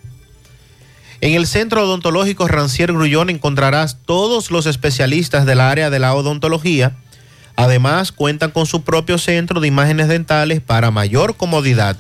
[1.21, 6.97] En el Centro Odontológico Rancier Grullón encontrarás todos los especialistas del área de la odontología.
[7.57, 11.97] Además, cuentan con su propio centro de imágenes dentales para mayor comodidad.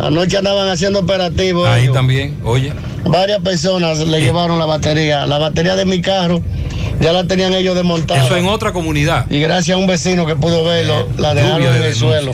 [0.00, 1.68] Anoche andaban haciendo operativos.
[1.68, 1.94] Ahí ellos.
[1.94, 2.72] también, oye.
[3.04, 5.26] Varias personas le llevaron la batería.
[5.26, 6.42] La batería de mi carro
[7.00, 8.26] ya la tenían ellos desmontada.
[8.26, 9.30] Eso en otra comunidad.
[9.30, 12.32] Y gracias a un vecino que pudo verlo, la dejaron en de el suelo.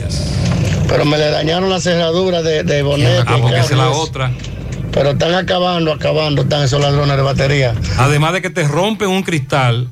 [0.93, 3.23] Pero me le dañaron la cerradura de, de bonete.
[3.25, 4.31] Ah, porque es la otra.
[4.91, 7.73] Pero están acabando, acabando, están esos ladrones de batería.
[7.97, 9.89] Además de que te rompen un cristal,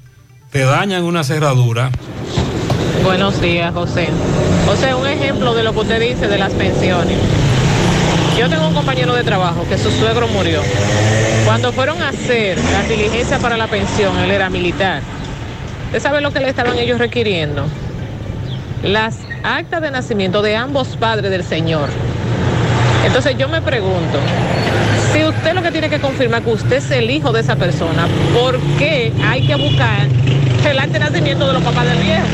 [0.52, 1.90] te dañan una cerradura.
[3.04, 4.10] Buenos días, José.
[4.68, 7.18] José, un ejemplo de lo que usted dice de las pensiones.
[8.38, 10.62] Yo tengo un compañero de trabajo que su suegro murió.
[11.46, 15.02] Cuando fueron a hacer las diligencias para la pensión, él era militar.
[15.88, 17.66] ¿Usted sabe lo que le estaban ellos requiriendo?
[18.84, 21.90] Las actas de nacimiento de ambos padres del señor.
[23.06, 24.20] Entonces yo me pregunto,
[25.12, 28.08] si usted lo que tiene que confirmar que usted es el hijo de esa persona,
[28.34, 30.08] ¿por qué hay que buscar
[30.70, 32.26] el acta de nacimiento de los papás del viejo?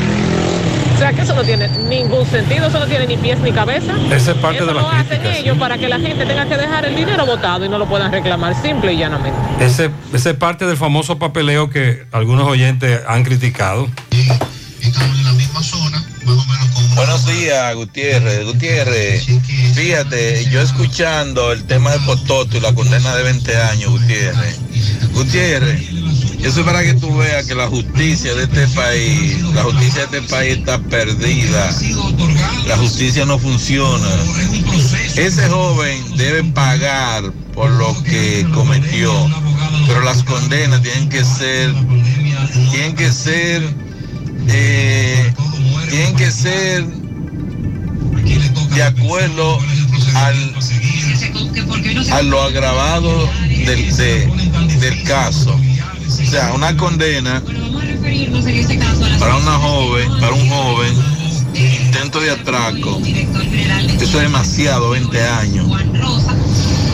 [0.94, 3.94] O sea que eso no tiene ningún sentido, eso no tiene ni pies ni cabeza.
[4.10, 6.56] Esa es parte Eso de lo las hacen ellos para que la gente tenga que
[6.56, 9.38] dejar el dinero botado y no lo puedan reclamar, simple y llanamente.
[9.60, 13.88] Ese, ese es parte del famoso papeleo que algunos oyentes han criticado.
[16.98, 18.44] Buenos días, Gutiérrez.
[18.44, 19.24] Gutiérrez,
[19.74, 24.58] fíjate, yo escuchando el tema de Pototo y la condena de 20 años, Gutiérrez.
[25.12, 25.80] Gutiérrez,
[26.42, 30.18] eso es para que tú veas que la justicia de este país, la justicia de
[30.18, 31.70] este país está perdida.
[32.66, 34.08] La justicia no funciona.
[35.14, 39.12] Ese joven debe pagar por lo que cometió,
[39.86, 41.72] pero las condenas tienen que ser,
[42.72, 43.62] tienen que ser,
[44.48, 45.32] eh,
[45.88, 46.84] tienen que ser
[48.74, 49.58] de acuerdo
[50.14, 50.54] al,
[52.12, 54.26] a lo agravado del, de-
[54.80, 55.58] del caso.
[56.08, 57.42] O sea, una condena
[59.18, 60.94] para una joven, para un joven,
[61.54, 65.66] intento de atraco, eso es demasiado, 20 años.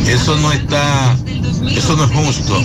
[0.06, 1.16] Eso no está,
[1.66, 2.62] eso no es justo.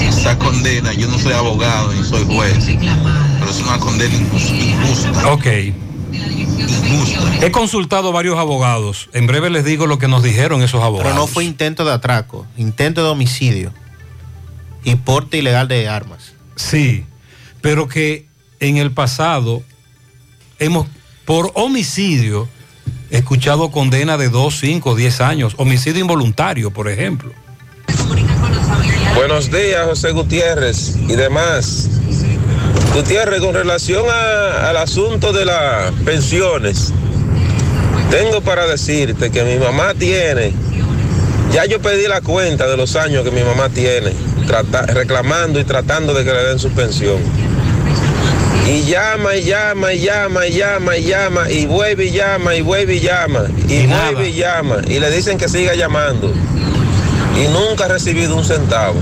[0.00, 2.64] Esa condena, yo no soy abogado ni soy juez,
[3.38, 5.32] pero es una condena injusta.
[5.32, 5.46] Ok.
[7.42, 9.08] He consultado varios abogados.
[9.12, 11.12] En breve les digo lo que nos dijeron esos abogados.
[11.12, 13.72] Pero no fue intento de atraco, intento de homicidio
[14.84, 16.34] y porte ilegal de armas.
[16.56, 17.04] Sí,
[17.60, 18.26] pero que
[18.60, 19.62] en el pasado
[20.58, 20.86] hemos,
[21.24, 22.48] por homicidio,
[23.10, 25.54] escuchado condena de 2, 5, 10 años.
[25.56, 27.32] Homicidio involuntario, por ejemplo.
[29.14, 31.88] Buenos días, José Gutiérrez y demás.
[32.94, 36.92] Gutiérrez, con relación al asunto de las pensiones,
[38.10, 40.52] tengo para decirte que mi mamá tiene,
[41.52, 44.12] ya yo pedí la cuenta de los años que mi mamá tiene,
[44.88, 47.18] reclamando y tratando de que le den su pensión.
[48.66, 52.62] Y llama y llama y llama y llama y llama y vuelve y llama y
[52.62, 56.32] vuelve y llama y, vuelve y llama y le dicen que siga llamando
[57.36, 59.00] y nunca ha recibido un centavo.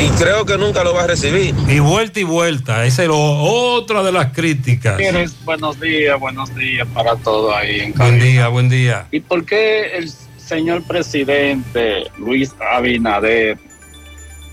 [0.00, 1.54] Y creo que nunca lo va a recibir.
[1.68, 2.84] Y vuelta y vuelta.
[2.84, 5.00] Esa es lo- otra de las críticas.
[5.44, 9.06] Buenos días, buenos días para todo ahí en Buen día, buen día.
[9.12, 13.58] ¿Y por qué el señor presidente Luis Abinader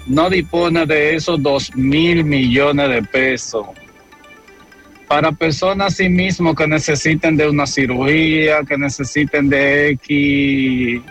[0.10, 3.68] no dispone de esos dos mil millones de pesos
[5.08, 11.02] para personas sí mismos que necesiten de una cirugía, que necesiten de X,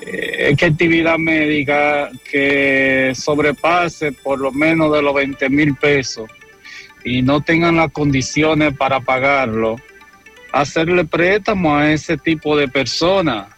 [0.00, 6.28] eh, actividad médica que sobrepase por lo menos de los 20 mil pesos
[7.04, 9.76] y no tengan las condiciones para pagarlo?
[10.56, 13.48] hacerle préstamo a ese tipo de personas.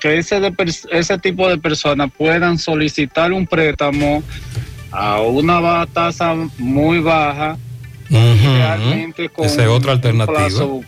[0.00, 0.52] Que ese, de
[0.92, 4.22] ese tipo de personas puedan solicitar un préstamo
[4.90, 7.56] a una tasa muy baja
[8.08, 10.38] realmente con Esa es otra un alternativa.
[10.38, 10.80] plazo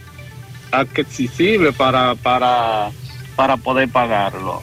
[0.72, 2.90] accesible para, para,
[3.36, 4.62] para poder pagarlo.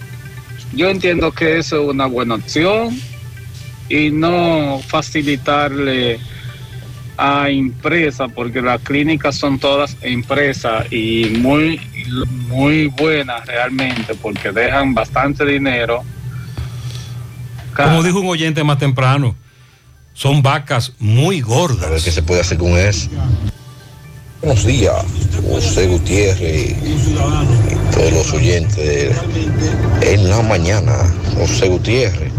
[0.73, 2.99] Yo entiendo que eso es una buena opción
[3.87, 6.19] y no facilitarle
[7.19, 11.81] a empresas, porque las clínicas son todas empresas y muy,
[12.47, 16.01] muy buenas realmente, porque dejan bastante dinero.
[17.75, 19.35] Como dijo un oyente más temprano,
[20.13, 21.87] son vacas muy gordas.
[21.87, 23.09] A ver qué se puede hacer con eso.
[24.41, 24.95] Buenos días,
[25.49, 29.17] José Gutiérrez y todos los oyentes.
[30.01, 30.93] En la mañana,
[31.37, 32.31] José Gutiérrez.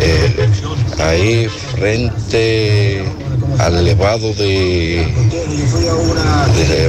[0.00, 0.48] eh,
[0.98, 3.04] ahí frente
[3.58, 5.06] al elevado de,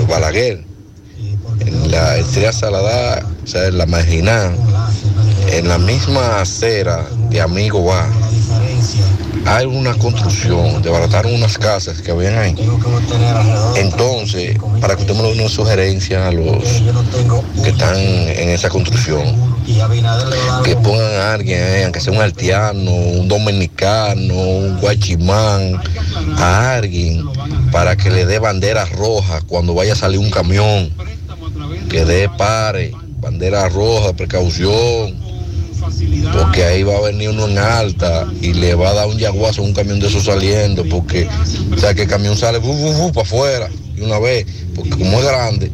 [0.08, 0.64] Balaguer,
[1.60, 4.56] en la estrella Salada, o sea, en la marginal,
[5.52, 8.08] en la misma acera de Amigo Va,
[9.46, 12.56] hay una construcción, desbarataron unas casas que habían ahí.
[13.76, 16.64] Entonces, para que usted me lo dé una sugerencia a los
[17.64, 19.24] que están en esa construcción,
[20.64, 25.82] que pongan a alguien, eh, aunque sea un haitiano, un dominicano, un guachimán,
[26.38, 27.24] a alguien
[27.72, 30.92] para que le dé bandera roja cuando vaya a salir un camión,
[31.90, 35.29] que dé pare, bandera roja, precaución
[36.34, 39.62] porque ahí va a venir uno en alta y le va a dar un yaguazo
[39.62, 41.28] a un camión de esos saliendo, porque,
[41.72, 44.46] o sea, que el camión sale para afuera y una vez,
[44.76, 45.72] porque como es grande,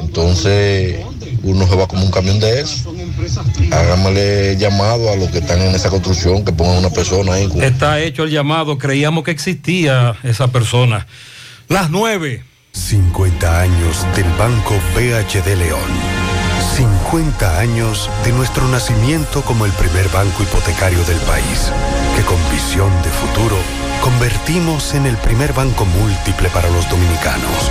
[0.00, 0.96] entonces
[1.42, 2.94] uno se va como un camión de eso.
[3.70, 7.48] Hágamele llamado a los que están en esa construcción, que pongan una persona ahí.
[7.60, 11.06] Está hecho el llamado, creíamos que existía esa persona.
[11.68, 12.44] Las nueve.
[12.72, 16.23] 50 años del Banco BHD León.
[16.74, 21.70] 50 años de nuestro nacimiento como el primer banco hipotecario del país,
[22.16, 23.56] que con visión de futuro
[24.02, 27.70] convertimos en el primer banco múltiple para los dominicanos.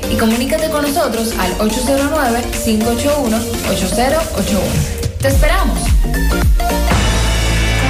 [0.11, 4.59] y comunícate con nosotros al 809-581-8081.
[5.19, 5.79] ¡Te esperamos!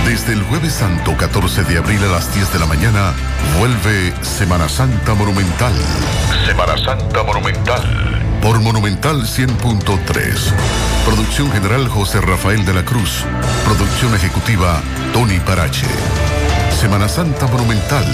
[0.05, 3.13] Desde el jueves santo 14 de abril a las 10 de la mañana,
[3.59, 5.73] vuelve Semana Santa Monumental.
[6.45, 7.81] Semana Santa Monumental.
[8.41, 10.51] Por Monumental 100.3.
[11.05, 13.23] Producción general José Rafael de la Cruz.
[13.65, 14.81] Producción ejecutiva
[15.13, 15.85] Tony Parache.
[16.79, 18.05] Semana Santa Monumental.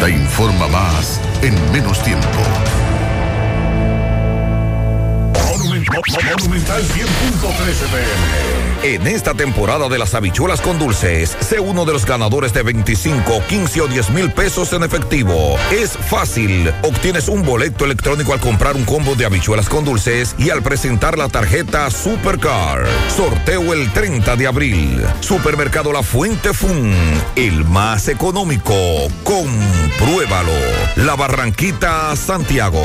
[0.00, 2.40] Te informa más en menos tiempo.
[5.96, 8.66] Monumental 100.13 pm.
[8.82, 13.42] En esta temporada de las habichuelas con dulces, sé uno de los ganadores de 25,
[13.48, 15.56] 15 o 10 mil pesos en efectivo.
[15.72, 16.70] Es fácil.
[16.82, 21.16] Obtienes un boleto electrónico al comprar un combo de habichuelas con dulces y al presentar
[21.16, 22.86] la tarjeta Supercar.
[23.16, 25.02] Sorteo el 30 de abril.
[25.20, 26.92] Supermercado La Fuente Fun.
[27.36, 28.74] El más económico.
[29.24, 30.52] Compruébalo.
[30.96, 32.84] La Barranquita, Santiago.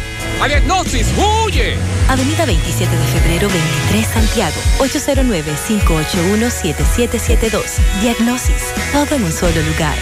[0.39, 1.07] ¡A Diagnosis!
[1.17, 1.75] ¡Huye!
[2.07, 7.63] Avenida 27 de febrero 23 Santiago, 809-581-7772.
[8.01, 9.95] Diagnosis, todo en un solo lugar.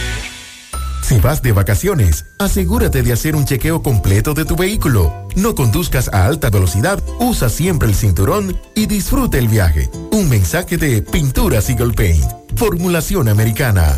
[1.09, 5.27] Si vas de vacaciones, asegúrate de hacer un chequeo completo de tu vehículo.
[5.35, 9.89] No conduzcas a alta velocidad, usa siempre el cinturón y disfrute el viaje.
[10.11, 12.31] Un mensaje de Pinturas Eagle Paint.
[12.55, 13.97] Formulación americana.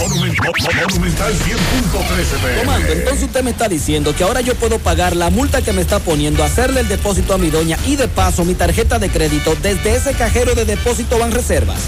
[0.00, 5.60] Monumental 100.13 Comando, entonces usted me está diciendo que ahora yo puedo pagar la multa
[5.60, 8.98] que me está poniendo, hacerle el depósito a mi doña y de paso mi tarjeta
[8.98, 11.80] de crédito desde ese cajero de depósito Banreservas.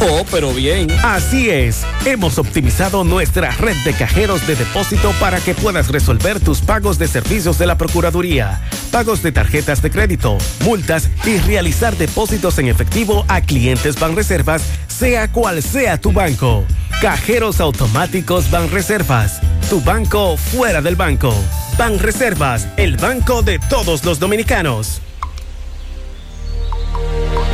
[0.00, 0.90] Oh, pero bien.
[1.02, 6.60] Así es, hemos optimizado nuestra red de cajeros de depósito para que puedas resolver tus
[6.60, 12.58] pagos de servicios de la Procuraduría, pagos de tarjetas de crédito, multas y realizar depósitos
[12.58, 16.64] en efectivo a clientes Banreservas, sea cual sea tu banco.
[17.00, 21.34] Cajeros automáticos Banreservas, tu banco fuera del banco.
[21.76, 25.00] Banreservas, el banco de todos los dominicanos.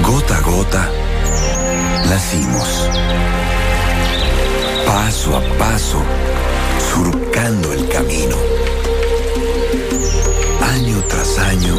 [0.03, 0.91] Gota a gota,
[2.09, 2.89] nacimos.
[4.87, 6.03] Paso a paso,
[6.93, 8.37] surcando el camino.
[10.61, 11.79] Año tras año,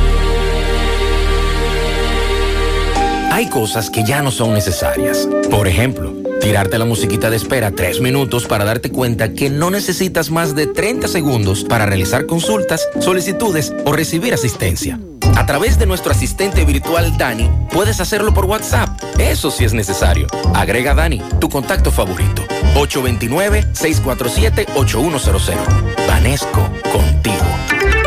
[3.41, 5.27] Hay cosas que ya no son necesarias.
[5.49, 10.29] Por ejemplo, tirarte la musiquita de espera tres minutos para darte cuenta que no necesitas
[10.29, 14.99] más de 30 segundos para realizar consultas, solicitudes o recibir asistencia.
[15.35, 18.89] A través de nuestro asistente virtual Dani, puedes hacerlo por WhatsApp.
[19.17, 20.27] Eso sí es necesario.
[20.53, 22.43] Agrega Dani, tu contacto favorito.
[22.75, 25.55] 829-647-8100.
[26.07, 28.00] Vanesco, contigo.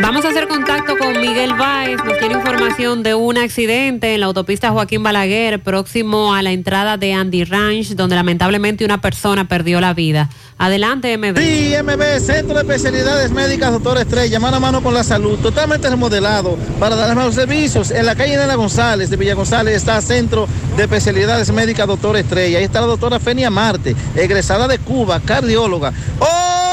[0.00, 4.26] Vamos a hacer contacto con Miguel Báez, nos tiene información de un accidente en la
[4.26, 9.80] autopista Joaquín Balaguer, próximo a la entrada de Andy Ranch, donde lamentablemente una persona perdió
[9.80, 10.28] la vida.
[10.56, 11.36] Adelante, MB.
[11.38, 15.90] Sí, MB, Centro de Especialidades Médicas Doctor Estrella, mano a mano con la salud, totalmente
[15.90, 17.90] remodelado para dar más servicios.
[17.90, 22.58] En la calle Nena González de Villa González está Centro de Especialidades Médicas Doctor Estrella.
[22.58, 25.92] Ahí está la doctora Fenia Marte, egresada de Cuba, cardióloga.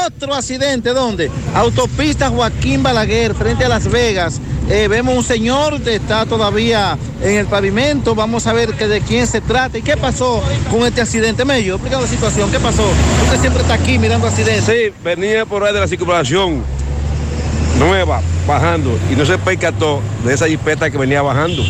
[0.06, 1.30] Otro accidente, ¿dónde?
[1.54, 4.40] Autopista Joaquín Balaguer, frente a Las Vegas.
[4.70, 8.14] Eh, vemos un señor que está todavía en el pavimento.
[8.14, 11.44] Vamos a ver que de quién se trata y qué pasó con este accidente.
[11.44, 12.50] Medio, explica la situación.
[12.52, 12.88] ¿Qué pasó?
[13.24, 14.64] Usted siempre está aquí mirando accidentes.
[14.64, 16.62] Sí, venía por ahí de la circulación
[17.78, 21.64] nueva, bajando, y no se percató de esa jipeta que venía bajando.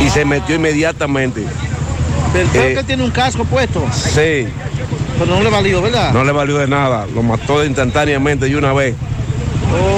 [0.00, 1.44] Y se metió inmediatamente.
[2.32, 3.82] Pero Eh, que tiene un casco puesto.
[3.92, 4.46] Sí,
[5.18, 6.12] Pero no le valió, ¿verdad?
[6.12, 7.06] no le valió de nada.
[7.14, 8.94] Lo mató instantáneamente de una vez.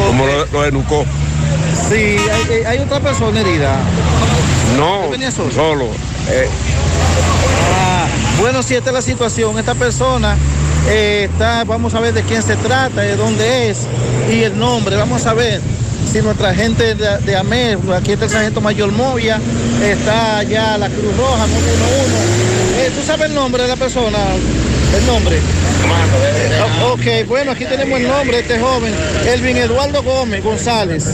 [0.07, 1.05] Como lo, lo enucó.
[1.89, 2.17] Sí,
[2.67, 3.77] hay, otra persona herida.
[4.79, 5.51] No, ¿Él venía solo?
[5.53, 5.85] solo.
[6.29, 6.49] Eh,
[7.83, 8.07] Ah,
[8.41, 10.37] bueno, si esta es la situación, esta persona
[10.89, 13.79] eh, está, vamos a ver de quién se trata, de dónde es
[14.33, 14.97] y el nombre.
[14.97, 15.61] Vamos a ver
[16.11, 19.41] si nuestra gente de, de AMER, aquí está el sargento mayor Movia,
[19.83, 22.60] está allá la Cruz Roja, 911.
[22.81, 24.19] Eh, ¿Tú sabes el nombre de la persona?
[24.97, 25.37] El nombre.
[26.87, 28.93] O- Ok, bueno, aquí tenemos el nombre de este joven,
[29.27, 31.07] Elvin Eduardo Gómez González,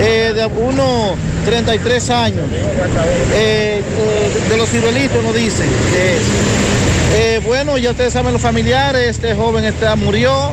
[0.00, 2.44] eh, de unos 33 años,
[3.34, 5.68] eh, eh, de los ciruelitos nos dicen.
[7.44, 10.52] bueno, ya ustedes saben los familiares, este joven está, murió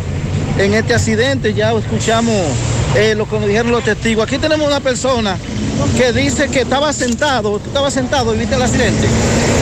[0.57, 2.35] en este accidente, ya escuchamos
[2.95, 4.25] eh, lo que nos dijeron los testigos.
[4.25, 5.37] Aquí tenemos una persona
[5.97, 9.07] que dice que estaba sentado, tú estabas sentado y viste el accidente.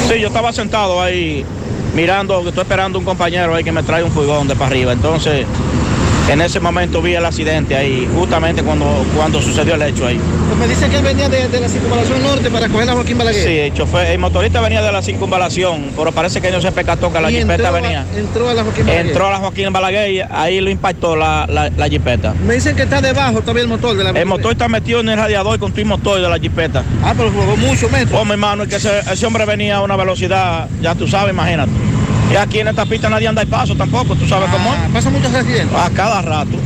[0.09, 1.45] Sí, yo estaba sentado ahí
[1.93, 4.93] mirando, estoy esperando un compañero ahí que me trae un furgón de para arriba.
[4.93, 5.45] Entonces,
[6.29, 8.85] en ese momento vi el accidente ahí, justamente cuando,
[9.15, 10.19] cuando sucedió el hecho ahí.
[10.47, 13.17] Pues me dice que él venía de, de la circunvalación norte para coger a Joaquín
[13.17, 13.43] Balaguer.
[13.43, 17.11] Sí, el, chofer- el motorista venía de la circunvalación, pero parece que no se percató
[17.13, 18.05] que la jipeta a- venía.
[18.15, 19.05] entró a la Joaquín Balaguer.
[19.07, 22.33] Entró a la Joaquín Balaguer y ahí lo impactó la, la, la jipeta.
[22.45, 25.09] Me dicen que está debajo todavía el motor de la El motor está metido en
[25.09, 26.83] el radiador con tu motor de la jipeta.
[27.03, 28.19] Ah, pero jugó mucho metros.
[28.19, 31.33] Oh, mi hermano, es que ese, ese hombre venía a una velocidad, ya tú sabes,
[31.33, 31.71] imagínate.
[32.31, 34.79] Y aquí en esta pista nadie anda al paso tampoco, tú sabes cómo es.
[34.91, 35.77] ¿Pasa muchos accidentes?
[35.77, 36.57] A cada rato.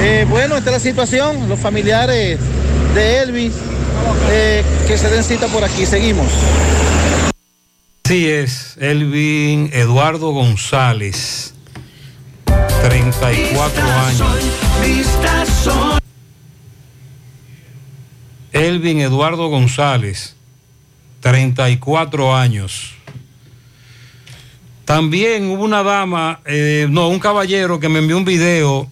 [0.00, 1.48] Eh, bueno, esta es la situación.
[1.48, 2.38] Los familiares
[2.94, 3.52] de Elvis
[4.30, 5.86] eh, que se den cita por aquí.
[5.86, 6.26] Seguimos.
[8.04, 11.54] Así es, Elvin Eduardo González,
[12.82, 14.28] 34 años.
[18.52, 20.36] Elvin Eduardo González,
[21.20, 22.93] 34 años.
[24.84, 28.90] También hubo una dama, eh, no, un caballero que me envió un video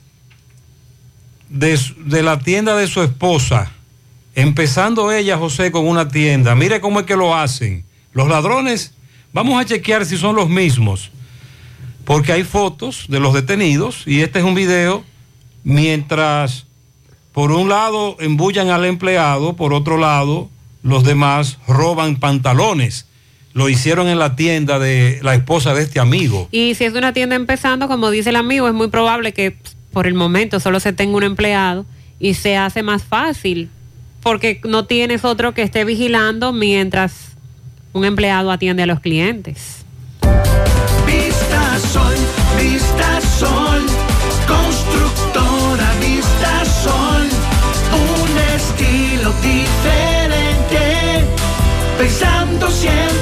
[1.50, 3.72] de, de la tienda de su esposa,
[4.34, 6.54] empezando ella, José, con una tienda.
[6.54, 7.84] Mire cómo es que lo hacen.
[8.12, 8.94] Los ladrones,
[9.32, 11.10] vamos a chequear si son los mismos,
[12.04, 15.04] porque hay fotos de los detenidos y este es un video
[15.62, 16.66] mientras
[17.32, 20.50] por un lado embullan al empleado, por otro lado
[20.82, 23.06] los demás roban pantalones.
[23.54, 26.48] Lo hicieron en la tienda de la esposa de este amigo.
[26.50, 29.56] Y si es una tienda empezando, como dice el amigo, es muy probable que
[29.92, 31.84] por el momento solo se tenga un empleado
[32.18, 33.68] y se hace más fácil
[34.22, 37.32] porque no tienes otro que esté vigilando mientras
[37.92, 39.84] un empleado atiende a los clientes.
[41.06, 42.14] Vista Sol,
[42.58, 43.82] Vista Sol,
[44.46, 47.28] constructora Vista Sol,
[47.92, 51.24] un estilo diferente,
[51.98, 53.21] pensando siempre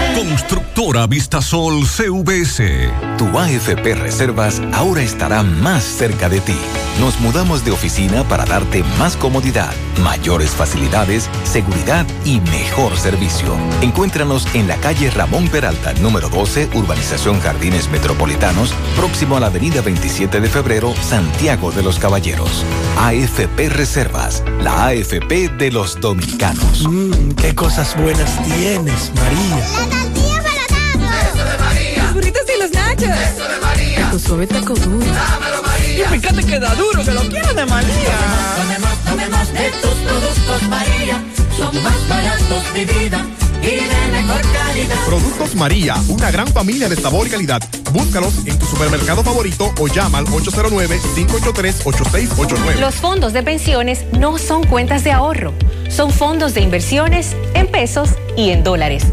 [0.15, 2.89] Constructora Vistasol CVS.
[3.17, 6.57] Tu AFP Reservas ahora estará más cerca de ti.
[6.99, 9.71] Nos mudamos de oficina para darte más comodidad,
[10.03, 13.55] mayores facilidades, seguridad y mejor servicio.
[13.81, 19.81] Encuéntranos en la calle Ramón Peralta, número 12, Urbanización Jardines Metropolitanos, próximo a la avenida
[19.81, 22.65] 27 de febrero, Santiago de los Caballeros.
[22.99, 26.87] AFP Reservas, la AFP de los dominicanos.
[26.87, 30.00] Mmm, qué cosas buenas tienes, María.
[34.31, 35.05] Suave taco duro.
[35.05, 36.05] Dámelo, María.
[36.05, 38.15] Y fíjate que da duro, que lo quiero de María.
[38.55, 41.21] Tomemos, tomemos de tus productos, María.
[41.57, 43.25] Son más baratos de vida
[43.61, 44.95] y de mejor calidad.
[45.05, 47.61] Productos María, una gran familia de sabor y calidad.
[47.91, 52.79] Búscalos en tu supermercado favorito o llama al 809-583-8689.
[52.79, 55.53] Los fondos de pensiones no son cuentas de ahorro,
[55.89, 59.03] son fondos de inversiones en pesos y en dólares,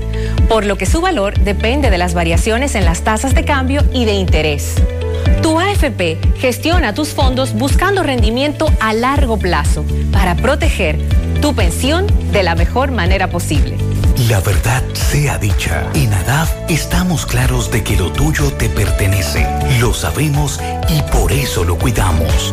[0.48, 4.04] por lo que su valor depende de las variaciones en las tasas de cambio y
[4.04, 4.76] de interés.
[5.42, 10.98] Tu AFP gestiona tus fondos buscando rendimiento a largo plazo para proteger
[11.40, 13.76] tu pensión de la mejor manera posible.
[14.28, 19.46] La verdad sea dicha, en ADAF estamos claros de que lo tuyo te pertenece.
[19.80, 22.52] Lo sabemos y por eso lo cuidamos.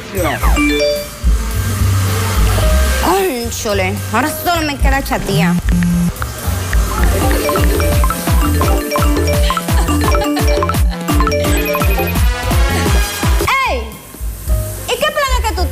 [3.02, 5.54] Cónchole, ahora solo me queda chatía.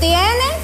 [0.01, 0.55] Tienes?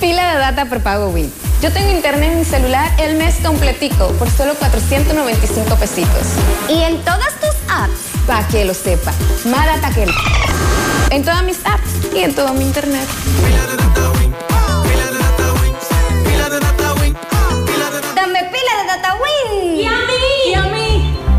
[0.00, 1.32] Pila de data prepago Win.
[1.62, 6.26] Yo tengo internet en mi celular el mes completico por solo 495 pesitos.
[6.68, 8.26] ¿Y en todas tus apps?
[8.26, 9.12] Para que lo sepa.
[9.46, 10.06] Más data que
[11.10, 13.08] En todas mis apps y en todo mi internet.
[18.14, 18.50] Dame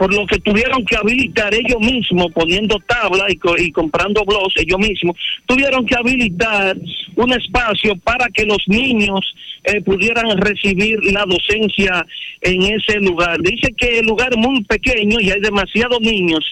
[0.00, 4.54] por lo que tuvieron que habilitar ellos mismos, poniendo tabla y, co- y comprando blogs
[4.56, 5.14] ellos mismos,
[5.44, 6.74] tuvieron que habilitar
[7.16, 9.20] un espacio para que los niños
[9.64, 12.06] eh, pudieran recibir la docencia
[12.40, 13.36] en ese lugar.
[13.42, 16.46] Dice que el lugar es muy pequeño y hay demasiados niños,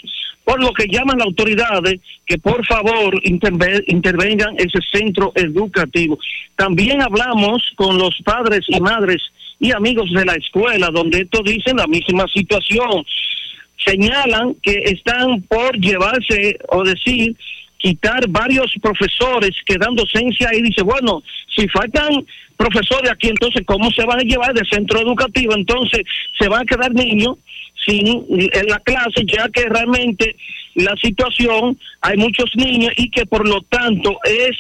[0.45, 6.19] por lo que llaman las autoridades que por favor interve- intervengan ese centro educativo.
[6.55, 9.23] También hablamos con los padres y madres
[9.59, 13.05] y amigos de la escuela, donde estos dicen la misma situación.
[13.85, 17.37] Señalan que están por llevarse o decir
[17.79, 21.23] quitar varios profesores que dan docencia y dice, bueno,
[21.55, 22.27] si faltan
[22.57, 25.55] profesores aquí, entonces, ¿cómo se van a llevar del centro educativo?
[25.55, 26.03] Entonces,
[26.39, 27.37] se van a quedar niños
[27.87, 30.37] sin en la clase, ya que realmente
[30.75, 34.57] la situación, hay muchos niños y que por lo tanto es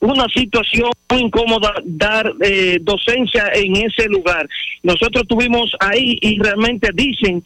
[0.00, 4.48] una situación muy incómoda dar eh, docencia en ese lugar.
[4.82, 7.44] Nosotros estuvimos ahí y realmente dicen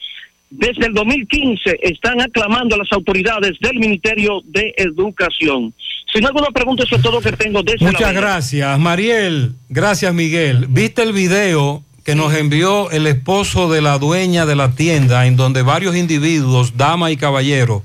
[0.56, 5.74] desde el 2015 están aclamando a las autoridades del Ministerio de Educación.
[6.12, 9.54] Si no alguna pregunta, eso es todo que tengo desde Muchas la gracias, Mariel.
[9.68, 10.66] Gracias, Miguel.
[10.68, 15.36] ¿Viste el video que nos envió el esposo de la dueña de la tienda en
[15.36, 17.82] donde varios individuos, dama y caballero,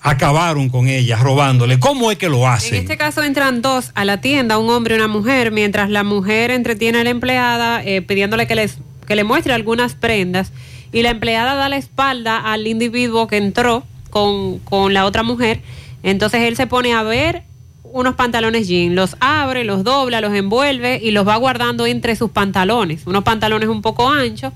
[0.00, 1.78] acabaron con ella, robándole?
[1.78, 2.74] ¿Cómo es que lo En hacen?
[2.74, 6.50] este caso entran dos a la tienda, un hombre y una mujer, mientras la mujer
[6.50, 10.52] entretiene a la empleada eh, pidiéndole que, les, que le muestre algunas prendas
[10.92, 15.62] y la empleada da la espalda al individuo que entró con, con la otra mujer.
[16.02, 17.44] Entonces él se pone a ver
[17.84, 22.30] unos pantalones jean, los abre, los dobla, los envuelve y los va guardando entre sus
[22.30, 24.52] pantalones, unos pantalones un poco anchos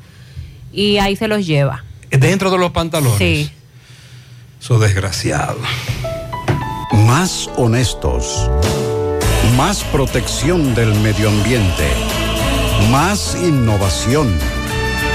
[0.72, 1.84] y ahí se los lleva.
[2.10, 3.18] Dentro de los pantalones.
[3.18, 3.50] Sí.
[4.60, 5.58] Eso desgraciado.
[7.06, 8.50] Más honestos.
[9.56, 11.88] Más protección del medio ambiente.
[12.90, 14.28] Más innovación.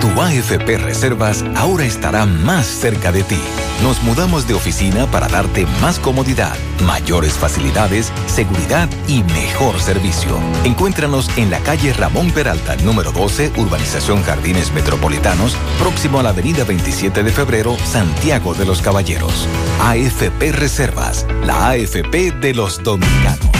[0.00, 3.38] Tu AFP Reservas ahora estará más cerca de ti.
[3.82, 10.38] Nos mudamos de oficina para darte más comodidad, mayores facilidades, seguridad y mejor servicio.
[10.64, 16.64] Encuéntranos en la calle Ramón Peralta, número 12, Urbanización Jardines Metropolitanos, próximo a la avenida
[16.64, 19.46] 27 de febrero, Santiago de los Caballeros.
[19.82, 23.59] AFP Reservas, la AFP de los dominicanos.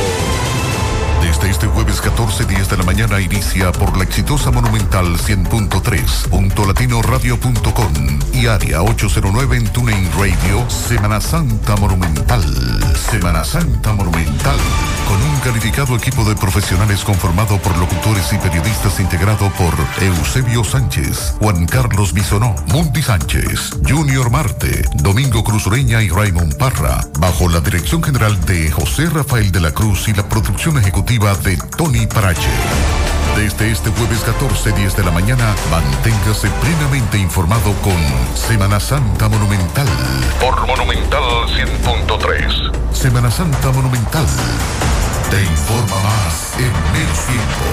[1.54, 7.92] Este jueves 14, 10 de la mañana inicia por la exitosa Monumental 100.3, punto latinoradio.com
[8.32, 12.42] y área 809 en TuneIn Radio, Semana Santa Monumental.
[13.08, 14.56] Semana Santa Monumental.
[15.06, 21.34] Con un calificado equipo de profesionales conformado por locutores y periodistas integrado por Eusebio Sánchez,
[21.38, 27.60] Juan Carlos Bisonó, Mundi Sánchez, Junior Marte, Domingo Cruz Ureña y Raymond Parra, bajo la
[27.60, 32.48] dirección general de José Rafael de la Cruz y la producción ejecutiva de Tony Parache.
[33.36, 37.94] Desde este jueves 14, 10 de la mañana, manténgase plenamente informado con
[38.34, 39.86] Semana Santa Monumental.
[40.40, 42.94] Por Monumental 100.3.
[42.94, 44.24] Semana Santa Monumental.
[45.30, 47.64] Te informa más en menos tiempo.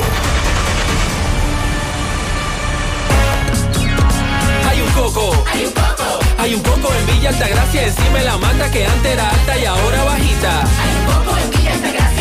[4.69, 5.45] Hay un coco.
[5.53, 6.01] Hay un coco.
[6.39, 9.65] Hay un coco en Villa Altagracia, encima de la mata que antes era alta y
[9.65, 10.61] ahora bajita.
[10.61, 12.20] Hay un coco en Villa Altagracia,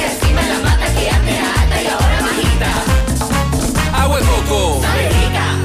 [3.93, 4.81] Agua de coco.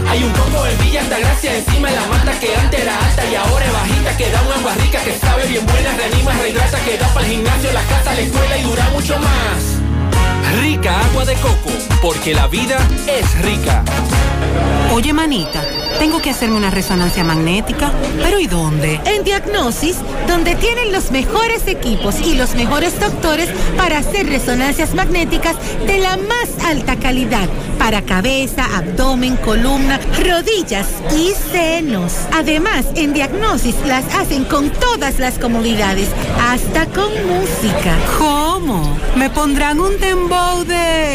[0.10, 3.36] Hay un coco en Villa Altagracia, encima de la mata que antes era alta y
[3.36, 4.18] ahora es bajita.
[4.18, 7.32] Que da un agua rica, que sabe bien buena, reanima, rehidrata, que da para el
[7.34, 9.76] gimnasio, la casa, la escuela y dura mucho más.
[10.54, 13.84] Rica agua de coco, porque la vida es rica.
[14.94, 15.62] Oye, manita,
[16.00, 17.92] tengo que hacerme una resonancia magnética.
[18.22, 19.02] ¿Pero y dónde?
[19.06, 25.56] En Diagnosis, donde tienen los mejores equipos y los mejores doctores para hacer resonancias magnéticas
[25.86, 27.50] de la más alta calidad
[27.80, 32.14] para cabeza, abdomen, columna, rodillas y senos.
[32.32, 36.08] Además, en Diagnosis las hacen con todas las comodidades,
[36.42, 37.98] hasta con música.
[38.18, 38.98] ¿Cómo?
[39.16, 40.35] ¿Me pondrán un dembow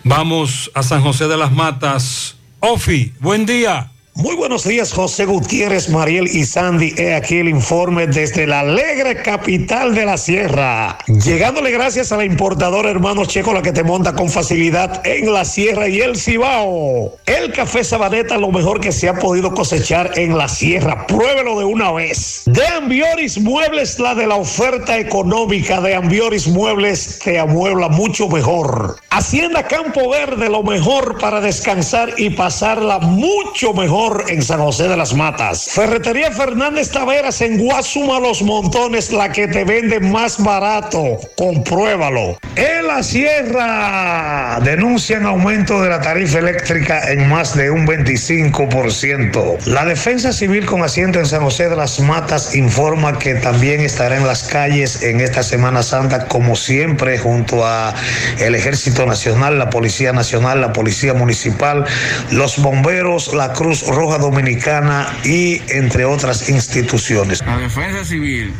[0.04, 2.36] Vamos a San José de las Matas.
[2.60, 3.90] Ofi, buen día.
[4.18, 6.94] Muy buenos días, José Gutiérrez, Mariel y Sandy.
[6.96, 10.96] He aquí el informe desde la alegre capital de la sierra.
[11.06, 15.44] Llegándole gracias a la importadora Hermano Checo, la que te monta con facilidad en la
[15.44, 17.18] sierra y el Cibao.
[17.26, 21.06] El café Sabaneta, lo mejor que se ha podido cosechar en la sierra.
[21.06, 22.44] Pruébelo de una vez.
[22.46, 28.96] De Ambioris Muebles, la de la oferta económica de Ambioris Muebles te amuebla mucho mejor.
[29.10, 34.96] Hacienda Campo Verde, lo mejor para descansar y pasarla mucho mejor en San José de
[34.96, 35.68] las Matas.
[35.70, 41.18] Ferretería Fernández Taveras en Guasuma Los Montones, la que te vende más barato.
[41.36, 42.38] Compruébalo.
[42.54, 49.66] En la sierra denuncian aumento de la tarifa eléctrica en más de un 25%.
[49.66, 54.16] La Defensa Civil con asiento en San José de las Matas informa que también estará
[54.16, 57.94] en las calles en esta Semana Santa, como siempre, junto a
[58.38, 61.84] el Ejército Nacional, la Policía Nacional, la Policía Municipal,
[62.30, 67.42] los bomberos, la Cruz Roja Dominicana y entre otras instituciones.
[67.46, 68.52] La Defensa Civil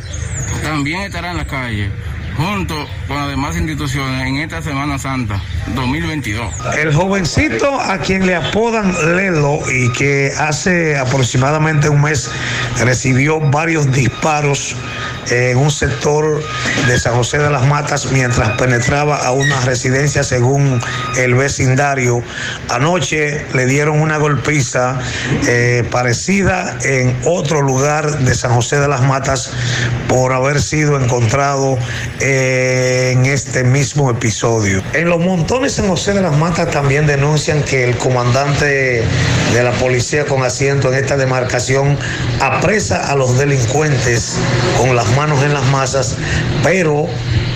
[0.63, 1.91] también estará en la calle
[2.37, 2.75] junto
[3.09, 5.41] con las demás instituciones en esta Semana Santa
[5.75, 6.55] 2022.
[6.79, 12.31] El jovencito a quien le apodan Lelo y que hace aproximadamente un mes
[12.79, 14.77] recibió varios disparos
[15.31, 16.43] en un sector
[16.87, 20.81] de San José de las Matas mientras penetraba a una residencia según
[21.17, 22.23] el vecindario.
[22.69, 24.99] Anoche le dieron una golpiza
[25.47, 29.53] eh, parecida en otro lugar de San José de las Matas
[30.09, 31.79] por haber sido encontrado
[32.27, 34.83] en este mismo episodio.
[34.95, 39.05] En los montones San José de las Matas también denuncian que el comandante
[39.55, 41.97] de la policía con asiento en esta demarcación
[42.41, 44.39] apresa a los delincuentes
[44.77, 46.17] con las manos en las masas,
[46.65, 47.07] pero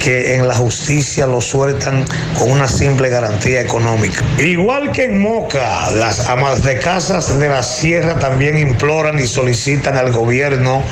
[0.02, 2.04] que en la justicia lo sueltan
[2.38, 4.24] con una simple garantía económica.
[4.38, 9.96] Igual que en Moca, las amas de casas de la sierra también imploran y solicitan
[9.96, 10.82] al gobierno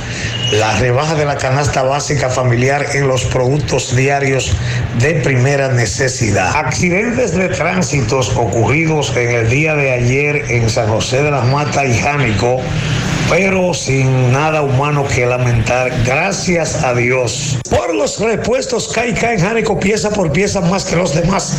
[0.52, 4.52] la rebaja de la canasta básica familiar en los productos diarios
[5.00, 6.54] de primera necesidad.
[6.56, 11.86] Accidentes de tránsitos ocurridos en el día de ayer en San José de las Matas
[11.86, 12.60] y Jánico
[13.28, 17.58] pero sin nada humano que lamentar, gracias a Dios.
[17.68, 21.58] Por los repuestos Caica en Jánico, pieza por pieza más que los demás,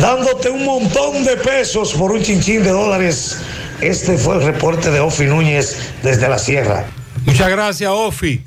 [0.00, 3.38] dándote un montón de pesos por un chinchín de dólares.
[3.80, 6.84] Este fue el reporte de Ofi Núñez desde la Sierra.
[7.26, 8.44] Muchas gracias, Ofi.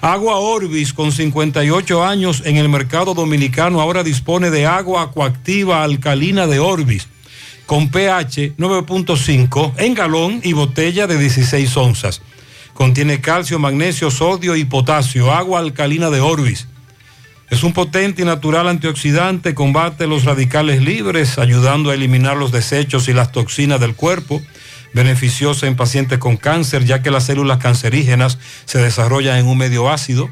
[0.00, 6.46] Agua Orbis con 58 años en el mercado dominicano ahora dispone de agua acuactiva alcalina
[6.46, 7.08] de Orbis
[7.66, 12.22] con pH 9.5 en galón y botella de 16 onzas.
[12.74, 15.32] Contiene calcio, magnesio, sodio y potasio.
[15.32, 16.68] Agua alcalina de Orbis.
[17.48, 23.08] Es un potente y natural antioxidante, combate los radicales libres, ayudando a eliminar los desechos
[23.08, 24.42] y las toxinas del cuerpo.
[24.96, 29.90] Beneficiosa en pacientes con cáncer, ya que las células cancerígenas se desarrollan en un medio
[29.90, 30.30] ácido.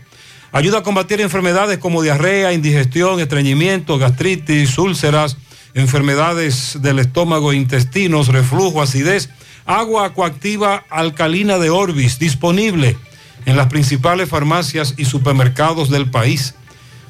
[0.53, 5.37] Ayuda a combatir enfermedades como diarrea, indigestión, estreñimiento, gastritis, úlceras,
[5.75, 9.29] enfermedades del estómago, intestinos, reflujo, acidez.
[9.67, 12.97] Agua acuactiva alcalina de Orbis, disponible
[13.45, 16.55] en las principales farmacias y supermercados del país,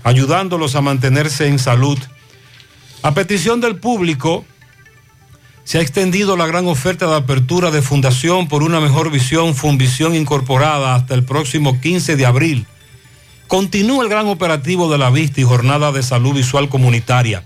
[0.03, 2.01] ayudándolos a mantenerse en salud.
[3.03, 4.45] A petición del público,
[5.65, 10.15] se ha extendido la gran oferta de apertura de Fundación por una mejor visión, Funvisión
[10.15, 12.67] Incorporada, hasta el próximo 15 de abril.
[13.49, 17.45] Continúa el gran operativo de la vista y jornada de salud visual comunitaria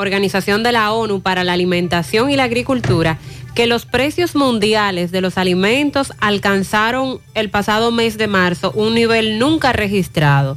[0.00, 3.18] Organización de la ONU para la Alimentación y la Agricultura,
[3.54, 9.38] que los precios mundiales de los alimentos alcanzaron el pasado mes de marzo un nivel
[9.38, 10.56] nunca registrado.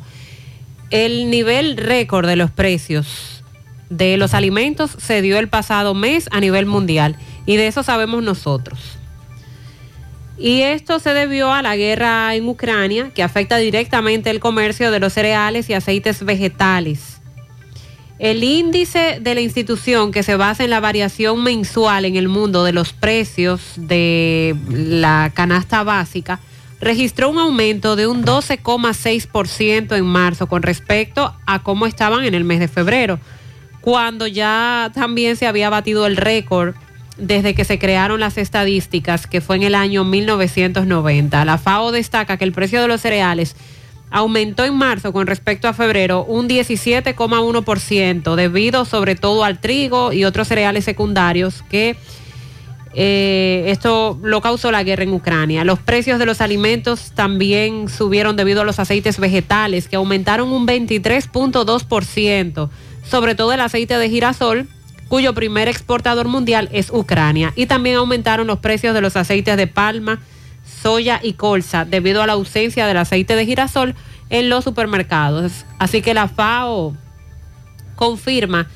[0.91, 3.43] El nivel récord de los precios
[3.89, 8.23] de los alimentos se dio el pasado mes a nivel mundial y de eso sabemos
[8.23, 8.79] nosotros.
[10.37, 15.01] Y esto se debió a la guerra en Ucrania que afecta directamente el comercio de
[15.01, 17.12] los cereales y aceites vegetales
[18.19, 22.63] el índice de la institución que se basa en la variación mensual en el mundo
[22.63, 26.39] de los precios de la canasta básica
[26.79, 32.43] registró un aumento de un 12,6% en marzo con respecto a cómo estaban en el
[32.43, 33.19] mes de febrero,
[33.81, 36.75] cuando ya también se había batido el récord
[37.17, 41.45] desde que se crearon las estadísticas, que fue en el año 1990.
[41.45, 43.55] La FAO destaca que el precio de los cereales
[44.13, 50.23] aumentó en marzo con respecto a febrero un 17,1% debido sobre todo al trigo y
[50.23, 51.97] otros cereales secundarios que
[52.93, 55.63] eh, esto lo causó la guerra en Ucrania.
[55.63, 60.67] Los precios de los alimentos también subieron debido a los aceites vegetales que aumentaron un
[60.67, 62.69] 23.2%,
[63.03, 64.67] sobre todo el aceite de girasol
[65.07, 67.51] cuyo primer exportador mundial es Ucrania.
[67.55, 70.19] Y también aumentaron los precios de los aceites de palma,
[70.63, 73.95] soya y colza debido a la ausencia del aceite de girasol
[74.29, 75.65] en los supermercados.
[75.79, 76.95] Así que la FAO
[77.95, 78.67] confirma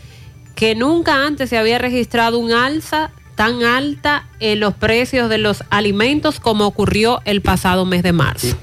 [0.55, 5.63] que nunca antes se había registrado un alza tan alta en los precios de los
[5.69, 8.57] alimentos como ocurrió el pasado mes de marzo.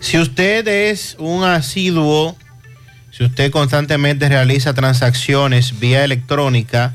[0.00, 2.36] Si usted es un asiduo,
[3.10, 6.94] si usted constantemente realiza transacciones vía electrónica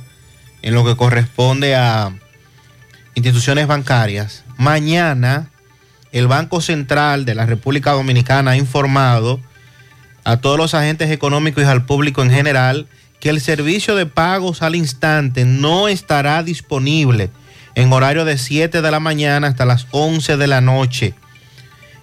[0.61, 2.13] en lo que corresponde a
[3.15, 5.49] instituciones bancarias, mañana
[6.11, 9.39] el Banco Central de la República Dominicana ha informado
[10.23, 12.87] a todos los agentes económicos y al público en general
[13.19, 17.29] que el servicio de pagos al instante no estará disponible
[17.75, 21.13] en horario de 7 de la mañana hasta las 11 de la noche.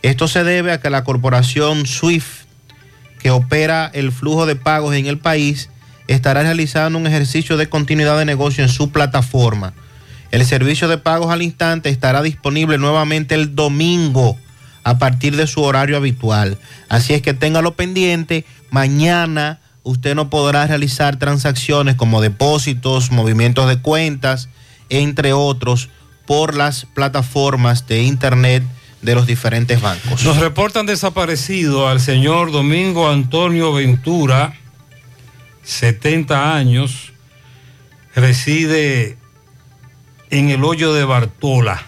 [0.02, 2.46] Esto se debe a que la corporación SWIFT,
[3.20, 5.68] que opera el flujo de pagos en el país,
[6.08, 9.74] estará realizando un ejercicio de continuidad de negocio en su plataforma.
[10.31, 14.39] El servicio de pagos al instante estará disponible nuevamente el domingo
[14.84, 16.59] a partir de su horario habitual.
[16.89, 18.44] Así es que téngalo pendiente.
[18.70, 24.49] Mañana usted no podrá realizar transacciones como depósitos, movimientos de cuentas,
[24.89, 25.89] entre otros,
[26.26, 28.62] por las plataformas de internet
[29.02, 30.23] de los diferentes bancos.
[30.25, 34.55] Nos reportan desaparecido al señor Domingo Antonio Ventura,
[35.62, 37.12] 70 años,
[38.15, 39.17] reside
[40.31, 41.86] en el hoyo de Bartola.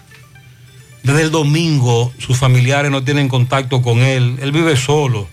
[1.02, 5.28] Desde el domingo sus familiares no tienen contacto con él, él vive solo,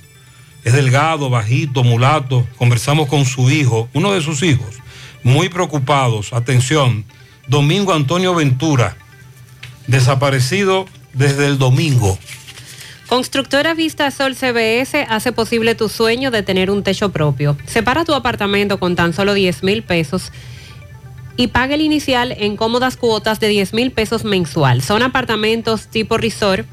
[0.64, 2.48] es delgado, bajito, mulato.
[2.58, 4.76] Conversamos con su hijo, uno de sus hijos,
[5.24, 6.34] muy preocupados.
[6.34, 7.06] Atención,
[7.48, 8.98] Domingo Antonio Ventura,
[9.88, 12.18] desaparecido desde el domingo.
[13.08, 17.58] Constructora Vista Sol CBS hace posible tu sueño de tener un techo propio.
[17.66, 20.32] Separa tu apartamento con tan solo 10 mil pesos
[21.40, 24.82] y paga el inicial en cómodas cuotas de 10 mil pesos mensual.
[24.82, 26.68] Son apartamentos tipo resort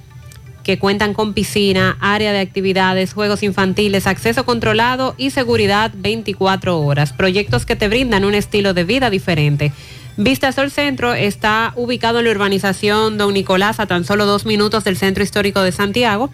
[0.65, 7.13] que cuentan con piscina, área de actividades, juegos infantiles, acceso controlado y seguridad 24 horas.
[7.13, 9.73] Proyectos que te brindan un estilo de vida diferente.
[10.17, 14.83] Vista Sol Centro está ubicado en la urbanización Don Nicolás a tan solo dos minutos
[14.83, 16.33] del centro histórico de Santiago.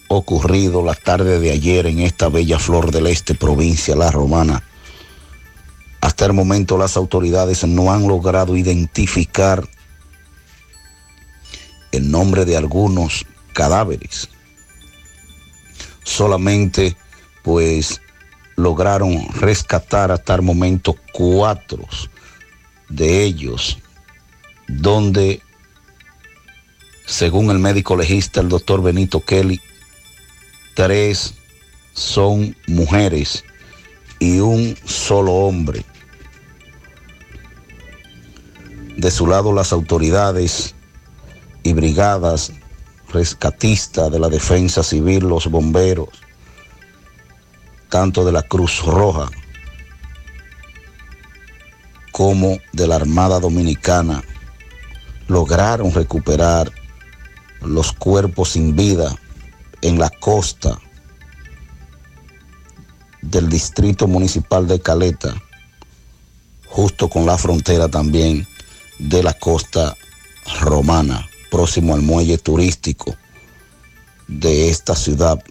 [0.07, 4.63] ocurrido la tarde de ayer en esta bella flor del este, provincia La Romana.
[5.99, 9.67] Hasta el momento las autoridades no han logrado identificar
[11.91, 14.29] el nombre de algunos cadáveres
[16.05, 16.95] solamente
[17.43, 18.01] pues
[18.55, 21.85] lograron rescatar hasta el momento cuatro
[22.87, 23.79] de ellos,
[24.67, 25.41] donde
[27.05, 29.59] según el médico legista, el doctor Benito Kelly,
[30.75, 31.33] tres
[31.93, 33.43] son mujeres
[34.19, 35.83] y un solo hombre.
[38.97, 40.73] De su lado las autoridades
[41.63, 42.53] y brigadas
[43.15, 46.09] rescatistas de la defensa civil, los bomberos,
[47.89, 49.29] tanto de la Cruz Roja
[52.11, 54.21] como de la Armada Dominicana,
[55.27, 56.71] lograron recuperar
[57.61, 59.15] los cuerpos sin vida
[59.81, 60.79] en la costa
[63.21, 65.33] del distrito municipal de Caleta,
[66.67, 68.47] justo con la frontera también
[68.99, 69.95] de la costa
[70.61, 73.15] romana, próximo al muelle turístico
[74.27, 75.41] de esta ciudad.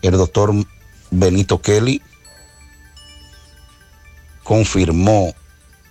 [0.00, 0.54] El doctor
[1.10, 2.00] Benito Kelly
[4.42, 5.34] confirmó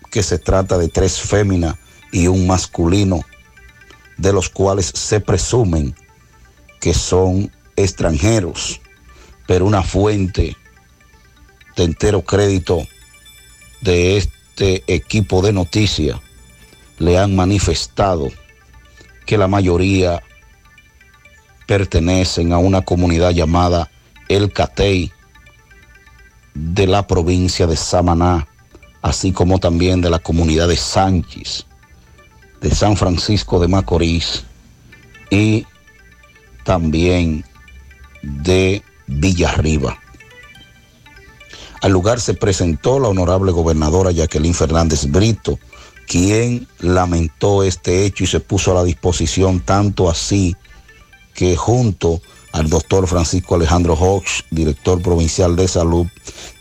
[0.10, 1.76] que se trata de tres féminas
[2.11, 3.22] y un masculino,
[4.18, 5.95] de los cuales se presumen
[6.82, 8.82] que son extranjeros,
[9.45, 10.58] pero una fuente
[11.76, 12.88] de entero crédito
[13.82, 16.19] de este equipo de noticias
[16.98, 18.32] le han manifestado
[19.26, 20.22] que la mayoría
[21.68, 23.90] pertenecen a una comunidad llamada
[24.28, 25.12] El Catey
[26.54, 28.48] de la provincia de Samaná,
[29.02, 31.66] así como también de la comunidad de Sánchez,
[32.62, 34.44] de San Francisco de Macorís
[35.30, 35.66] y
[36.64, 37.44] también
[38.22, 40.00] de Villarriba.
[41.82, 45.60] Al lugar se presentó la honorable gobernadora Jacqueline Fernández Brito,
[46.08, 50.56] quien lamentó este hecho y se puso a la disposición tanto así
[51.34, 52.22] que junto
[52.53, 56.08] al doctor Francisco Alejandro Hawks, director provincial de salud,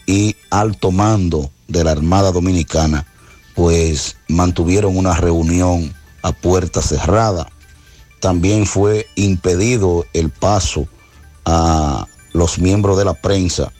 [0.07, 3.07] y alto mando de la Armada Dominicana,
[3.55, 7.49] pues mantuvieron una reunión a puerta cerrada.
[8.21, 10.89] También fue impedido el paso
[11.45, 13.73] a los miembros de la prensa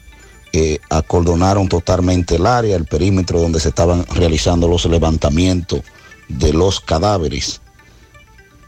[0.89, 5.81] acordonaron totalmente el área, el perímetro donde se estaban realizando los levantamientos
[6.27, 7.61] de los cadáveres.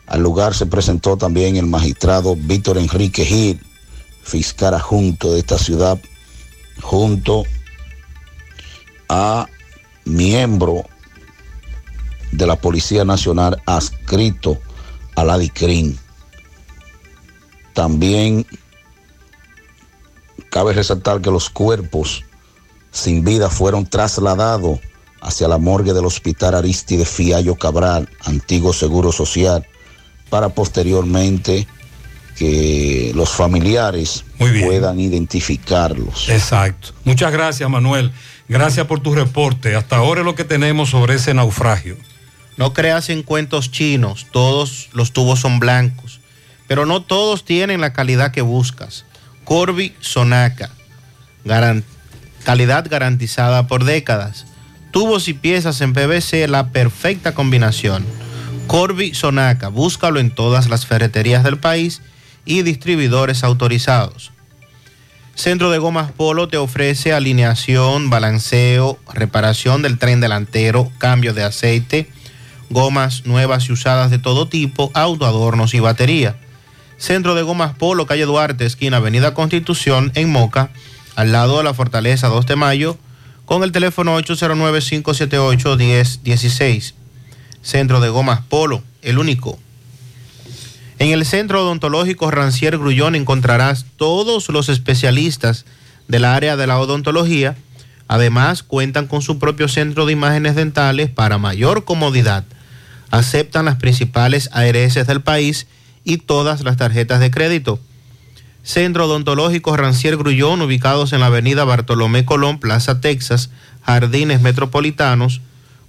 [0.08, 3.60] Al lugar se presentó también el magistrado Víctor Enrique Gil,
[4.24, 6.00] fiscal adjunto de esta ciudad,
[6.82, 7.44] junto
[9.10, 9.48] a
[10.06, 10.86] miembro
[12.32, 14.60] de la Policía Nacional adscrito
[15.16, 15.98] a la DICRIN.
[17.74, 18.46] También
[20.50, 22.24] cabe resaltar que los cuerpos
[22.92, 24.80] sin vida fueron trasladados
[25.22, 29.66] hacia la morgue del Hospital Aristide Fiallo Cabral, antiguo Seguro Social,
[30.30, 31.68] para posteriormente
[32.38, 36.30] que los familiares puedan identificarlos.
[36.30, 36.90] Exacto.
[37.04, 38.12] Muchas gracias, Manuel.
[38.48, 39.76] Gracias por tu reporte.
[39.76, 41.98] Hasta ahora es lo que tenemos sobre ese naufragio.
[42.56, 46.20] No creas en cuentos chinos, todos los tubos son blancos,
[46.68, 49.06] pero no todos tienen la calidad que buscas.
[49.48, 50.72] Corby Sonaca,
[52.44, 54.46] calidad garantizada por décadas.
[54.92, 58.06] Tubos y piezas en PVC, la perfecta combinación.
[58.68, 62.02] Corby Sonaca, búscalo en todas las ferreterías del país
[62.44, 64.34] y distribuidores autorizados.
[65.34, 72.10] Centro de Gomas Polo te ofrece alineación, balanceo, reparación del tren delantero, cambio de aceite,
[72.70, 76.36] gomas nuevas y usadas de todo tipo, autoadornos y batería.
[76.98, 80.72] Centro de Gomas Polo, calle Duarte, esquina Avenida Constitución, en Moca,
[81.16, 82.98] al lado de la Fortaleza 2 de Mayo,
[83.46, 86.96] con el teléfono 809-578-1016.
[87.62, 89.60] Centro de Gomas Polo, el único.
[91.00, 95.66] En el Centro Odontológico Rancier Grullón encontrarás todos los especialistas
[96.08, 97.56] del área de la odontología.
[98.08, 102.46] Además, cuentan con su propio centro de imágenes dentales para mayor comodidad.
[103.12, 105.68] Aceptan las principales ARS del país
[106.08, 107.80] y todas las tarjetas de crédito.
[108.64, 113.50] Centro Odontológico Rancier Grullón, ubicados en la avenida Bartolomé Colón, Plaza Texas,
[113.84, 115.42] Jardines Metropolitanos,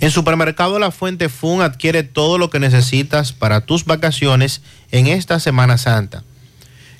[0.00, 5.38] En Supermercado La Fuente Fun adquiere todo lo que necesitas para tus vacaciones en esta
[5.38, 6.24] Semana Santa.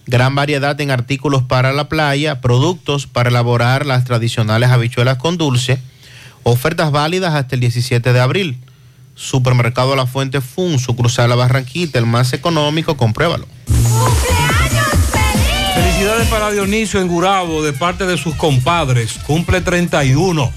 [0.07, 5.81] Gran variedad en artículos para la playa, productos para elaborar las tradicionales habichuelas con dulce,
[6.43, 8.59] ofertas válidas hasta el 17 de abril.
[9.15, 13.47] Supermercado La Fuente Fun, sucursal La Barranquita, el más económico, compruébalo.
[15.75, 19.19] Felicidades para Dionisio en Gurabo de parte de sus compadres.
[19.27, 20.53] Cumple 31.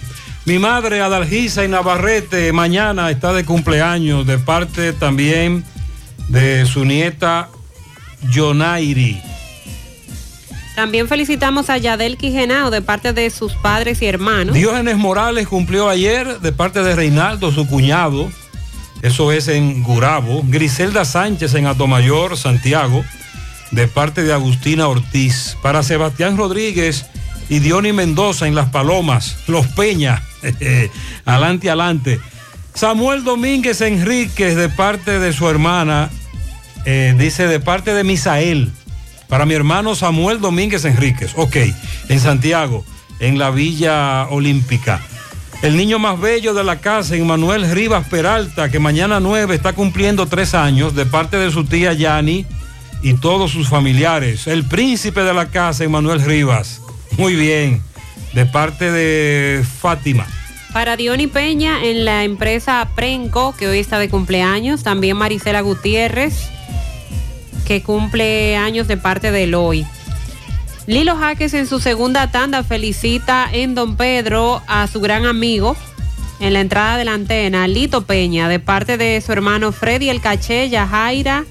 [0.46, 5.64] Mi madre Adalgisa y Navarrete mañana está de cumpleaños de parte también
[6.28, 7.50] de su nieta
[8.30, 9.22] Yonairi.
[10.78, 14.54] También felicitamos a Yadel Quijenao de parte de sus padres y hermanos.
[14.54, 18.30] Diógenes Morales cumplió ayer de parte de Reinaldo, su cuñado.
[19.02, 20.44] Eso es en Gurabo.
[20.46, 23.04] Griselda Sánchez en Atomayor, Santiago,
[23.72, 25.58] de parte de Agustina Ortiz.
[25.64, 27.08] Para Sebastián Rodríguez
[27.50, 30.22] y Diony Mendoza en Las Palomas, Los Peña.
[31.26, 32.20] adelante, adelante.
[32.76, 36.12] Samuel Domínguez Enríquez de parte de su hermana,
[36.86, 38.72] eh, dice de parte de Misael.
[39.28, 41.34] Para mi hermano Samuel Domínguez Enríquez.
[41.36, 41.58] Ok,
[42.10, 42.86] en Santiago,
[43.20, 45.02] en la Villa Olímpica.
[45.64, 50.28] El niño más bello de la casa, Manuel Rivas Peralta, que mañana 9 está cumpliendo
[50.28, 52.46] tres años, de parte de su tía Yani,
[53.02, 54.48] y todos sus familiares.
[54.48, 56.82] El príncipe de la casa, Emanuel Rivas.
[57.18, 57.82] Muy bien,
[58.34, 60.28] de parte de Fátima.
[60.74, 64.84] Para Diony Peña en la empresa Prenco, que hoy está de cumpleaños.
[64.84, 66.50] También Marisela Gutiérrez,
[67.68, 69.86] que cumple años de parte de Eloy.
[70.86, 75.76] Lilo Jaques en su segunda tanda felicita en Don Pedro a su gran amigo
[76.40, 80.22] en la entrada de la antena, Lito Peña, de parte de su hermano Freddy El
[80.22, 81.44] Caché, Yajaira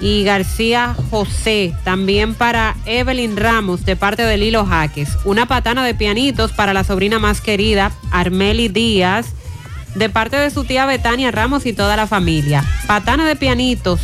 [0.00, 1.74] y García José.
[1.82, 5.08] También para Evelyn Ramos, de parte de Lilo Jaques.
[5.24, 9.26] Una patana de pianitos para la sobrina más querida, Armeli Díaz,
[9.96, 12.62] de parte de su tía Betania Ramos y toda la familia.
[12.86, 13.98] Patana de pianitos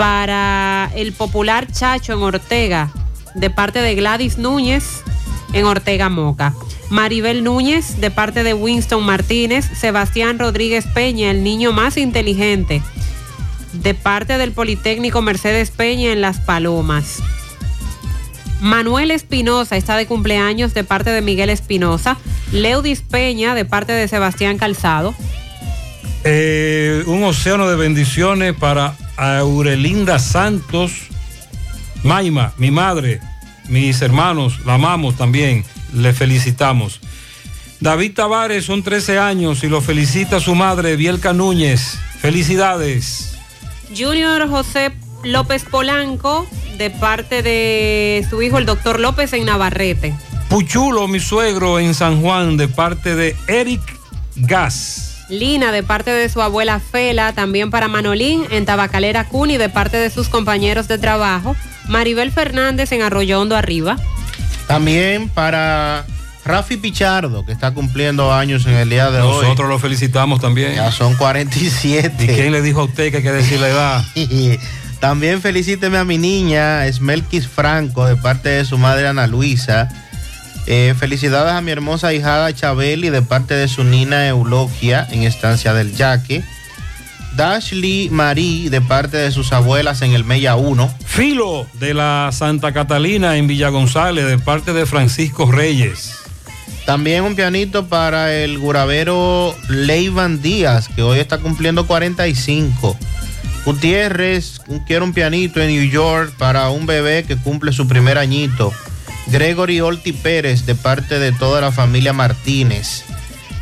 [0.00, 2.90] para el popular Chacho en Ortega,
[3.34, 5.02] de parte de Gladys Núñez
[5.52, 6.54] en Ortega Moca.
[6.88, 9.66] Maribel Núñez, de parte de Winston Martínez.
[9.78, 12.80] Sebastián Rodríguez Peña, el niño más inteligente,
[13.74, 17.18] de parte del Politécnico Mercedes Peña en Las Palomas.
[18.62, 22.16] Manuel Espinosa está de cumpleaños de parte de Miguel Espinosa.
[22.52, 25.14] Leudis Peña de parte de Sebastián Calzado.
[26.24, 30.92] Eh, un océano de bendiciones para Aurelinda Santos,
[32.02, 33.20] Maima, mi madre,
[33.68, 37.00] mis hermanos, la amamos también, le felicitamos.
[37.80, 41.98] David Tavares son 13 años y lo felicita su madre, Bielka Núñez.
[42.22, 43.36] Felicidades.
[43.94, 44.92] Junior José
[45.22, 46.46] López Polanco
[46.78, 50.14] de parte de su hijo el doctor López en Navarrete.
[50.48, 53.82] Puchulo, mi suegro en San Juan, de parte de Eric
[54.36, 55.09] Gas.
[55.30, 59.96] Lina de parte de su abuela Fela, también para Manolín en Tabacalera Cuni de parte
[59.96, 61.56] de sus compañeros de trabajo.
[61.88, 63.96] Maribel Fernández en Arroyo Hondo Arriba.
[64.66, 66.04] También para
[66.44, 69.42] Rafi Pichardo, que está cumpliendo años en el día de hoy.
[69.42, 70.74] Nosotros lo felicitamos también.
[70.74, 72.24] Ya son 47.
[72.24, 74.04] ¿Y quién le dijo a usted que hay que decir la edad?
[75.00, 79.88] También felicíteme a mi niña, Esmelquis Franco, de parte de su madre Ana Luisa.
[80.66, 85.74] Eh, felicidades a mi hermosa hijada Chabeli, de parte de su nina Eulogia, en Estancia
[85.74, 86.44] del Yaque.
[87.36, 90.92] Dashley Marie, de parte de sus abuelas en el Mella 1.
[91.06, 96.16] Filo de la Santa Catalina en Villa González, de parte de Francisco Reyes.
[96.86, 102.96] También un pianito para el guravero Leivan Díaz, que hoy está cumpliendo 45.
[103.64, 108.72] Gutiérrez, quiero un pianito en New York para un bebé que cumple su primer añito.
[109.30, 113.04] Gregory Olti Pérez, de parte de toda la familia Martínez.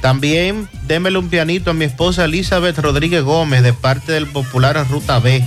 [0.00, 5.18] También démele un pianito a mi esposa Elizabeth Rodríguez Gómez, de parte del popular Ruta
[5.18, 5.44] B.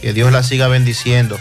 [0.00, 1.38] Que Dios la siga bendiciendo.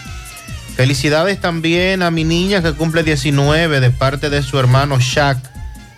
[0.76, 5.38] Felicidades también a mi niña que cumple 19, de parte de su hermano Shaq.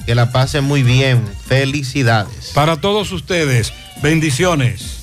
[0.06, 1.24] Que la pase muy bien.
[1.48, 2.52] Felicidades.
[2.54, 5.03] Para todos ustedes, bendiciones.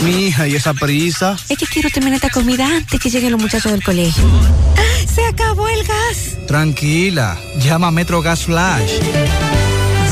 [0.03, 1.38] Mi hija, ¿y esa prisa?
[1.50, 4.24] Es que quiero terminar esta comida antes que lleguen los muchachos del colegio.
[5.14, 6.38] ¡Se acabó el gas!
[6.48, 8.92] Tranquila, llama a Metro Gas Flash.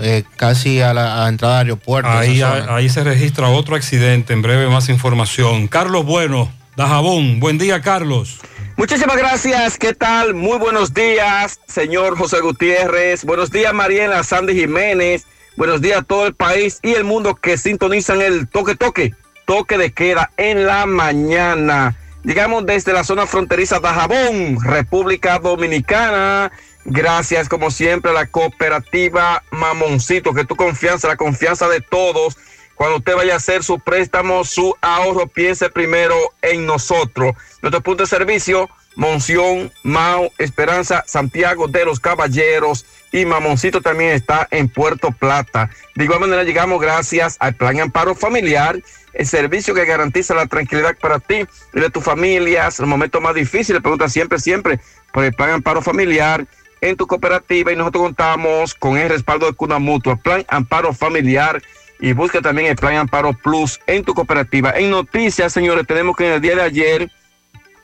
[0.02, 2.10] eh, casi a la a entrada del aeropuerto.
[2.10, 2.76] Ahí, zona.
[2.76, 4.34] ahí se registra otro accidente.
[4.34, 5.68] En breve más información.
[5.68, 7.40] Carlos Bueno, Dajabón.
[7.40, 8.40] Buen día, Carlos.
[8.78, 9.78] Muchísimas gracias.
[9.78, 10.34] ¿Qué tal?
[10.34, 13.26] Muy buenos días, señor José Gutiérrez.
[13.26, 15.26] Buenos días, Mariela Sandy Jiménez.
[15.58, 19.14] Buenos días a todo el país y el mundo que sintonizan el toque toque,
[19.46, 21.98] toque de queda en la mañana.
[22.24, 26.50] Llegamos desde la zona fronteriza de Jabón, República Dominicana.
[26.86, 32.38] Gracias, como siempre, a la cooperativa Mamoncito, que tu confianza, la confianza de todos.
[32.76, 37.34] Cuando usted vaya a hacer su préstamo, su ahorro, piense primero en nosotros.
[37.62, 44.48] Nuestro punto de servicio, Monción, Mao, Esperanza, Santiago de los Caballeros y Mamoncito también está
[44.52, 45.70] en Puerto Plata.
[45.96, 48.82] De igual manera llegamos gracias al Plan Amparo Familiar,
[49.14, 52.80] el servicio que garantiza la tranquilidad para ti y de tus familias.
[52.80, 54.80] En los momentos más difíciles, pregunta siempre, siempre
[55.12, 56.46] por el Plan Amparo Familiar
[56.82, 61.62] en tu cooperativa y nosotros contamos con el respaldo de Cuna Mutua, Plan Amparo Familiar
[62.00, 64.72] y busca también el Plan Amparo Plus en tu cooperativa.
[64.72, 67.12] En noticias, señores, tenemos que en el día de ayer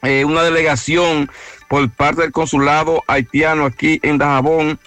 [0.03, 1.29] eh, una delegación
[1.67, 4.79] por parte del consulado haitiano aquí en Dajabón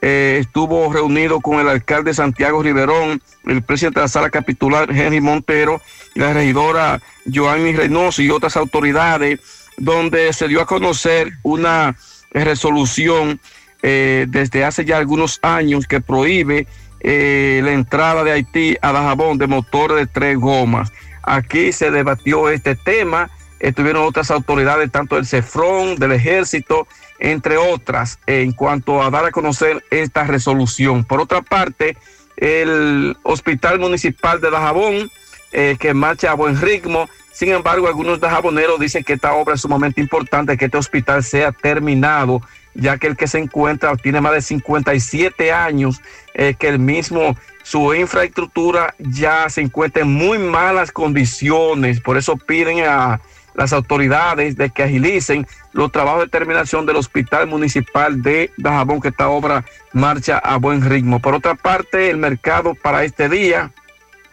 [0.00, 5.20] eh, estuvo reunido con el alcalde Santiago Riverón, el presidente de la sala capitular Henry
[5.20, 5.80] Montero
[6.14, 7.00] la regidora
[7.32, 9.40] Joanny Reynoso y otras autoridades,
[9.76, 11.96] donde se dio a conocer una
[12.32, 13.40] resolución
[13.82, 16.66] eh, desde hace ya algunos años que prohíbe
[17.00, 20.92] eh, la entrada de Haití a Dajabón de motores de tres gomas.
[21.22, 26.88] Aquí se debatió este tema, estuvieron otras autoridades, tanto del CEFRON, del Ejército,
[27.20, 31.04] entre otras, en cuanto a dar a conocer esta resolución.
[31.04, 31.96] Por otra parte,
[32.36, 35.10] el Hospital Municipal de Dajabón,
[35.52, 39.60] eh, que marcha a buen ritmo, sin embargo, algunos dajaboneros dicen que esta obra es
[39.60, 42.42] sumamente importante, que este hospital sea terminado,
[42.74, 46.02] ya que el que se encuentra tiene más de 57 años,
[46.34, 52.00] eh, que el mismo, su infraestructura ya se encuentra en muy malas condiciones.
[52.00, 53.20] Por eso piden a
[53.54, 59.10] las autoridades de que agilicen los trabajos de terminación del Hospital Municipal de Dajabón, que
[59.10, 61.20] esta obra marcha a buen ritmo.
[61.20, 63.70] Por otra parte, el mercado para este día,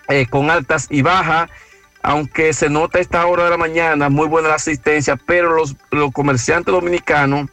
[0.08, 1.50] eh, con altas y bajas,
[2.02, 5.76] aunque se nota a esta hora de la mañana muy buena la asistencia, pero los,
[5.92, 7.50] los comerciantes dominicanos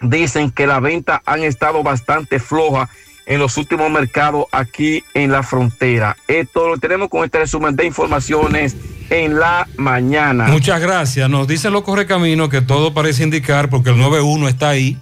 [0.00, 2.88] dicen que las ventas han estado bastante flojas
[3.28, 6.16] en los últimos mercados aquí en la frontera.
[6.28, 8.74] Esto lo tenemos con este resumen de informaciones
[9.10, 10.46] en la mañana.
[10.48, 11.28] Muchas gracias.
[11.28, 14.96] Nos dicen los correcaminos que todo parece indicar, porque el 91 está ahí,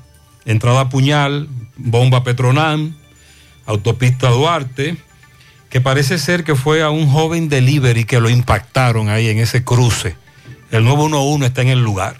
[0.44, 2.96] entrada Puñal, bomba Petronam,
[3.64, 4.96] autopista Duarte,
[5.70, 9.64] que parece ser que fue a un joven delivery que lo impactaron ahí en ese
[9.64, 10.16] cruce.
[10.70, 12.16] El 911 está en el lugar.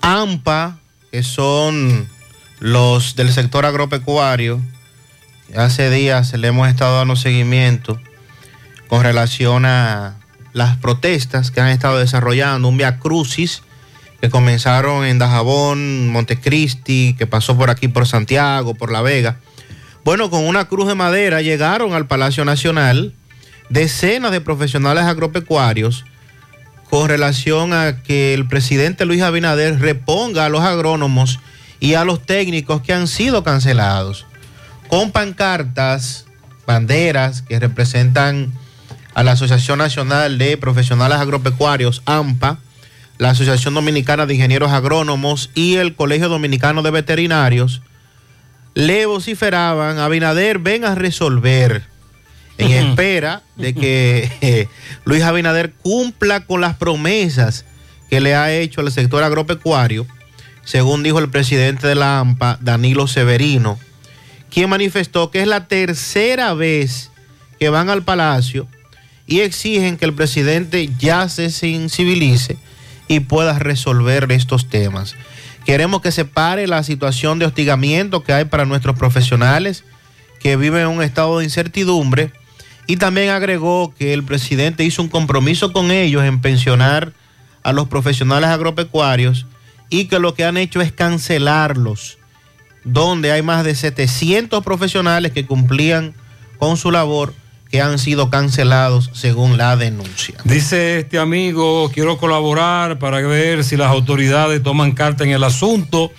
[0.00, 0.78] AMPA,
[1.10, 2.08] que son
[2.60, 4.60] los del sector agropecuario,
[5.56, 8.00] hace días le hemos estado dando seguimiento
[8.88, 10.16] con relación a
[10.52, 13.62] las protestas que han estado desarrollando, un via crucis
[14.20, 19.38] que comenzaron en Dajabón, Montecristi, que pasó por aquí por Santiago, por La Vega.
[20.06, 23.12] Bueno, con una cruz de madera llegaron al Palacio Nacional.
[23.70, 26.04] Decenas de profesionales agropecuarios
[26.88, 31.40] con relación a que el presidente Luis Abinader reponga a los agrónomos
[31.80, 34.26] y a los técnicos que han sido cancelados,
[34.86, 36.26] con pancartas,
[36.68, 38.52] banderas que representan
[39.12, 42.60] a la Asociación Nacional de Profesionales Agropecuarios, AMPA,
[43.18, 47.82] la Asociación Dominicana de Ingenieros Agrónomos y el Colegio Dominicano de Veterinarios
[48.76, 51.82] le vociferaban, Abinader, ven a resolver,
[52.58, 54.68] en espera de que eh,
[55.06, 57.64] Luis Abinader cumpla con las promesas
[58.10, 60.06] que le ha hecho al sector agropecuario,
[60.62, 63.78] según dijo el presidente de la AMPA, Danilo Severino,
[64.50, 67.10] quien manifestó que es la tercera vez
[67.58, 68.68] que van al Palacio
[69.26, 72.58] y exigen que el presidente ya se sensibilice
[73.08, 75.16] y pueda resolver estos temas.
[75.66, 79.82] Queremos que se pare la situación de hostigamiento que hay para nuestros profesionales
[80.38, 82.32] que viven en un estado de incertidumbre.
[82.86, 87.12] Y también agregó que el presidente hizo un compromiso con ellos en pensionar
[87.64, 89.46] a los profesionales agropecuarios
[89.90, 92.18] y que lo que han hecho es cancelarlos,
[92.84, 96.14] donde hay más de 700 profesionales que cumplían
[96.58, 97.34] con su labor
[97.70, 100.36] que han sido cancelados según la denuncia.
[100.44, 106.10] Dice este amigo, quiero colaborar para ver si las autoridades toman carta en el asunto.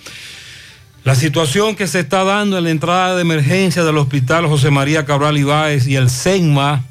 [1.04, 5.06] La situación que se está dando en la entrada de emergencia del hospital José María
[5.06, 6.84] Cabral Ibáez y el SENMA,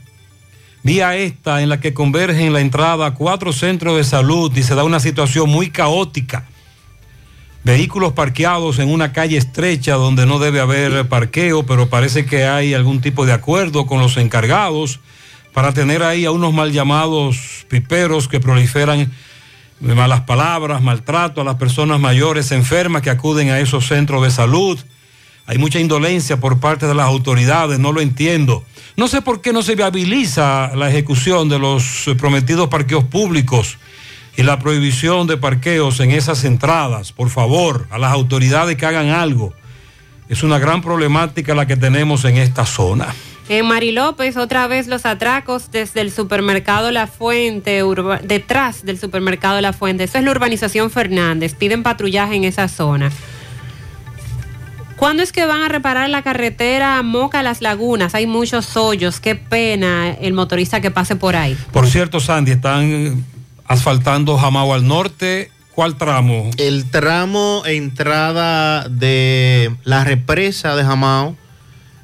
[0.81, 4.73] vía esta en la que convergen la entrada a cuatro centros de salud y se
[4.73, 6.45] da una situación muy caótica.
[7.63, 12.73] Vehículos parqueados en una calle estrecha donde no debe haber parqueo, pero parece que hay
[12.73, 14.99] algún tipo de acuerdo con los encargados
[15.53, 19.11] para tener ahí a unos mal llamados piperos que proliferan
[19.79, 24.79] malas palabras, maltrato a las personas mayores enfermas que acuden a esos centros de salud.
[25.45, 28.63] Hay mucha indolencia por parte de las autoridades, no lo entiendo.
[28.95, 33.77] No sé por qué no se viabiliza la ejecución de los prometidos parqueos públicos
[34.37, 37.11] y la prohibición de parqueos en esas entradas.
[37.11, 39.53] Por favor, a las autoridades que hagan algo.
[40.29, 43.07] Es una gran problemática la que tenemos en esta zona.
[43.49, 48.99] En Mari López, otra vez los atracos desde el supermercado La Fuente, urba- detrás del
[48.99, 50.03] supermercado La Fuente.
[50.03, 51.55] Eso es la urbanización Fernández.
[51.55, 53.09] Piden patrullaje en esa zona.
[54.97, 58.15] ¿Cuándo es que van a reparar la carretera Moca Las Lagunas?
[58.15, 59.19] Hay muchos hoyos.
[59.19, 61.55] Qué pena el motorista que pase por ahí.
[61.71, 63.23] Por cierto, Sandy, están
[63.67, 65.51] asfaltando Jamao al norte.
[65.73, 66.49] ¿Cuál tramo?
[66.57, 71.35] El tramo entrada de la represa de Jamao,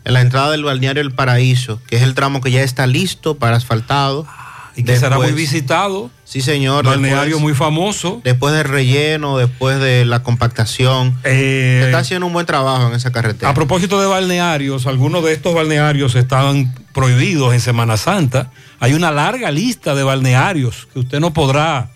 [0.06, 3.36] en la entrada del balneario El Paraíso, que es el tramo que ya está listo
[3.36, 4.28] para asfaltado.
[4.76, 6.10] Y que será muy visitado.
[6.24, 6.86] Sí, señor.
[6.86, 8.22] Balneario muy famoso.
[8.24, 11.16] Después del relleno, después de la compactación.
[11.24, 13.52] Eh, Se está haciendo un buen trabajo en esa carretera.
[13.52, 18.50] A propósito de balnearios, algunos de estos balnearios estaban prohibidos en Semana Santa.
[18.84, 21.92] Hay una larga lista de balnearios que usted no podrá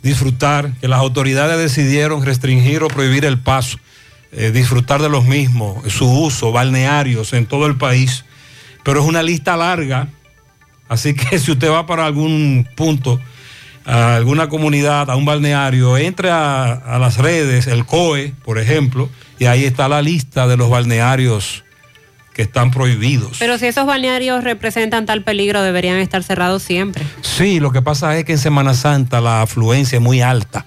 [0.00, 3.78] disfrutar, que las autoridades decidieron restringir o prohibir el paso,
[4.30, 8.24] eh, disfrutar de los mismos, su uso, balnearios en todo el país.
[8.84, 10.06] Pero es una lista larga,
[10.88, 13.20] así que si usted va para algún punto,
[13.84, 19.10] a alguna comunidad, a un balneario, entre a, a las redes, el COE, por ejemplo,
[19.40, 21.64] y ahí está la lista de los balnearios
[22.40, 23.36] que están prohibidos.
[23.38, 27.04] Pero si esos balnearios representan tal peligro, deberían estar cerrados siempre.
[27.20, 30.64] Sí, lo que pasa es que en Semana Santa la afluencia es muy alta.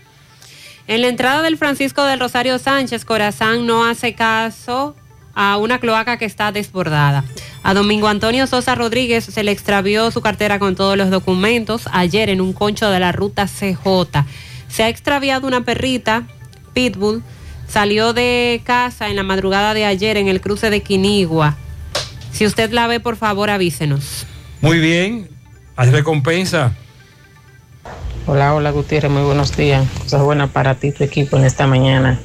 [0.86, 4.96] En la entrada del Francisco del Rosario Sánchez, Corazán no hace caso
[5.34, 7.24] a una cloaca que está desbordada.
[7.64, 12.30] A Domingo Antonio Sosa Rodríguez se le extravió su cartera con todos los documentos ayer
[12.30, 14.28] en un concho de la ruta CJ.
[14.68, 16.28] Se ha extraviado una perrita,
[16.74, 17.24] Pitbull,
[17.68, 21.58] salió de casa en la madrugada de ayer en el cruce de Quinigua.
[22.34, 24.26] Si usted la ve, por favor, avísenos.
[24.60, 25.30] Muy bien,
[25.76, 26.74] hay recompensa.
[28.26, 29.88] Hola, hola Gutiérrez, muy buenos días.
[30.00, 32.20] Cosas buenas para ti, tu equipo en esta mañana.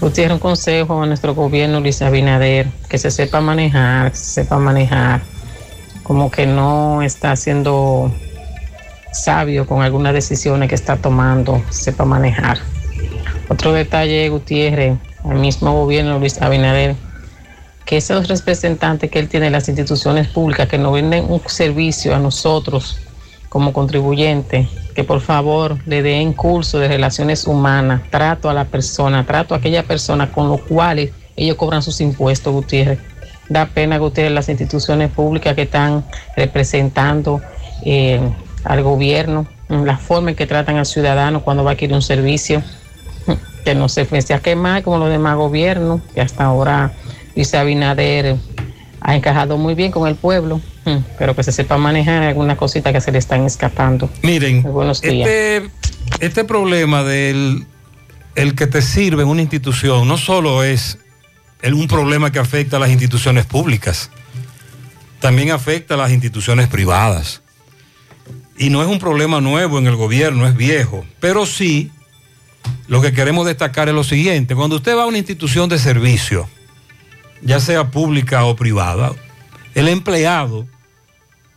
[0.00, 4.58] Gutiérrez, un consejo a nuestro gobierno, Luis Abinader, que se sepa manejar, que se sepa
[4.58, 5.20] manejar,
[6.02, 8.14] como que no está siendo
[9.12, 12.58] sabio con algunas decisiones que está tomando, sepa manejar.
[13.48, 16.96] Otro detalle, Gutiérrez, al mismo gobierno, Luis Abinader,
[17.84, 22.14] que esos representantes que él tiene en las instituciones públicas que nos venden un servicio
[22.14, 22.98] a nosotros
[23.48, 29.24] como contribuyentes, que por favor le den curso de relaciones humanas, trato a la persona,
[29.24, 32.98] trato a aquella persona con los cuales ellos cobran sus impuestos, Gutiérrez.
[33.48, 36.04] Da pena, Gutiérrez, las instituciones públicas que están
[36.36, 37.42] representando
[37.84, 38.20] eh,
[38.64, 42.62] al gobierno, la forma en que tratan al ciudadano cuando va a adquirir un servicio,
[43.64, 46.92] que no se sea quemar como los demás gobiernos, que hasta ahora
[47.34, 48.36] Luis Abinader
[49.00, 52.92] ha encajado muy bien con el pueblo, mm, pero que se sepa manejar algunas cositas
[52.92, 54.08] que se le están escapando.
[54.22, 55.28] Miren, Muy buenos días.
[55.28, 55.70] este,
[56.20, 57.66] este problema del
[58.34, 60.98] el que te sirve en una institución no solo es
[61.62, 64.10] el- un problema que afecta a las instituciones públicas,
[65.20, 67.40] también afecta a las instituciones privadas.
[68.56, 71.90] y no es un problema nuevo en el gobierno, es viejo, pero sí
[72.86, 76.48] lo que queremos destacar es lo siguiente, cuando usted va a una institución de servicio,
[77.44, 79.12] ya sea pública o privada,
[79.74, 80.66] el empleado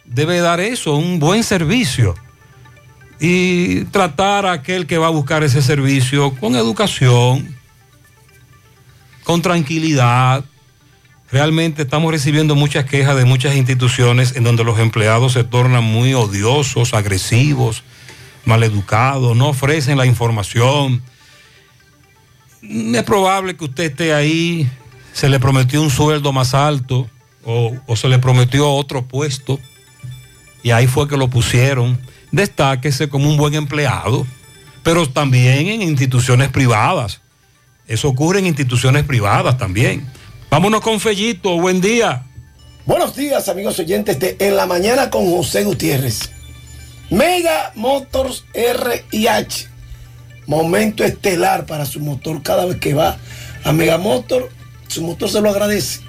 [0.05, 2.15] debe dar eso, un buen servicio
[3.19, 7.55] y tratar a aquel que va a buscar ese servicio con educación,
[9.23, 10.45] con tranquilidad.
[11.31, 16.13] Realmente estamos recibiendo muchas quejas de muchas instituciones en donde los empleados se tornan muy
[16.13, 17.83] odiosos, agresivos,
[18.45, 21.01] maleducados, no ofrecen la información.
[22.61, 24.69] Es probable que usted esté ahí,
[25.17, 27.09] se le prometió un sueldo más alto
[27.43, 29.59] o, se le prometió otro puesto
[30.61, 31.99] y ahí fue que lo pusieron.
[32.31, 34.27] Destáquese como un buen empleado,
[34.83, 37.19] pero también en instituciones privadas.
[37.87, 40.07] Eso ocurre en instituciones privadas también.
[40.51, 42.23] Vámonos con Fellito, buen día.
[42.85, 46.29] Buenos días, amigos oyentes de En la Mañana con José Gutiérrez.
[47.09, 49.67] Mega Motors R&H.
[50.45, 53.17] Momento estelar para su motor cada vez que va
[53.63, 54.56] a Mega Motor.
[54.97, 55.99] Su motor se lo agradece.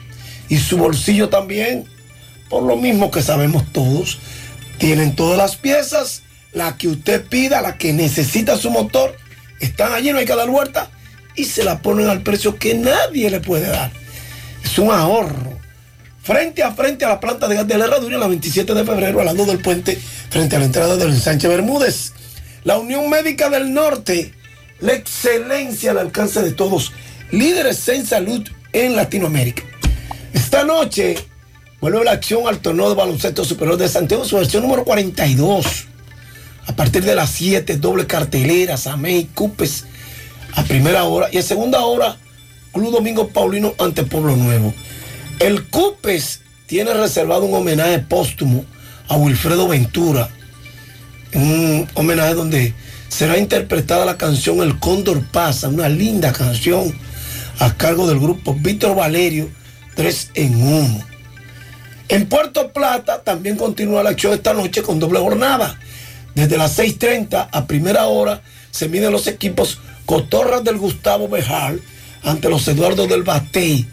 [0.49, 1.85] Y su bolsillo también.
[2.49, 4.19] Por lo mismo que sabemos todos.
[4.79, 6.23] Tienen todas las piezas.
[6.55, 9.15] La que usted pida, la que necesita su motor.
[9.61, 10.91] Están allí, no hay que dar vuelta.
[11.35, 13.93] Y se la ponen al precio que nadie le puede dar.
[14.65, 15.59] Es un ahorro.
[16.23, 19.21] Frente a frente a la planta de gas de la herradura, la 27 de febrero,
[19.21, 20.01] al lado del puente,
[20.31, 22.13] frente a la entrada del Sánchez Bermúdez.
[22.65, 24.33] La Unión Médica del Norte,
[24.81, 26.93] la excelencia al alcance de todos,
[27.31, 29.63] líderes en salud en Latinoamérica.
[30.33, 31.17] Esta noche
[31.81, 35.87] vuelve la acción al torneo de baloncesto superior de Santiago, su versión número 42.
[36.67, 39.85] A partir de las 7, doble cartelera, Samey, Cupes,
[40.55, 42.17] a primera hora y a segunda hora,
[42.73, 44.75] Club Domingo Paulino ante Pueblo Nuevo.
[45.39, 48.65] El Cupes tiene reservado un homenaje póstumo
[49.09, 50.29] a Wilfredo Ventura.
[51.35, 52.75] Un homenaje donde
[53.09, 56.95] será interpretada la canción El Cóndor Pasa, una linda canción
[57.59, 59.49] a cargo del grupo Víctor Valerio,
[59.95, 61.05] 3 en 1.
[62.09, 65.79] En Puerto Plata también continúa la acción esta noche con doble jornada.
[66.35, 71.77] Desde las 6.30 a primera hora se miden los equipos Cotorras del Gustavo Bejar
[72.23, 73.87] ante los Eduardo del Batey,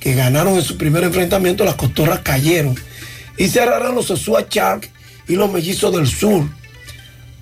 [0.00, 2.74] que ganaron en su primer enfrentamiento, las Cotorras cayeron.
[3.36, 4.90] Y cerrarán los Sosúa Shark
[5.28, 6.48] y los Mellizos del Sur.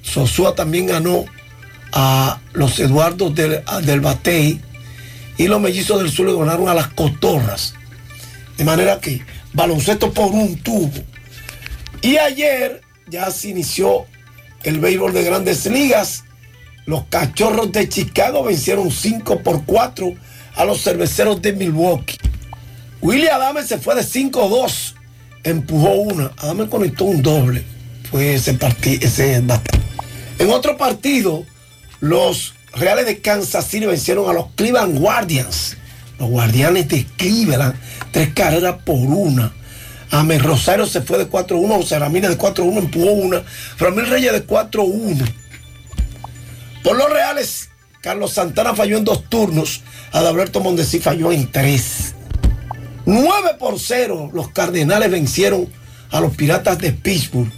[0.02, 1.24] Sosúa también ganó
[1.92, 4.60] a los Eduardos del, del Batey
[5.41, 7.73] y los Mellizos del Sur le ganaron a las Cotorras.
[8.59, 9.23] De manera que
[9.55, 10.93] baloncesto por un tubo.
[12.02, 14.05] Y ayer ya se inició
[14.65, 16.25] el béisbol de grandes ligas.
[16.85, 20.12] Los cachorros de Chicago vencieron 5 por 4
[20.57, 22.19] a los cerveceros de Milwaukee.
[23.01, 24.93] William Adame se fue de 5-2,
[25.44, 26.33] empujó una.
[26.36, 27.65] Adame conectó un doble.
[28.10, 28.59] Fue ese
[29.01, 29.43] ese.
[30.39, 31.47] En otro partido,
[32.01, 35.76] los Reales de Kansas City vencieron a los Cleveland Guardians.
[36.18, 37.74] Los Guardianes de Cleveland,
[38.12, 39.52] tres carreras por una.
[40.10, 43.42] Amel Rosario se fue de 4-1, José Ramírez de 4-1, empujó una.
[43.78, 45.32] Ramírez Reyes de 4-1.
[46.82, 47.70] Por los Reales,
[48.02, 49.82] Carlos Santana falló en dos turnos.
[50.12, 52.15] Adalberto Mondesí falló en tres.
[53.07, 55.68] 9 por 0, los Cardenales vencieron
[56.10, 57.50] a los Piratas de Pittsburgh.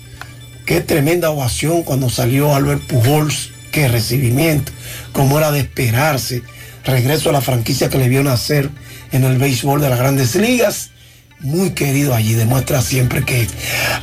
[0.66, 3.51] Qué tremenda ovación cuando salió Albert Pujols.
[3.72, 4.70] Qué recibimiento,
[5.12, 6.42] como era de esperarse.
[6.84, 8.70] Regreso a la franquicia que le vio nacer
[9.10, 10.90] en el béisbol de las grandes ligas.
[11.40, 13.48] Muy querido allí, demuestra siempre que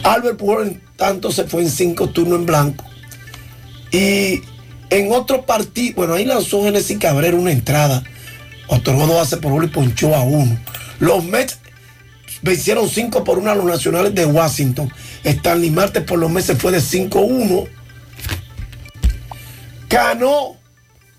[0.04, 2.84] Albert Pujols en tanto se fue en cinco turnos en blanco.
[3.92, 4.42] Y
[4.90, 8.04] en otro partido, bueno, ahí lanzó Genesis Cabrera una entrada.
[8.68, 10.58] Otorgó dos bases por uno y ponchó a uno.
[11.00, 11.60] Los Mets
[12.42, 14.92] vencieron 5 por 1 a los nacionales de Washington.
[15.24, 17.68] Stanley Marte por los meses fue de 5-1.
[19.90, 20.56] Cano,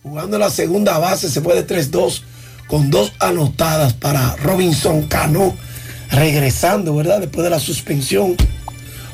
[0.05, 2.23] jugando la segunda base, se fue de 3-2
[2.69, 5.57] con dos anotadas para Robinson Cano,
[6.09, 7.19] regresando, ¿verdad?
[7.19, 8.37] Después de la suspensión.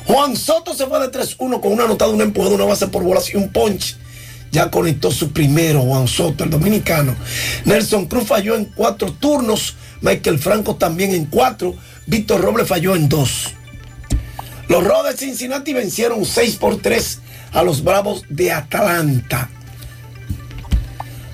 [0.05, 3.33] Juan Soto se fue de 3-1 con una anotada, una empujada, una base por bolas
[3.33, 3.97] y un punch.
[4.51, 7.15] Ya conectó su primero, Juan Soto, el dominicano.
[7.65, 9.75] Nelson Cruz falló en cuatro turnos.
[10.01, 11.73] Michael Franco también en cuatro.
[12.05, 13.55] Víctor Robles falló en dos.
[14.69, 17.21] Los Rojos de Cincinnati vencieron 6 por 3
[17.53, 19.49] a los Bravos de Atlanta.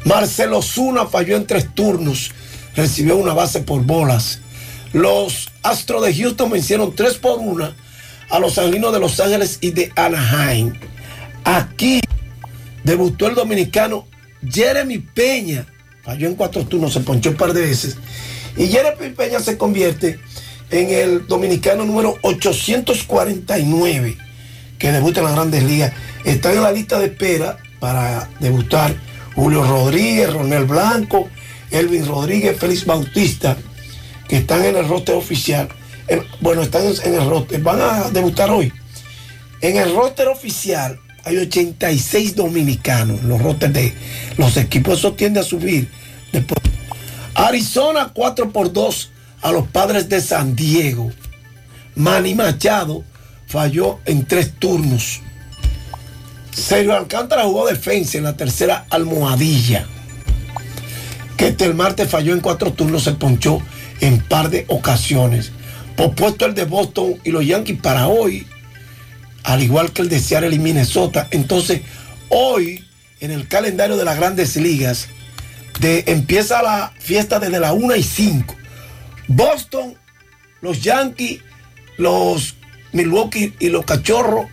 [0.06, 2.32] Marcelo Zuna falló en tres turnos.
[2.76, 4.40] Recibió una base por bolas.
[4.92, 7.74] Los Astros de Houston vencieron 3 por 1
[8.30, 10.74] a los Angelinos de Los Ángeles y de Anaheim.
[11.44, 12.00] Aquí
[12.84, 14.08] debutó el dominicano
[14.48, 15.66] Jeremy Peña.
[16.04, 17.98] Falló en cuatro turnos, se ponchó un par de veces.
[18.58, 20.20] Y Jeremy Peña se convierte
[20.70, 24.18] en el dominicano número 849
[24.84, 25.94] que debuten en las grandes ligas.
[26.26, 28.94] Están en la lista de espera para debutar
[29.34, 31.30] Julio Rodríguez, Ronel Blanco,
[31.72, 33.56] Elvin Rodríguez, Félix Bautista,
[34.28, 35.70] que están en el roster oficial.
[36.10, 38.74] En- bueno, están en el roster, van a debutar hoy.
[39.62, 43.94] En el roster oficial hay 86 dominicanos, los rosters de
[44.36, 45.90] los equipos, eso tiende a subir.
[46.34, 46.60] Después.
[47.36, 49.12] Arizona 4 por 2
[49.44, 51.10] a los padres de San Diego.
[51.96, 53.06] Manny Machado
[53.54, 55.22] falló en tres turnos.
[56.52, 59.86] Sergio Alcántara jugó defensa en la tercera almohadilla.
[61.38, 63.62] Que este el martes falló en cuatro turnos, se ponchó
[64.02, 65.52] en par de ocasiones.
[65.96, 68.48] Pospuesto el de Boston y los Yankees para hoy,
[69.44, 71.28] al igual que el de Seattle y Minnesota.
[71.30, 71.82] Entonces,
[72.30, 72.84] hoy,
[73.20, 75.10] en el calendario de las grandes ligas,
[75.80, 78.56] de, empieza la fiesta desde la 1 y 5.
[79.28, 79.96] Boston,
[80.62, 81.42] los Yankees,
[81.98, 82.56] los
[82.94, 84.48] Milwaukee y los Cachorros,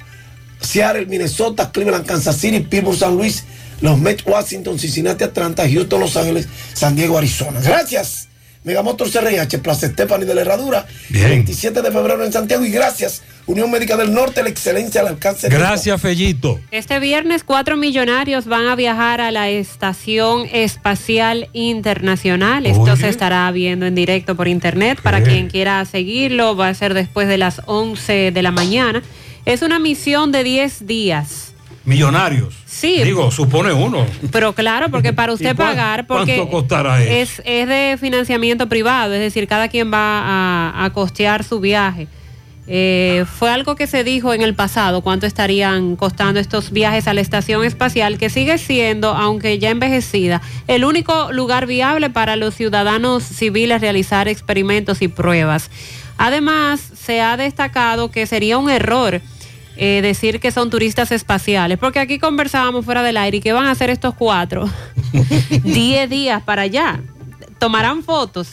[0.60, 3.44] Seattle, Minnesota, Cleveland, Kansas City, Pittsburgh, San Luis,
[3.80, 7.60] los Mets, Washington, Cincinnati, Atlanta, Houston, Los Ángeles, San Diego, Arizona.
[7.60, 8.28] Gracias.
[8.62, 13.70] Megamotor CRH, Plaza Stephanie de la Herradura, 27 de febrero en Santiago y gracias, Unión
[13.70, 16.60] Médica del Norte, la excelencia al alcance Gracias, Fellito.
[16.70, 22.66] Este viernes, cuatro millonarios van a viajar a la Estación Espacial Internacional.
[22.66, 22.96] Esto Oye.
[22.96, 26.54] se estará viendo en directo por internet para quien quiera seguirlo.
[26.56, 29.02] Va a ser después de las 11 de la mañana.
[29.46, 31.54] Es una misión de 10 días.
[31.84, 32.54] Millonarios.
[32.66, 33.02] Sí.
[33.02, 34.06] Digo, supone uno.
[34.30, 37.10] Pero claro, porque para ¿Y usted cuán- pagar, porque cuánto costará eso?
[37.12, 42.06] es, es de financiamiento privado, es decir, cada quien va a, a costear su viaje.
[42.72, 47.14] Eh, fue algo que se dijo en el pasado, cuánto estarían costando estos viajes a
[47.14, 52.54] la estación espacial, que sigue siendo, aunque ya envejecida, el único lugar viable para los
[52.54, 55.68] ciudadanos civiles realizar experimentos y pruebas.
[56.16, 59.20] Además, se ha destacado que sería un error
[59.76, 63.66] eh, decir que son turistas espaciales, porque aquí conversábamos fuera del aire y que van
[63.66, 64.70] a hacer estos cuatro
[65.64, 67.00] 10 días para allá.
[67.58, 68.50] Tomarán fotos.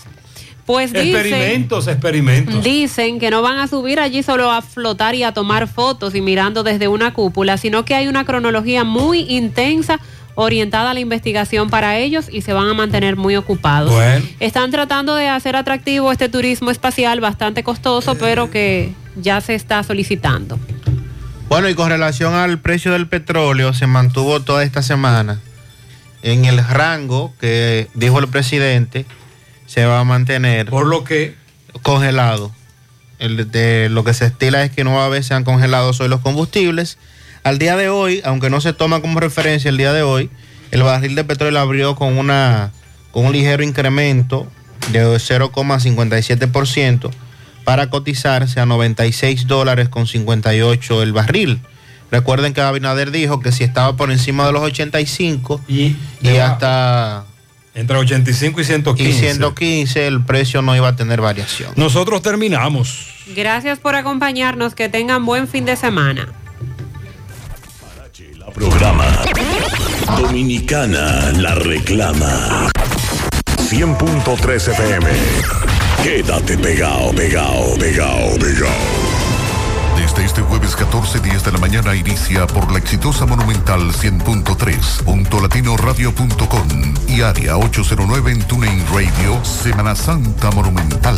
[0.68, 2.62] Pues dicen, Experimentos, experimentos.
[2.62, 6.20] dicen que no van a subir allí solo a flotar y a tomar fotos y
[6.20, 10.02] mirando desde una cúpula, sino que hay una cronología muy intensa
[10.36, 13.94] orientada a la investigación para ellos y se van a mantener muy ocupados.
[13.94, 14.26] Bueno.
[14.42, 19.84] Están tratando de hacer atractivo este turismo espacial bastante costoso, pero que ya se está
[19.84, 20.60] solicitando.
[21.48, 25.40] Bueno, y con relación al precio del petróleo, se mantuvo toda esta semana
[26.24, 29.06] en el rango que dijo el presidente
[29.68, 30.72] se va a mantener.
[30.72, 31.36] Por lo que
[31.84, 32.52] congelado.
[33.20, 36.98] El de, lo que se estila es que nueva vez sean congelados hoy los combustibles.
[37.44, 40.32] Al día de hoy, aunque no se toma como referencia el día de hoy,
[40.72, 42.72] el barril de petróleo abrió con una
[43.12, 44.48] con un ligero incremento
[44.92, 47.10] de 0,57%
[47.64, 51.62] para cotizarse a 96 dólares con 58 el barril.
[52.12, 55.96] Recuerden que Abinader dijo que si estaba por encima de los 85 y,
[56.40, 57.26] hasta
[57.78, 59.10] entre 85 y 115.
[59.10, 61.72] y 115 el precio no iba a tener variación.
[61.76, 63.14] Nosotros terminamos.
[63.36, 66.28] Gracias por acompañarnos, que tengan buen fin de semana.
[68.56, 69.06] Programa
[70.18, 72.72] Dominicana la reclama
[73.70, 75.08] 100.3 FM
[76.02, 79.08] Quédate pegado, pegado, pegado, pegado
[80.28, 86.68] este jueves 14, 10 de la mañana inicia por la exitosa Monumental 100.3, puntolatinoradio.com
[87.08, 91.18] y área 809 en TuneIn Radio, Semana Santa Monumental.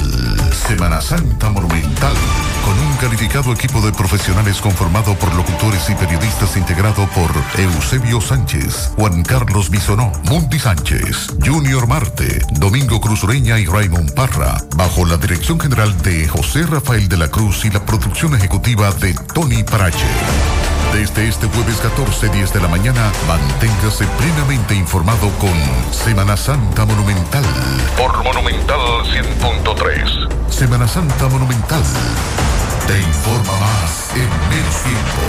[0.54, 2.14] Semana Santa Monumental.
[2.64, 8.92] Con un calificado equipo de profesionales conformado por locutores y periodistas integrado por Eusebio Sánchez,
[8.96, 15.18] Juan Carlos Bisonó, Mundi Sánchez, Junior Marte, Domingo Cruz Ureña y Raymond Parra, bajo la
[15.18, 18.99] dirección general de José Rafael de la Cruz y la producción ejecutiva de
[19.34, 20.06] Tony Parache.
[20.92, 25.54] Desde este jueves 14, 10 de la mañana, manténgase plenamente informado con
[25.94, 27.44] Semana Santa Monumental.
[27.96, 31.82] Por Monumental 100.3 Semana Santa Monumental.
[32.88, 35.22] Te informa más en menos tiempo.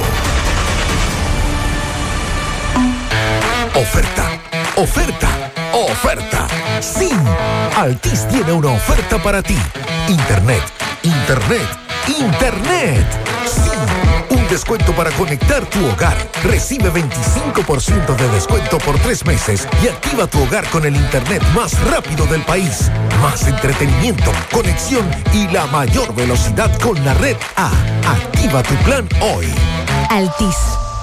[3.78, 4.30] Oferta,
[4.76, 5.28] oferta,
[5.72, 6.48] oferta.
[6.80, 7.10] Sí,
[7.76, 9.58] Altis tiene una oferta para ti.
[10.08, 10.64] Internet,
[11.04, 11.68] internet,
[12.08, 13.39] internet.
[14.30, 16.16] Un descuento para conectar tu hogar.
[16.44, 21.78] Recibe 25% de descuento por tres meses y activa tu hogar con el internet más
[21.90, 22.90] rápido del país.
[23.20, 27.70] Más entretenimiento, conexión y la mayor velocidad con la red A.
[28.10, 29.46] Activa tu plan hoy.
[30.10, 30.56] Altis,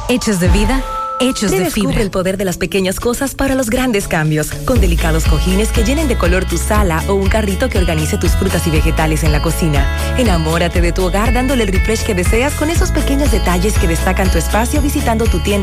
[0.09, 0.81] hechos de vida,
[1.19, 2.01] hechos de fibra.
[2.01, 6.07] el poder de las pequeñas cosas para los grandes cambios, con delicados cojines que llenen
[6.07, 9.41] de color tu sala o un carrito que organice tus frutas y vegetales en la
[9.41, 9.85] cocina.
[10.17, 14.31] Enamórate de tu hogar dándole el refresh que deseas con esos pequeños detalles que destacan
[14.31, 15.47] tu espacio visitando tu tienda